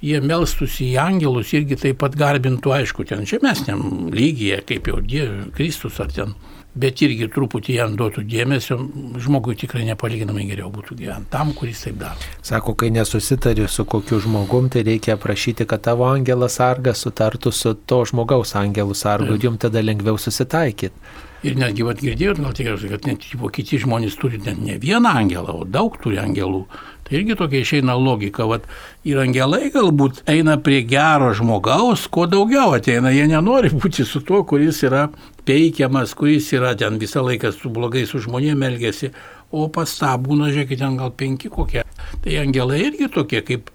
jie 0.01 0.21
melstųsi 0.25 0.91
į 0.91 0.97
angelus 1.01 1.53
irgi 1.53 1.77
taip 1.79 1.99
pat 2.01 2.15
garbintų, 2.17 2.73
aišku, 2.81 3.05
ten 3.09 3.25
žemesniam 3.29 4.09
lygyje, 4.13 4.63
kaip 4.69 4.89
jau 4.89 5.01
Dievas, 5.05 5.51
Kristus 5.55 5.99
ar 6.01 6.09
ten, 6.13 6.33
bet 6.73 7.01
irgi 7.03 7.27
truputį 7.31 7.75
jam 7.77 7.95
duotų 7.99 8.23
dėmesio, 8.31 8.77
žmogui 9.21 9.57
tikrai 9.59 9.83
nepalyginamai 9.89 10.47
geriau 10.49 10.71
būtų 10.73 10.97
gyventi 11.01 11.31
tam, 11.33 11.51
kuris 11.57 11.83
taip 11.85 11.99
daro. 12.01 12.29
Sako, 12.47 12.75
kai 12.79 12.89
nesusitari 12.95 13.67
su 13.69 13.85
kokiu 13.85 14.21
žmogum, 14.23 14.71
tai 14.73 14.85
reikia 14.87 15.17
prašyti, 15.21 15.67
kad 15.69 15.83
tavo 15.85 16.07
angelas 16.09 16.57
sargas 16.59 17.03
sutartų 17.05 17.53
su 17.53 17.75
to 17.85 18.01
žmogaus 18.09 18.55
angelų 18.59 18.95
sargu 18.97 19.35
ir 19.35 19.49
jums 19.49 19.61
tada 19.67 19.83
lengviau 19.83 20.17
susitaikyti. 20.21 21.19
Ir 21.41 21.55
netgi, 21.57 21.81
vad 21.81 21.97
girdėjot, 21.97 22.37
gal 22.37 22.53
tikriausiai, 22.53 22.91
kad 22.93 23.07
net 23.09 23.23
tipo, 23.25 23.49
kiti 23.49 23.79
žmonės 23.81 24.13
turi 24.21 24.37
net 24.45 24.59
ne 24.61 24.75
vieną 24.81 25.15
angelą, 25.23 25.55
o 25.63 25.65
daug 25.65 25.95
turi 26.01 26.19
angelų. 26.21 26.67
Tai 27.11 27.19
irgi 27.19 27.35
tokia 27.35 27.59
išeina 27.59 27.97
logika, 27.99 28.45
vad 28.47 28.63
ir 29.03 29.17
angelai 29.19 29.65
galbūt 29.73 30.21
eina 30.31 30.53
prie 30.63 30.77
gero 30.87 31.33
žmogaus, 31.35 32.05
kuo 32.07 32.23
daugiau 32.31 32.71
ateina, 32.77 33.11
jie 33.11 33.25
nenori 33.27 33.67
būti 33.75 34.05
su 34.07 34.21
tuo, 34.23 34.45
kuris 34.47 34.79
yra 34.87 35.09
peikiamas, 35.43 36.13
kuris 36.15 36.47
yra 36.55 36.71
ten 36.79 37.01
visą 37.01 37.25
laiką 37.27 37.51
su 37.51 37.67
blogai 37.75 38.05
su 38.07 38.23
žmonėmis 38.23 38.69
elgesi, 38.69 39.11
o 39.51 39.67
pas 39.67 39.91
tą 39.99 40.13
būna, 40.23 40.53
žiūrėkit, 40.55 40.79
ten 40.79 40.95
gal 41.01 41.11
penki 41.11 41.51
kokie. 41.51 41.83
Tai 42.23 42.39
angelai 42.45 42.79
irgi 42.85 43.11
tokie 43.11 43.43
kaip 43.43 43.73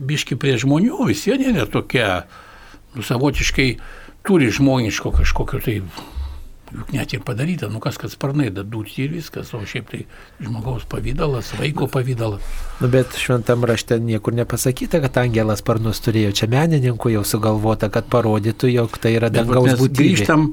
biški 0.00 0.40
prie 0.40 0.56
žmonių, 0.56 1.10
vis 1.10 1.26
jie 1.28 1.36
nėra 1.36 1.68
tokie, 1.68 2.06
nu, 2.94 3.04
savotiškai 3.04 3.74
turi 4.24 4.48
žmoniško 4.48 5.12
kažkokio 5.20 5.60
tai 5.60 5.82
Juk 6.68 6.92
net 6.92 7.12
ir 7.16 7.22
padaryta, 7.24 7.70
nu 7.72 7.80
kas, 7.80 7.96
kad 8.00 8.12
sparnai 8.12 8.50
dadūti 8.52 9.06
ir 9.06 9.14
viskas, 9.16 9.54
o 9.56 9.62
šiaip 9.64 9.88
tai 9.88 10.02
žmogaus 10.36 10.84
pavydalas, 10.90 11.54
vaiko 11.56 11.88
pavydalas. 11.88 12.44
Nu, 12.82 12.90
bet 12.92 13.16
šventam 13.16 13.64
rašte 13.68 13.96
niekur 14.02 14.36
nepasakyta, 14.36 15.00
kad 15.06 15.16
angelas 15.22 15.62
sparnus 15.64 16.02
turėjo. 16.04 16.34
Čia 16.36 16.50
menininkų 16.52 17.14
jau 17.16 17.24
sugalvota, 17.24 17.88
kad 17.92 18.10
parodytų, 18.12 18.72
jog 18.74 19.00
tai 19.00 19.14
yra 19.16 19.32
dangaus 19.32 19.78
būtybė. 19.80 20.10
grįžtam, 20.12 20.46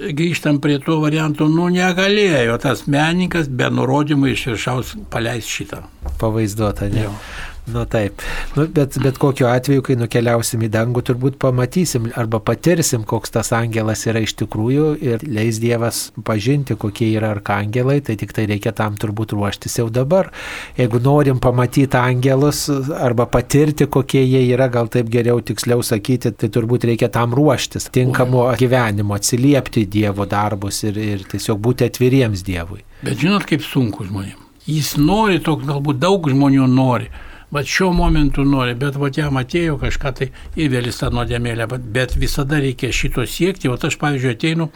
grįžtam 0.00 0.60
prie 0.64 0.80
to 0.80 0.96
varianto, 1.04 1.48
nu 1.52 1.68
negalėjo 1.72 2.56
tas 2.62 2.86
menininkas 2.88 3.52
be 3.52 3.68
nurodymų 3.68 4.32
iš 4.32 4.48
viršaus 4.54 4.96
paleis 5.12 5.48
šitą. 5.48 5.84
Pavaizduota, 6.22 6.88
ne? 6.88 7.10
Jo. 7.10 7.16
Nu 7.64 7.84
taip. 7.84 8.22
Nu, 8.54 8.66
bet, 8.66 8.96
bet 8.98 9.18
kokiu 9.22 9.46
atveju, 9.46 9.84
kai 9.86 9.94
nukeliausim 9.94 10.64
į 10.66 10.68
dangų, 10.74 11.04
turbūt 11.06 11.36
pamatysim 11.42 12.08
arba 12.18 12.40
patirsim, 12.42 13.04
koks 13.06 13.30
tas 13.36 13.52
angelas 13.54 14.02
yra 14.10 14.24
iš 14.24 14.34
tikrųjų 14.40 14.88
ir 14.98 15.22
leis 15.22 15.60
Dievas 15.62 16.00
pažinti, 16.26 16.74
kokie 16.74 17.12
yra 17.14 17.30
arkangelai, 17.36 18.00
tai 18.02 18.18
tik 18.18 18.34
tai 18.34 18.48
reikia 18.50 18.74
tam 18.74 18.98
turbūt 18.98 19.36
ruoštis 19.36 19.78
jau 19.78 19.86
dabar. 19.94 20.32
Jeigu 20.74 20.98
norim 21.06 21.38
pamatyti 21.42 22.00
angelus 22.00 22.64
arba 22.98 23.28
patirti, 23.30 23.86
kokie 23.86 24.24
jie 24.26 24.42
yra, 24.50 24.66
gal 24.66 24.90
taip 24.90 25.12
geriau 25.14 25.38
tiksliau 25.38 25.86
sakyti, 25.86 26.34
tai 26.34 26.50
turbūt 26.50 26.90
reikia 26.90 27.12
tam 27.14 27.38
ruoštis, 27.38 27.92
tinkamo 27.94 28.48
gyvenimo, 28.58 29.14
atsiliepti 29.14 29.86
Dievo 29.92 30.26
darbus 30.26 30.82
ir, 30.90 30.98
ir 30.98 31.26
tiesiog 31.30 31.62
būti 31.62 31.86
atviriems 31.86 32.42
Dievui. 32.42 32.82
Bet 33.06 33.22
žinot, 33.22 33.46
kaip 33.46 33.62
sunku 33.62 34.10
žmonėms. 34.10 34.40
Jis 34.66 34.96
nori, 34.98 35.40
toks 35.42 35.66
galbūt 35.66 36.02
daug 36.02 36.26
žmonių 36.30 36.66
nori. 36.70 37.08
Bet 37.52 37.68
šiuo 37.68 37.90
momentu 37.92 38.46
nori, 38.48 38.72
bet 38.80 38.96
va 38.96 39.10
jam 39.12 39.36
atėjo 39.36 39.76
kažką 39.82 40.12
tai 40.16 40.30
ir 40.56 40.70
vėl 40.72 40.88
jis 40.88 41.02
tą 41.02 41.10
nuodėmėlę, 41.12 41.66
bet, 41.92 42.16
visada 42.16 42.60
reikia 42.62 42.88
šito 42.96 43.26
siekti. 43.28 43.68
O 43.68 43.76
aš, 43.76 43.98
pavyzdžiui, 44.00 44.32
ateinu, 44.32 44.70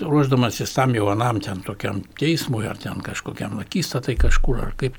ruoždamasis 0.00 0.72
tam 0.72 0.94
jau 0.96 1.10
anam 1.12 1.42
ten 1.44 1.60
tokiam 1.60 2.00
teismui 2.18 2.64
ar 2.68 2.80
ten 2.80 3.02
kažkokiam 3.04 3.58
nakystatai 3.60 4.16
kažkur 4.16 4.64
ar 4.64 4.74
kaip. 4.80 4.96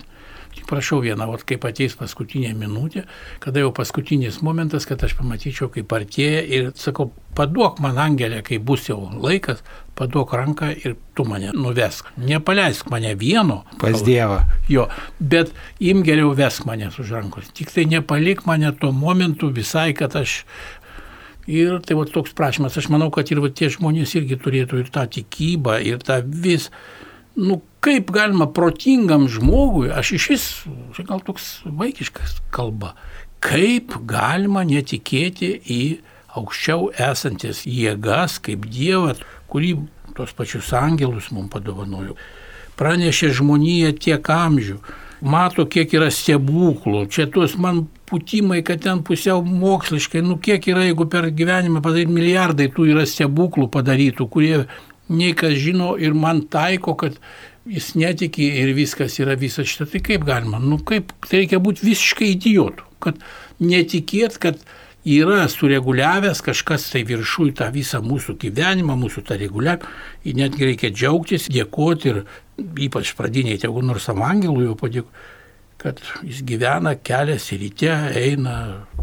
Tik 0.52 0.66
prašau 0.68 0.97
vieną, 0.99 1.30
o 1.32 1.38
kaip 1.47 1.64
ateis 1.64 1.93
paskutinė 1.95 2.52
minutė, 2.60 3.06
kada 3.39 3.62
jau 3.64 3.70
paskutinis 3.72 4.41
momentas, 4.43 4.84
kad 4.84 4.99
aš 5.08 5.14
pamatyčiau, 5.16 5.70
kaip 5.72 5.93
artėja 5.95 6.41
ir 6.43 6.68
sakau, 6.76 7.08
paduok 7.38 7.80
man 7.80 7.95
angelę, 8.04 8.41
kai 8.43 8.60
bus 8.60 8.89
jau 8.89 8.99
laikas, 9.16 9.64
paduok 10.02 10.34
ranką 10.34 10.72
ir 10.82 10.95
tu 11.16 11.26
mane 11.30 11.54
nuvesk. 11.54 12.10
Nepaleisk 12.18 12.89
mane 12.89 13.14
vieno. 13.16 13.62
Pas 13.82 14.02
Dievą. 14.06 14.41
Jo, 14.72 14.88
bet 15.20 15.54
im 15.80 16.02
geriau 16.08 16.34
vesk 16.38 16.66
mane 16.66 16.89
už 16.89 17.14
rankos. 17.14 17.52
Tik 17.54 17.70
tai 17.74 17.86
nepalik 17.86 18.45
mane 18.49 18.74
tuo 18.74 18.91
momentu 18.91 19.54
visai, 19.54 19.91
kad 19.97 20.18
aš... 20.18 20.41
Ir 21.49 21.80
tai 21.82 21.95
va 21.97 22.06
toks 22.06 22.36
prašymas, 22.38 22.76
aš 22.78 22.88
manau, 22.93 23.10
kad 23.14 23.30
ir 23.34 23.41
va, 23.41 23.49
tie 23.49 23.68
žmonės 23.74 24.14
irgi 24.20 24.38
turėtų 24.39 24.84
ir 24.84 24.91
tą 24.93 25.08
tikybą, 25.18 25.80
ir 25.86 26.04
tą 26.06 26.22
vis... 26.26 26.70
Nu, 27.36 27.62
kaip 27.82 28.12
galima 28.14 28.45
protingam 28.52 29.26
žmogui, 29.32 29.89
aš 29.89 30.14
iš 30.18 30.28
vis, 30.32 30.45
čia 30.97 31.06
gal 31.08 31.22
toks 31.26 31.62
vaikiškas 31.66 32.38
kalba, 32.54 32.93
kaip 33.41 33.95
galima 34.06 34.66
netikėti 34.68 35.56
į 35.66 35.84
aukščiau 36.38 36.91
esantis 37.10 37.66
jėgas, 37.68 38.38
kaip 38.43 38.68
Dievas, 38.72 39.22
kurį 39.52 39.76
tos 40.18 40.34
pačius 40.38 40.72
angelus 40.78 41.32
mums 41.36 41.52
padovanojo. 41.54 42.18
Pranešė 42.80 43.30
žmoniją 43.38 43.91
tiek 43.99 44.30
amžių, 44.34 44.78
mato, 45.22 45.68
kiek 45.70 45.91
yra 45.93 46.10
stebuklų. 46.14 47.06
Čia 47.14 47.28
tuos 47.32 47.58
man 47.62 47.84
putimai, 48.10 48.62
kad 48.66 48.82
ten 48.84 49.04
pusiau 49.06 49.43
moksliškai, 49.45 50.24
nu 50.26 50.39
kiek 50.41 50.66
yra, 50.72 50.88
jeigu 50.88 51.08
per 51.12 51.30
gyvenimą 51.36 51.84
padaryti 51.84 52.16
milijardai 52.16 52.72
tų 52.74 52.89
yra 52.95 53.06
stebuklų 53.08 53.70
padarytų, 53.72 54.28
kurie 54.32 54.66
nei 55.12 55.36
kas 55.38 55.56
žino 55.60 55.93
ir 55.99 56.16
man 56.18 56.45
taiko, 56.52 56.95
kad 56.99 57.18
jis 57.70 57.93
netiki 57.99 58.47
ir 58.64 58.74
viskas 58.76 59.20
yra 59.22 59.36
visas 59.39 59.70
šitą. 59.70 59.89
Tai 59.91 60.04
kaip 60.08 60.26
galima? 60.28 60.62
Nu 60.64 60.80
kaip, 60.88 61.14
tai 61.28 61.43
reikia 61.43 61.62
būti 61.64 61.86
visiškai 61.86 62.32
idiotų, 62.34 62.88
kad 63.04 63.20
netikėt, 63.62 64.39
kad 64.41 64.64
yra 65.06 65.47
sureguliavęs 65.49 66.43
kažkas 66.45 66.89
tai 66.93 67.04
viršui 67.08 67.56
tą 67.58 67.72
visą 67.74 68.02
mūsų 68.06 68.38
gyvenimą, 68.41 68.97
mūsų 69.02 69.26
tą 69.28 69.38
reguliavimą. 69.41 69.91
Ir 70.26 70.38
netgi 70.38 70.70
reikia 70.70 70.93
džiaugtis, 70.93 71.49
dėkoti 71.54 72.12
ir 72.12 72.24
ypač 72.88 73.16
pradiniai, 73.18 73.58
jeigu 73.62 73.86
nors 73.86 74.10
am 74.14 74.22
angelui 74.26 74.68
jau 74.70 74.78
padėkoti. 74.78 75.30
kad 75.82 75.97
jis 76.22 76.43
gyvena, 76.45 76.93
keliasi 76.95 77.58
ryte, 77.58 77.89
eina. 78.18 78.56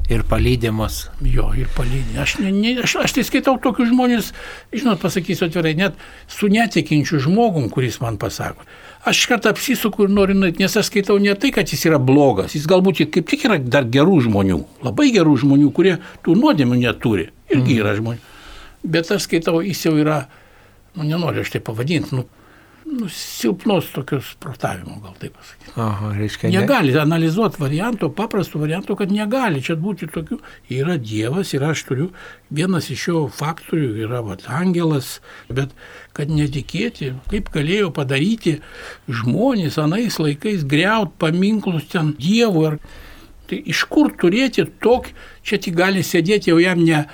Ir 0.08 0.22
palydimus. 0.24 1.08
Jo, 1.26 1.50
ir 1.58 1.68
palydė. 1.74 2.14
Aš, 2.22 2.38
ne, 2.40 2.52
ne, 2.54 2.76
aš, 2.84 2.94
aš 3.02 3.16
tai 3.16 3.24
skaitau 3.26 3.58
tokius 3.60 3.90
žmonės, 3.90 4.30
žinot, 4.72 5.00
pasakysiu 5.02 5.48
atvirai, 5.48 5.74
net 5.76 5.98
su 6.30 6.48
netikinčiu 6.48 7.20
žmogum, 7.26 7.66
kuris 7.74 7.98
man 8.00 8.16
pasako. 8.20 8.64
Aš 9.06 9.26
kartą 9.30 9.52
apsisuku 9.54 10.08
ir 10.08 10.10
noriu, 10.10 10.34
nes 10.34 10.76
aš 10.76 10.88
skaitau 10.90 11.18
ne 11.22 11.34
tai, 11.38 11.52
kad 11.54 11.70
jis 11.70 11.84
yra 11.86 12.00
blogas, 12.02 12.56
jis 12.56 12.66
galbūt 12.68 13.04
kaip 13.14 13.28
tik 13.30 13.44
yra 13.46 13.60
dar 13.62 13.86
gerų 13.86 14.18
žmonių, 14.26 14.58
labai 14.82 15.12
gerų 15.14 15.36
žmonių, 15.44 15.70
kurie 15.76 15.98
tų 16.26 16.34
nuodėmių 16.40 16.80
neturi. 16.82 17.28
Irgi 17.48 17.76
mm. 17.76 17.78
yra 17.78 17.94
žmonių. 17.98 18.34
Bet 18.82 19.12
aš 19.14 19.28
skaitau, 19.28 19.60
jis 19.62 19.84
jau 19.86 19.94
yra, 19.98 20.24
nu 20.98 21.06
nenoriu 21.06 21.44
aš 21.44 21.54
tai 21.54 21.62
pavadinti, 21.64 22.18
nu, 22.18 22.26
nu, 22.88 23.08
silpnos 23.12 23.90
tokios 23.94 24.32
protavimo, 24.40 24.98
gal 25.04 25.14
taip 25.20 25.36
pasakyti. 25.36 25.72
Aha, 25.76 26.12
reiškia. 26.16 26.50
Negali 26.54 26.92
ne... 26.94 27.00
analizuoti 27.02 27.60
varianto, 27.60 28.10
paprasto 28.14 28.60
varianto, 28.62 28.96
kad 28.98 29.12
negali 29.12 29.62
čia 29.64 29.76
būti 29.78 30.08
tokių. 30.14 30.38
Yra 30.74 30.96
Dievas 31.00 31.52
ir 31.56 31.66
aš 31.68 31.84
turiu, 31.88 32.08
vienas 32.54 32.90
iš 32.94 33.08
jo 33.10 33.24
faktorių 33.34 33.90
yra 34.06 34.22
vat, 34.26 34.46
angelas, 34.60 35.18
bet 35.52 35.74
kad 36.18 36.32
netikėti, 36.34 37.12
kaip 37.30 37.52
galėjo 37.54 37.92
padaryti 37.94 38.56
žmonės 39.06 39.78
anais 39.78 40.18
laikais 40.18 40.64
greut 40.66 41.14
paminklus 41.22 41.86
ten 41.92 42.16
Dievui. 42.18 42.72
Ar... 42.72 42.80
Tai 43.48 43.60
iš 43.72 43.86
kur 43.88 44.10
turėti 44.18 44.66
tokį, 44.82 45.14
čia 45.46 45.60
tik 45.62 45.78
gali 45.78 46.02
sėdėti 46.04 46.50
jau 46.50 46.58
jam 46.60 46.82
ne, 46.84 47.06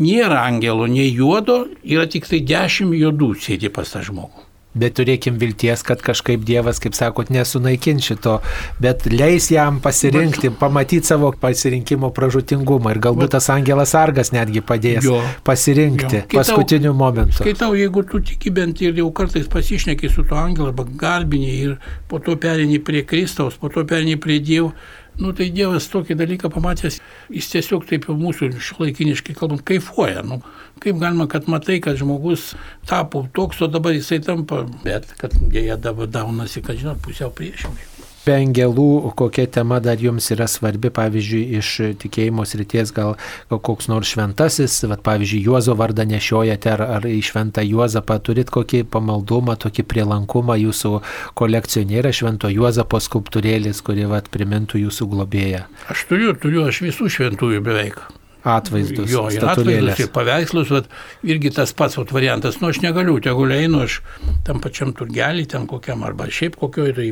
nėra 0.00 0.46
angelo, 0.46 0.86
nei 0.88 1.10
juodo, 1.10 1.66
yra 1.82 2.06
tik 2.08 2.30
tai 2.30 2.40
dešimt 2.46 2.96
juodų 2.96 3.34
sėdi 3.42 3.68
pas 3.74 3.92
tą 3.92 4.00
žmogų. 4.06 4.51
Bet 4.72 4.96
turėkim 4.96 5.36
vilties, 5.40 5.82
kad 5.84 6.00
kažkaip 6.00 6.46
Dievas, 6.48 6.78
kaip 6.80 6.96
sakot, 6.96 7.28
nesunaikins 7.32 8.06
šito, 8.08 8.38
bet 8.80 9.04
leis 9.12 9.50
jam 9.52 9.82
pasirinkti, 9.84 10.48
pamatyti 10.60 11.10
savo 11.10 11.32
pasirinkimo 11.42 12.08
pražutingumą 12.16 12.94
ir 12.94 13.02
galbūt 13.04 13.34
tas 13.36 13.50
angelas 13.52 13.92
sargas 13.92 14.32
netgi 14.32 14.62
padės 14.64 15.04
jo, 15.04 15.18
pasirinkti 15.44 16.22
jo. 16.22 16.24
paskutiniu 16.32 16.94
momentu. 16.96 17.42
Skaitau, 17.42 17.76
jeigu 17.76 18.06
tu 18.08 18.22
tiki 18.24 18.52
bent 18.54 18.80
ir 18.80 18.96
jau 19.02 19.10
kartais 19.12 19.48
pasišneki 19.52 20.08
su 20.12 20.24
tuo 20.24 20.40
angelu 20.40 20.70
arba 20.70 20.88
garbiniai 21.04 21.60
ir 21.68 21.76
po 22.08 22.22
to 22.24 22.38
perini 22.40 22.80
prie 22.80 23.04
Kristaus, 23.08 23.60
po 23.60 23.68
to 23.72 23.84
perini 23.88 24.16
prie 24.16 24.40
Dievo, 24.40 24.72
Nu, 25.20 25.34
tai 25.36 25.50
Dievas 25.52 25.90
tokį 25.92 26.16
dalyką 26.16 26.48
pamatęs, 26.52 26.96
jis 27.32 27.50
tiesiog 27.52 27.84
taip 27.88 28.08
jau 28.08 28.16
mūsų 28.16 28.48
šiuolaikiniškai 28.56 29.36
kalbant, 29.36 29.64
kaifuoja. 29.68 30.24
Nu, 30.24 30.40
kaip 30.80 31.00
galima, 31.02 31.28
kad 31.30 31.50
matai, 31.52 31.82
kad 31.84 32.00
žmogus 32.00 32.52
tapo 32.88 33.26
toks, 33.36 33.60
o 33.60 33.68
dabar 33.68 33.92
jisai 33.96 34.22
tampa, 34.24 34.62
bet 34.86 35.12
kad 35.20 35.36
dėja 35.52 35.76
dabar 35.76 36.08
daunasi, 36.08 36.64
kad 36.64 36.80
žinot, 36.80 37.02
pusiau 37.04 37.32
priešingai. 37.34 37.91
Be 38.22 38.36
angelų, 38.38 39.10
kokia 39.18 39.48
tema 39.50 39.80
dar 39.82 39.98
jums 39.98 40.28
yra 40.30 40.46
svarbi, 40.46 40.92
pavyzdžiui, 40.94 41.40
iš 41.58 41.70
tikėjimo 42.04 42.44
srities 42.46 42.92
gal 42.94 43.16
koks 43.50 43.90
nors 43.90 44.12
šventasis, 44.14 44.76
vat, 44.86 45.02
pavyzdžiui, 45.02 45.40
Juozo 45.48 45.74
vardą 45.78 46.06
nešiojate 46.06 46.70
ar, 46.70 46.84
ar 47.00 47.08
į 47.10 47.18
šventą 47.26 47.66
Juozapą 47.66 48.20
turit 48.22 48.54
kokį 48.54 48.84
pamaldumą, 48.94 49.58
tokį 49.66 49.88
prielankumą 49.90 50.60
jūsų 50.62 50.94
kolekcionierą 51.42 52.14
švento 52.14 52.52
Juozapo 52.52 53.02
skulptūrėlis, 53.02 53.82
kuri 53.82 54.06
vat, 54.06 54.30
primintų 54.30 54.86
jūsų 54.86 55.10
globėją. 55.16 55.66
Aš 55.90 56.06
turiu, 56.12 56.36
turiu, 56.38 56.68
aš 56.70 56.84
visų 56.86 57.10
šventųjų 57.18 57.66
beveik 57.66 58.04
atvaizdus. 58.44 59.10
Jo, 59.10 59.26
ir 59.30 59.44
atvaizdus, 59.46 60.00
ir 60.02 60.10
paveikslus, 60.14 60.72
bet 60.74 60.88
irgi 61.26 61.52
tas 61.54 61.72
pats 61.76 61.96
vat, 61.98 62.12
variantas, 62.14 62.58
nu 62.62 62.70
aš 62.72 62.82
negaliu, 62.82 63.18
tegul 63.22 63.54
einu 63.54 63.84
aš 63.86 64.00
tam 64.46 64.60
pačiam 64.62 64.92
turgelį, 64.96 65.46
ten 65.52 65.68
kokiam 65.70 66.02
arba 66.06 66.28
šiaip 66.32 66.58
kokioj 66.60 66.94
tai 66.98 67.08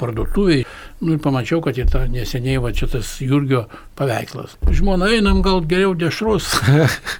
parduotuviai, 0.00 0.64
nu 1.04 1.16
ir 1.16 1.22
pamačiau, 1.24 1.60
kad 1.64 1.78
ir 1.78 1.90
ta 1.92 2.06
neseniai 2.10 2.62
va 2.64 2.72
čia 2.76 2.88
tas 2.92 3.16
Jurgio 3.24 3.66
paveikslas. 3.98 4.58
Žmona, 4.70 5.12
einam 5.18 5.42
gal 5.44 5.64
geriau 5.68 5.94
dešrus. 5.98 6.54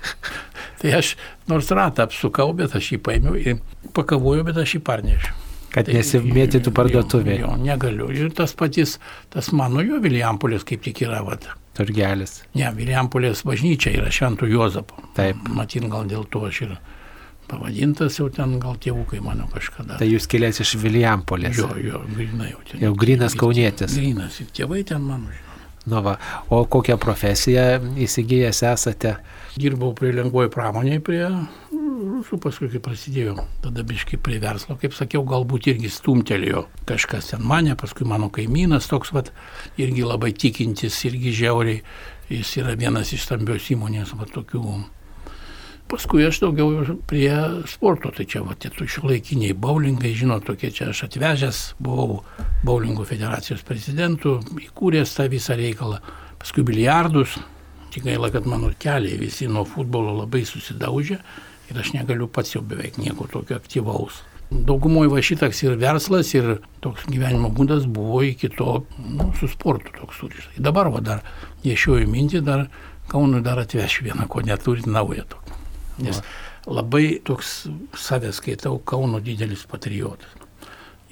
tai 0.81 0.97
aš 1.01 1.15
nors 1.51 1.71
ratą 1.75 2.09
apsukau, 2.09 2.53
bet 2.57 2.77
aš 2.77 2.95
jį 2.95 3.01
paėmiau 3.05 3.41
ir 3.41 3.61
pakavojau, 3.97 4.47
bet 4.49 4.61
aš 4.65 4.79
jį 4.79 4.85
parnešiau. 4.89 5.41
Kad 5.75 5.89
tai, 5.89 5.97
nesimėtytų 5.99 6.71
parduotuvėje. 6.71 7.41
Jo, 7.41 7.51
jo, 7.51 7.59
negaliu. 7.67 8.07
Ir 8.15 8.31
tas 8.37 8.55
patys, 8.55 9.01
tas 9.35 9.51
mano 9.51 9.83
jo 9.83 9.99
Vilijampolės 10.03 10.63
kaip 10.69 10.85
tik 10.85 11.03
yra, 11.03 11.19
vat, 11.27 11.49
Turgelis. 11.75 12.43
Ne, 12.55 12.69
Viliampolės 12.77 13.45
bažnyčia 13.47 13.95
yra 13.99 14.13
Šventų 14.15 14.51
Juozapo. 14.53 15.09
Taip. 15.17 15.41
Matin, 15.55 15.89
gal 15.93 16.07
dėl 16.11 16.27
to 16.31 16.45
aš 16.49 16.61
ir 16.67 16.77
pavadintas 17.51 18.19
jau 18.21 18.29
ten, 18.33 18.57
gal 18.63 18.79
tėvukai 18.81 19.21
mano 19.25 19.49
kažkada. 19.53 19.99
Tai 20.01 20.09
jūs 20.09 20.29
kilęs 20.31 20.63
iš 20.65 20.77
Viliampolės. 20.83 21.59
Jo, 21.59 21.73
jo, 21.83 22.05
grinai 22.15 22.53
jau 22.53 22.63
ten. 22.71 22.85
Jau 22.87 22.95
grinas 22.99 23.37
kaunietis. 23.39 23.99
Grinas, 23.99 24.39
ir 24.41 24.53
tėvai 24.55 24.85
ten 24.89 25.03
mano. 25.05 25.35
Nu 25.85 26.01
va, 26.01 26.15
o 26.49 26.63
kokią 26.65 26.97
profesiją 26.97 27.65
įsigijęs 28.01 28.63
esate? 28.71 29.19
Dirbau 29.61 29.93
prie 29.97 30.15
lengvoji 30.17 30.49
pramoniai, 30.55 31.03
prie 31.05 31.27
rusų, 32.07 32.39
paskui 32.43 32.69
kai 32.73 32.81
prasidėjo, 32.83 33.37
tada 33.65 33.85
biškai 33.87 34.19
prie 34.23 34.39
verslo, 34.43 34.77
kaip 34.81 34.95
sakiau, 34.97 35.25
galbūt 35.29 35.69
irgi 35.73 35.91
stumtelėjo 35.93 36.65
kažkas 36.89 37.33
ten 37.33 37.45
mane, 37.45 37.75
paskui 37.81 38.07
mano 38.09 38.31
kaimynas 38.33 38.89
toks, 38.91 39.13
vat, 39.17 39.33
irgi 39.81 40.05
labai 40.07 40.33
tikintis, 40.37 40.99
irgi 41.09 41.33
žiauriai, 41.41 41.81
jis 42.31 42.53
yra 42.63 42.77
vienas 42.81 43.13
iš 43.17 43.27
stambios 43.27 43.71
įmonės, 43.75 44.15
va 44.19 44.29
tokių. 44.31 44.65
Paskui 45.91 46.25
aš 46.25 46.41
daugiau 46.41 46.97
prie 47.11 47.33
sporto, 47.69 48.09
tai 48.15 48.25
čia 48.25 48.41
va 48.47 48.57
tie 48.57 48.71
šiuolaikiniai 48.73 49.53
bowlingai, 49.53 50.15
žinot, 50.17 50.47
tokie 50.49 50.71
čia 50.73 50.89
aš 50.95 51.05
atvežęs, 51.11 51.65
buvau 51.85 52.23
bowlingo 52.65 53.05
federacijos 53.05 53.67
prezidentu, 53.69 54.39
įkūręs 54.65 55.13
tą 55.19 55.29
visą 55.33 55.59
reikalą, 55.61 56.01
paskui 56.41 56.65
biliardus, 56.65 57.37
tik 57.95 58.09
gaila, 58.09 58.33
kad 58.35 58.49
mano 58.51 58.73
keliai 58.81 59.21
visi 59.21 59.47
nuo 59.47 59.63
futbolo 59.69 60.17
labai 60.25 60.43
susidaužė, 60.49 61.21
ir 61.71 61.81
aš 61.81 61.93
negaliu 61.97 62.29
pats 62.29 62.55
jau 62.55 62.63
beveik 62.63 62.99
nieko 63.01 63.27
tokio 63.31 63.57
aktyvaus. 63.57 64.23
Daugumoje 64.51 65.11
va 65.11 65.23
šitaks 65.25 65.63
ir 65.65 65.79
verslas, 65.81 66.31
ir 66.37 66.59
toks 66.85 67.07
gyvenimo 67.11 67.51
būdas 67.55 67.89
buvo 67.91 68.21
iki 68.23 68.51
to 68.53 68.85
nu, 69.01 69.31
su 69.41 69.49
sportu 69.51 69.95
toks 69.97 70.21
surištas. 70.21 70.61
Dabar 70.63 70.93
va 70.95 71.01
dar 71.05 71.25
nešioju 71.65 72.11
mintį, 72.11 72.45
dar 72.45 72.69
Kaunui 73.05 73.43
dar 73.45 73.59
atvešiu 73.61 74.07
vieną, 74.07 74.25
ko 74.33 74.41
neturi 74.41 74.87
naują 74.89 75.27
tokį. 75.29 75.59
Nes 76.07 76.23
labai 76.65 77.21
toks 77.25 77.67
savęs 78.01 78.39
skaitau 78.41 78.79
Kauno 78.81 79.21
didelis 79.21 79.67
patriotas. 79.69 80.31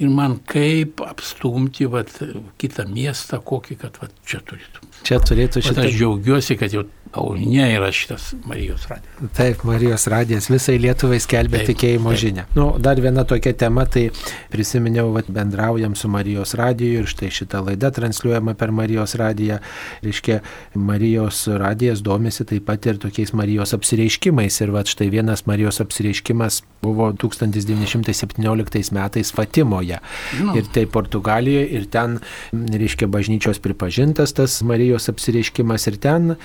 Ir 0.01 0.09
man 0.09 0.39
kaip 0.49 1.03
apstumti 1.05 1.85
vat, 1.87 2.11
kitą 2.59 2.87
miestą, 2.89 3.43
kokį, 3.45 3.77
kad 3.83 3.99
vat, 4.01 4.15
čia 4.27 4.41
turėtų. 4.41 4.89
Čia 5.07 5.19
turėtų 5.21 5.63
šitą. 5.63 5.85
Aš 5.85 5.99
džiaugiuosi, 5.99 6.57
kad 6.59 6.73
jau 6.75 6.87
Aurinė 7.13 7.67
yra 7.77 7.91
šitas 7.93 8.31
Marijos 8.49 8.87
radijas. 8.89 9.33
Taip, 9.37 9.65
Marijos 9.69 10.07
radijas 10.09 10.49
visai 10.49 10.79
Lietuvai 10.81 11.19
skelbia 11.21 11.61
taip, 11.61 11.73
tikėjimo 11.73 12.13
taip. 12.15 12.21
žinią. 12.23 12.45
Nu, 12.57 12.69
dar 12.81 13.01
viena 13.05 13.25
tokia 13.29 13.53
tema, 13.59 13.85
tai 13.85 14.07
prisiminiau, 14.53 15.11
kad 15.19 15.29
bendraujam 15.33 15.97
su 15.99 16.09
Marijos 16.13 16.55
radiju 16.59 17.03
ir 17.03 17.11
štai 17.13 17.29
šita 17.35 17.61
laida 17.67 17.93
transliuojama 17.93 18.55
per 18.57 18.73
Marijos 18.73 19.15
radiją. 19.21 19.59
Reiškia, 20.03 20.41
Marijos 20.75 21.45
radijas 21.61 22.01
domisi 22.05 22.47
taip 22.49 22.65
pat 22.71 22.89
ir 22.89 23.01
tokiais 23.03 23.35
Marijos 23.37 23.77
apsireiškimais. 23.77 24.61
Ir 24.65 24.73
va 24.73 24.85
štai 24.89 25.11
vienas 25.13 25.45
Marijos 25.51 25.83
apsireiškimas 25.85 26.63
buvo 26.83 27.11
1917 27.13 28.93
metais 28.97 29.33
Fatimoje. 29.37 30.01
Nu. 30.41 30.57
Ir 30.57 30.67
tai 30.73 30.87
Portugalijoje, 30.87 31.69
ir 31.77 31.87
ten, 31.93 32.19
reiškia, 32.53 33.07
bažnyčios 33.13 33.61
pripažintas 33.63 34.33
tas 34.35 34.57
Marijos 34.67 35.13
apsireiškimas, 35.13 35.87
ir 35.93 36.01
ten 36.03 36.37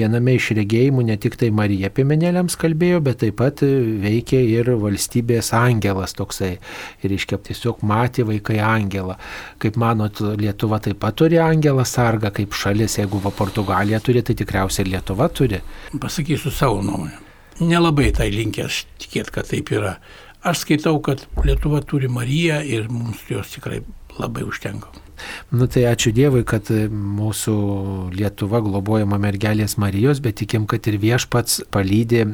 viename 0.00 0.34
iš 0.38 0.50
regėjimų 0.58 1.04
ne 1.10 1.16
tik 1.20 1.36
tai 1.40 1.50
Marija 1.54 1.90
Pimenėliams 1.94 2.56
kalbėjo, 2.60 3.00
bet 3.06 3.20
taip 3.22 3.38
pat 3.40 3.62
veikė 3.62 4.40
ir 4.56 4.72
valstybės 4.80 5.52
angelas 5.56 6.16
toksai. 6.18 6.56
Ir 7.04 7.14
iškep 7.16 7.46
tiesiog 7.48 7.84
matė 7.86 8.26
vaikai 8.28 8.60
angelą. 8.64 9.18
Kaip 9.62 9.78
manot, 9.80 10.22
Lietuva 10.40 10.80
taip 10.82 11.00
pat 11.02 11.18
turi 11.20 11.40
angelą 11.42 11.86
sargą 11.88 12.32
kaip 12.34 12.56
šalis, 12.56 12.98
jeigu 13.00 13.20
va 13.24 13.32
Portugalija 13.34 14.00
turi, 14.04 14.24
tai 14.26 14.36
tikriausiai 14.38 14.88
Lietuva 14.90 15.30
turi. 15.32 15.60
Pasakysiu 16.00 16.52
savo 16.54 16.80
nuomonę. 16.84 17.26
Nelabai 17.60 18.08
tai 18.16 18.30
linkęs 18.32 18.84
tikėti, 19.02 19.34
kad 19.34 19.50
taip 19.50 19.72
yra. 19.74 19.98
Aš 20.40 20.62
skaitau, 20.64 20.96
kad 21.04 21.26
Lietuva 21.44 21.82
turi 21.84 22.08
Mariją 22.08 22.62
ir 22.64 22.88
mums 22.88 23.26
jos 23.28 23.52
tikrai 23.58 23.82
labai 24.16 24.46
užtenka. 24.48 24.99
Nu 25.50 25.66
tai 25.70 25.84
ačiū 25.90 26.12
Dievui, 26.14 26.42
kad 26.46 26.68
mūsų 26.70 27.54
Lietuva 28.14 28.60
globojama 28.64 29.18
mergelės 29.22 29.76
Marijos, 29.80 30.20
bet 30.22 30.38
tikim, 30.40 30.66
kad 30.70 30.86
ir 30.90 30.98
viešpats 31.02 31.64
palydė 31.74 32.24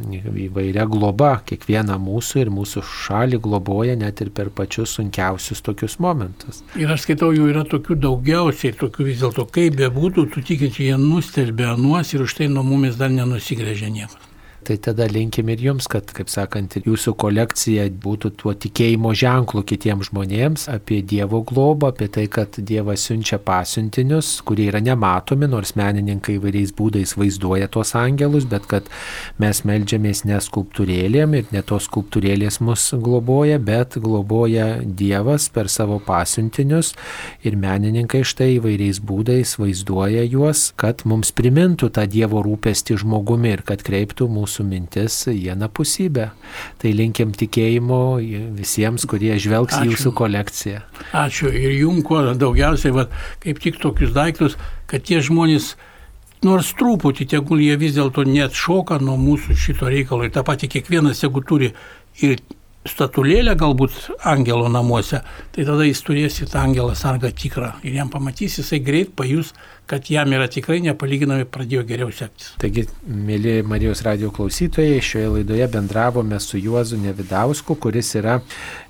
įvairia 0.46 0.86
globa 0.90 1.36
kiekvieną 1.48 1.98
mūsų 2.02 2.44
ir 2.44 2.52
mūsų 2.54 2.84
šalį 2.86 3.40
globoja 3.46 3.96
net 3.98 4.20
ir 4.24 4.30
per 4.36 4.52
pačius 4.54 4.96
sunkiausius 4.98 5.64
tokius 5.66 5.98
momentus. 6.02 6.62
Ir 6.76 6.92
aš 6.92 7.06
skaitau, 7.06 7.32
jų 7.36 7.50
yra 7.54 7.64
tokių 7.68 7.98
daugiausiai, 8.04 8.76
tokių 8.76 9.10
vis 9.10 9.20
dėlto, 9.24 9.48
kaip 9.52 9.78
bebūtų, 9.80 10.28
tu 10.34 10.44
tikinčiai 10.44 10.92
jie 10.92 11.00
nustelbė 11.00 11.72
anuos 11.74 12.14
ir 12.14 12.24
už 12.26 12.38
tai 12.40 12.50
nuo 12.52 12.64
mumis 12.66 12.98
dar 13.00 13.12
nenusigrėžė 13.14 13.92
niekas. 13.92 14.35
Tai 14.66 14.74
tada 14.82 15.06
linkim 15.06 15.46
ir 15.52 15.60
jums, 15.62 15.86
kad, 15.86 16.08
kaip 16.10 16.26
sakant, 16.26 16.72
jūsų 16.82 17.12
kolekcija 17.22 17.84
būtų 18.02 18.32
tuo 18.40 18.50
tikėjimo 18.58 19.12
ženklu 19.14 19.60
kitiems 19.62 20.08
žmonėms 20.08 20.64
apie 20.72 20.96
Dievo 21.06 21.44
globą, 21.46 21.92
apie 21.92 22.08
tai, 22.10 22.24
kad 22.26 22.58
Dievas 22.58 23.04
siunčia 23.06 23.38
pasiuntinius, 23.38 24.40
kurie 24.42 24.64
yra 24.72 24.80
nematomi, 24.82 25.46
nors 25.52 25.76
menininkai 25.78 26.40
įvairiais 26.40 26.72
būdais 26.74 27.14
vaizduoja 27.14 27.68
tos 27.70 27.94
angelus, 27.94 28.48
bet 28.50 28.66
kad 28.66 28.90
mes 29.38 29.60
melžiamės 29.70 30.24
ne 30.26 30.40
skulptūrėlėm 30.42 31.38
ir 31.38 31.46
ne 31.54 31.62
tos 31.62 31.86
skulptūrėlės 31.86 32.58
mus 32.66 32.88
globoja, 32.98 33.60
bet 33.62 34.00
globoja 34.02 34.80
Dievas 34.82 35.46
per 35.54 35.70
savo 35.70 36.00
pasiuntinius 36.02 36.90
ir 37.46 37.54
menininkai 37.54 38.24
štai 38.26 38.56
įvairiais 38.56 38.98
būdais 38.98 39.54
vaizduoja 39.62 40.26
juos, 40.26 40.72
kad 40.74 41.06
mums 41.06 41.30
primintų 41.30 41.92
tą 41.94 42.10
Dievo 42.10 42.42
rūpestį 42.42 42.98
žmogumi 43.06 43.54
ir 43.54 43.62
kad 43.62 43.86
kreiptų 43.86 44.26
mūsų 44.26 44.55
mintis 44.64 45.18
į 45.28 45.36
vienapusybę. 45.50 46.30
Tai 46.80 46.92
linkim 46.96 47.34
tikėjimo 47.36 48.00
visiems, 48.56 49.04
kurie 49.10 49.34
žvelgs 49.42 49.76
Ačiū. 49.76 49.84
į 49.84 49.92
jūsų 49.92 50.14
kolekciją. 50.16 50.80
Ačiū 51.12 51.52
ir 51.52 51.76
jums 51.80 52.06
kuo 52.06 52.22
daugiausiai, 52.32 52.94
va, 52.96 53.08
kaip 53.44 53.60
tik 53.60 53.80
tokius 53.82 54.14
daiktus, 54.16 54.56
kad 54.88 55.04
tie 55.04 55.20
žmonės 55.20 55.74
nors 56.46 56.72
truputį, 56.78 57.26
tegul 57.36 57.60
jie 57.64 57.76
vis 57.80 57.96
dėlto 57.96 58.24
net 58.28 58.56
šoka 58.56 59.00
nuo 59.02 59.16
mūsų 59.20 59.56
šito 59.58 59.90
reikalo. 59.92 60.26
Ir 60.26 60.34
tą 60.34 60.44
patį 60.46 60.70
kiekvienas, 60.76 61.24
jeigu 61.24 61.42
turi 61.44 61.72
ir 62.24 62.38
statulėlę 62.86 63.56
galbūt 63.58 63.96
angelo 64.30 64.68
namuose, 64.70 65.22
tai 65.54 65.64
tada 65.66 65.86
jis 65.86 66.02
turės 66.06 66.38
į 66.42 66.50
tą 66.52 66.62
angelą 66.62 66.94
sargą 66.98 67.32
tikrą 67.34 67.72
ir 67.82 67.98
jam 67.98 68.10
pamatys, 68.12 68.60
jisai 68.60 68.80
greit 68.84 69.12
pajus, 69.18 69.52
kad 69.86 70.10
jam 70.10 70.32
yra 70.34 70.48
tikrai 70.50 70.80
nepalyginamai 70.82 71.46
pradėjo 71.46 71.84
geriau 71.86 72.10
sektis. 72.14 72.50
Taigi, 72.58 72.86
mėly 73.06 73.60
Marijos 73.66 74.02
radio 74.06 74.32
klausytojai, 74.34 74.98
šioje 75.04 75.28
laidoje 75.36 75.68
bendravome 75.70 76.40
su 76.42 76.58
Juozu 76.58 76.98
Nevidausku, 76.98 77.76
kuris 77.82 78.10
yra 78.18 78.40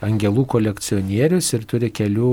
angelų 0.07 0.47
kolekcionierius 0.57 1.53
ir 1.53 1.66
turi 1.68 1.90
kelių 1.92 2.32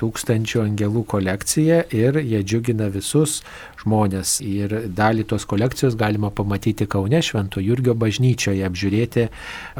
tūkstančių 0.00 0.64
angelų 0.66 1.04
kolekciją 1.14 1.80
ir 1.96 2.20
jie 2.20 2.42
džiugina 2.44 2.90
visus 2.92 3.40
žmonės. 3.84 4.36
Ir 4.44 4.76
dalį 4.92 5.24
tos 5.32 5.48
kolekcijos 5.48 5.96
galima 6.00 6.28
pamatyti 6.34 6.88
Kaune 6.90 7.22
Švento 7.24 7.62
Jurgio 7.64 7.96
bažnyčioje, 7.96 8.64
apžiūrėti 8.68 9.28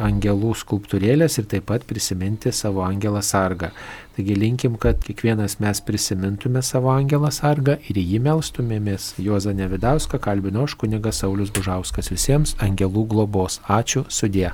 angelų 0.01 0.55
skulptūrėlės 0.65 1.41
ir 1.41 1.51
taip 1.53 1.69
pat 1.69 1.85
prisiminti 1.89 2.53
savo 2.57 2.85
angelą 2.89 3.21
sargą. 3.25 3.73
Taigi 4.15 4.35
linkim, 4.39 4.77
kad 4.79 5.01
kiekvienas 5.03 5.59
mes 5.61 5.81
prisimintume 5.83 6.63
savo 6.63 6.93
angelą 6.95 7.33
sargą 7.35 7.79
ir 7.91 7.99
jį 7.99 8.21
melstumėmės. 8.29 9.15
Juozą 9.19 9.55
Nevidauską 9.59 10.23
kalbino 10.23 10.69
aš 10.69 10.79
kunigas 10.79 11.23
Saulis 11.25 11.51
Bužauskas 11.55 12.13
visiems 12.15 12.55
angelų 12.63 13.09
globos. 13.11 13.59
Ačiū 13.67 14.07
sudė. 14.09 14.53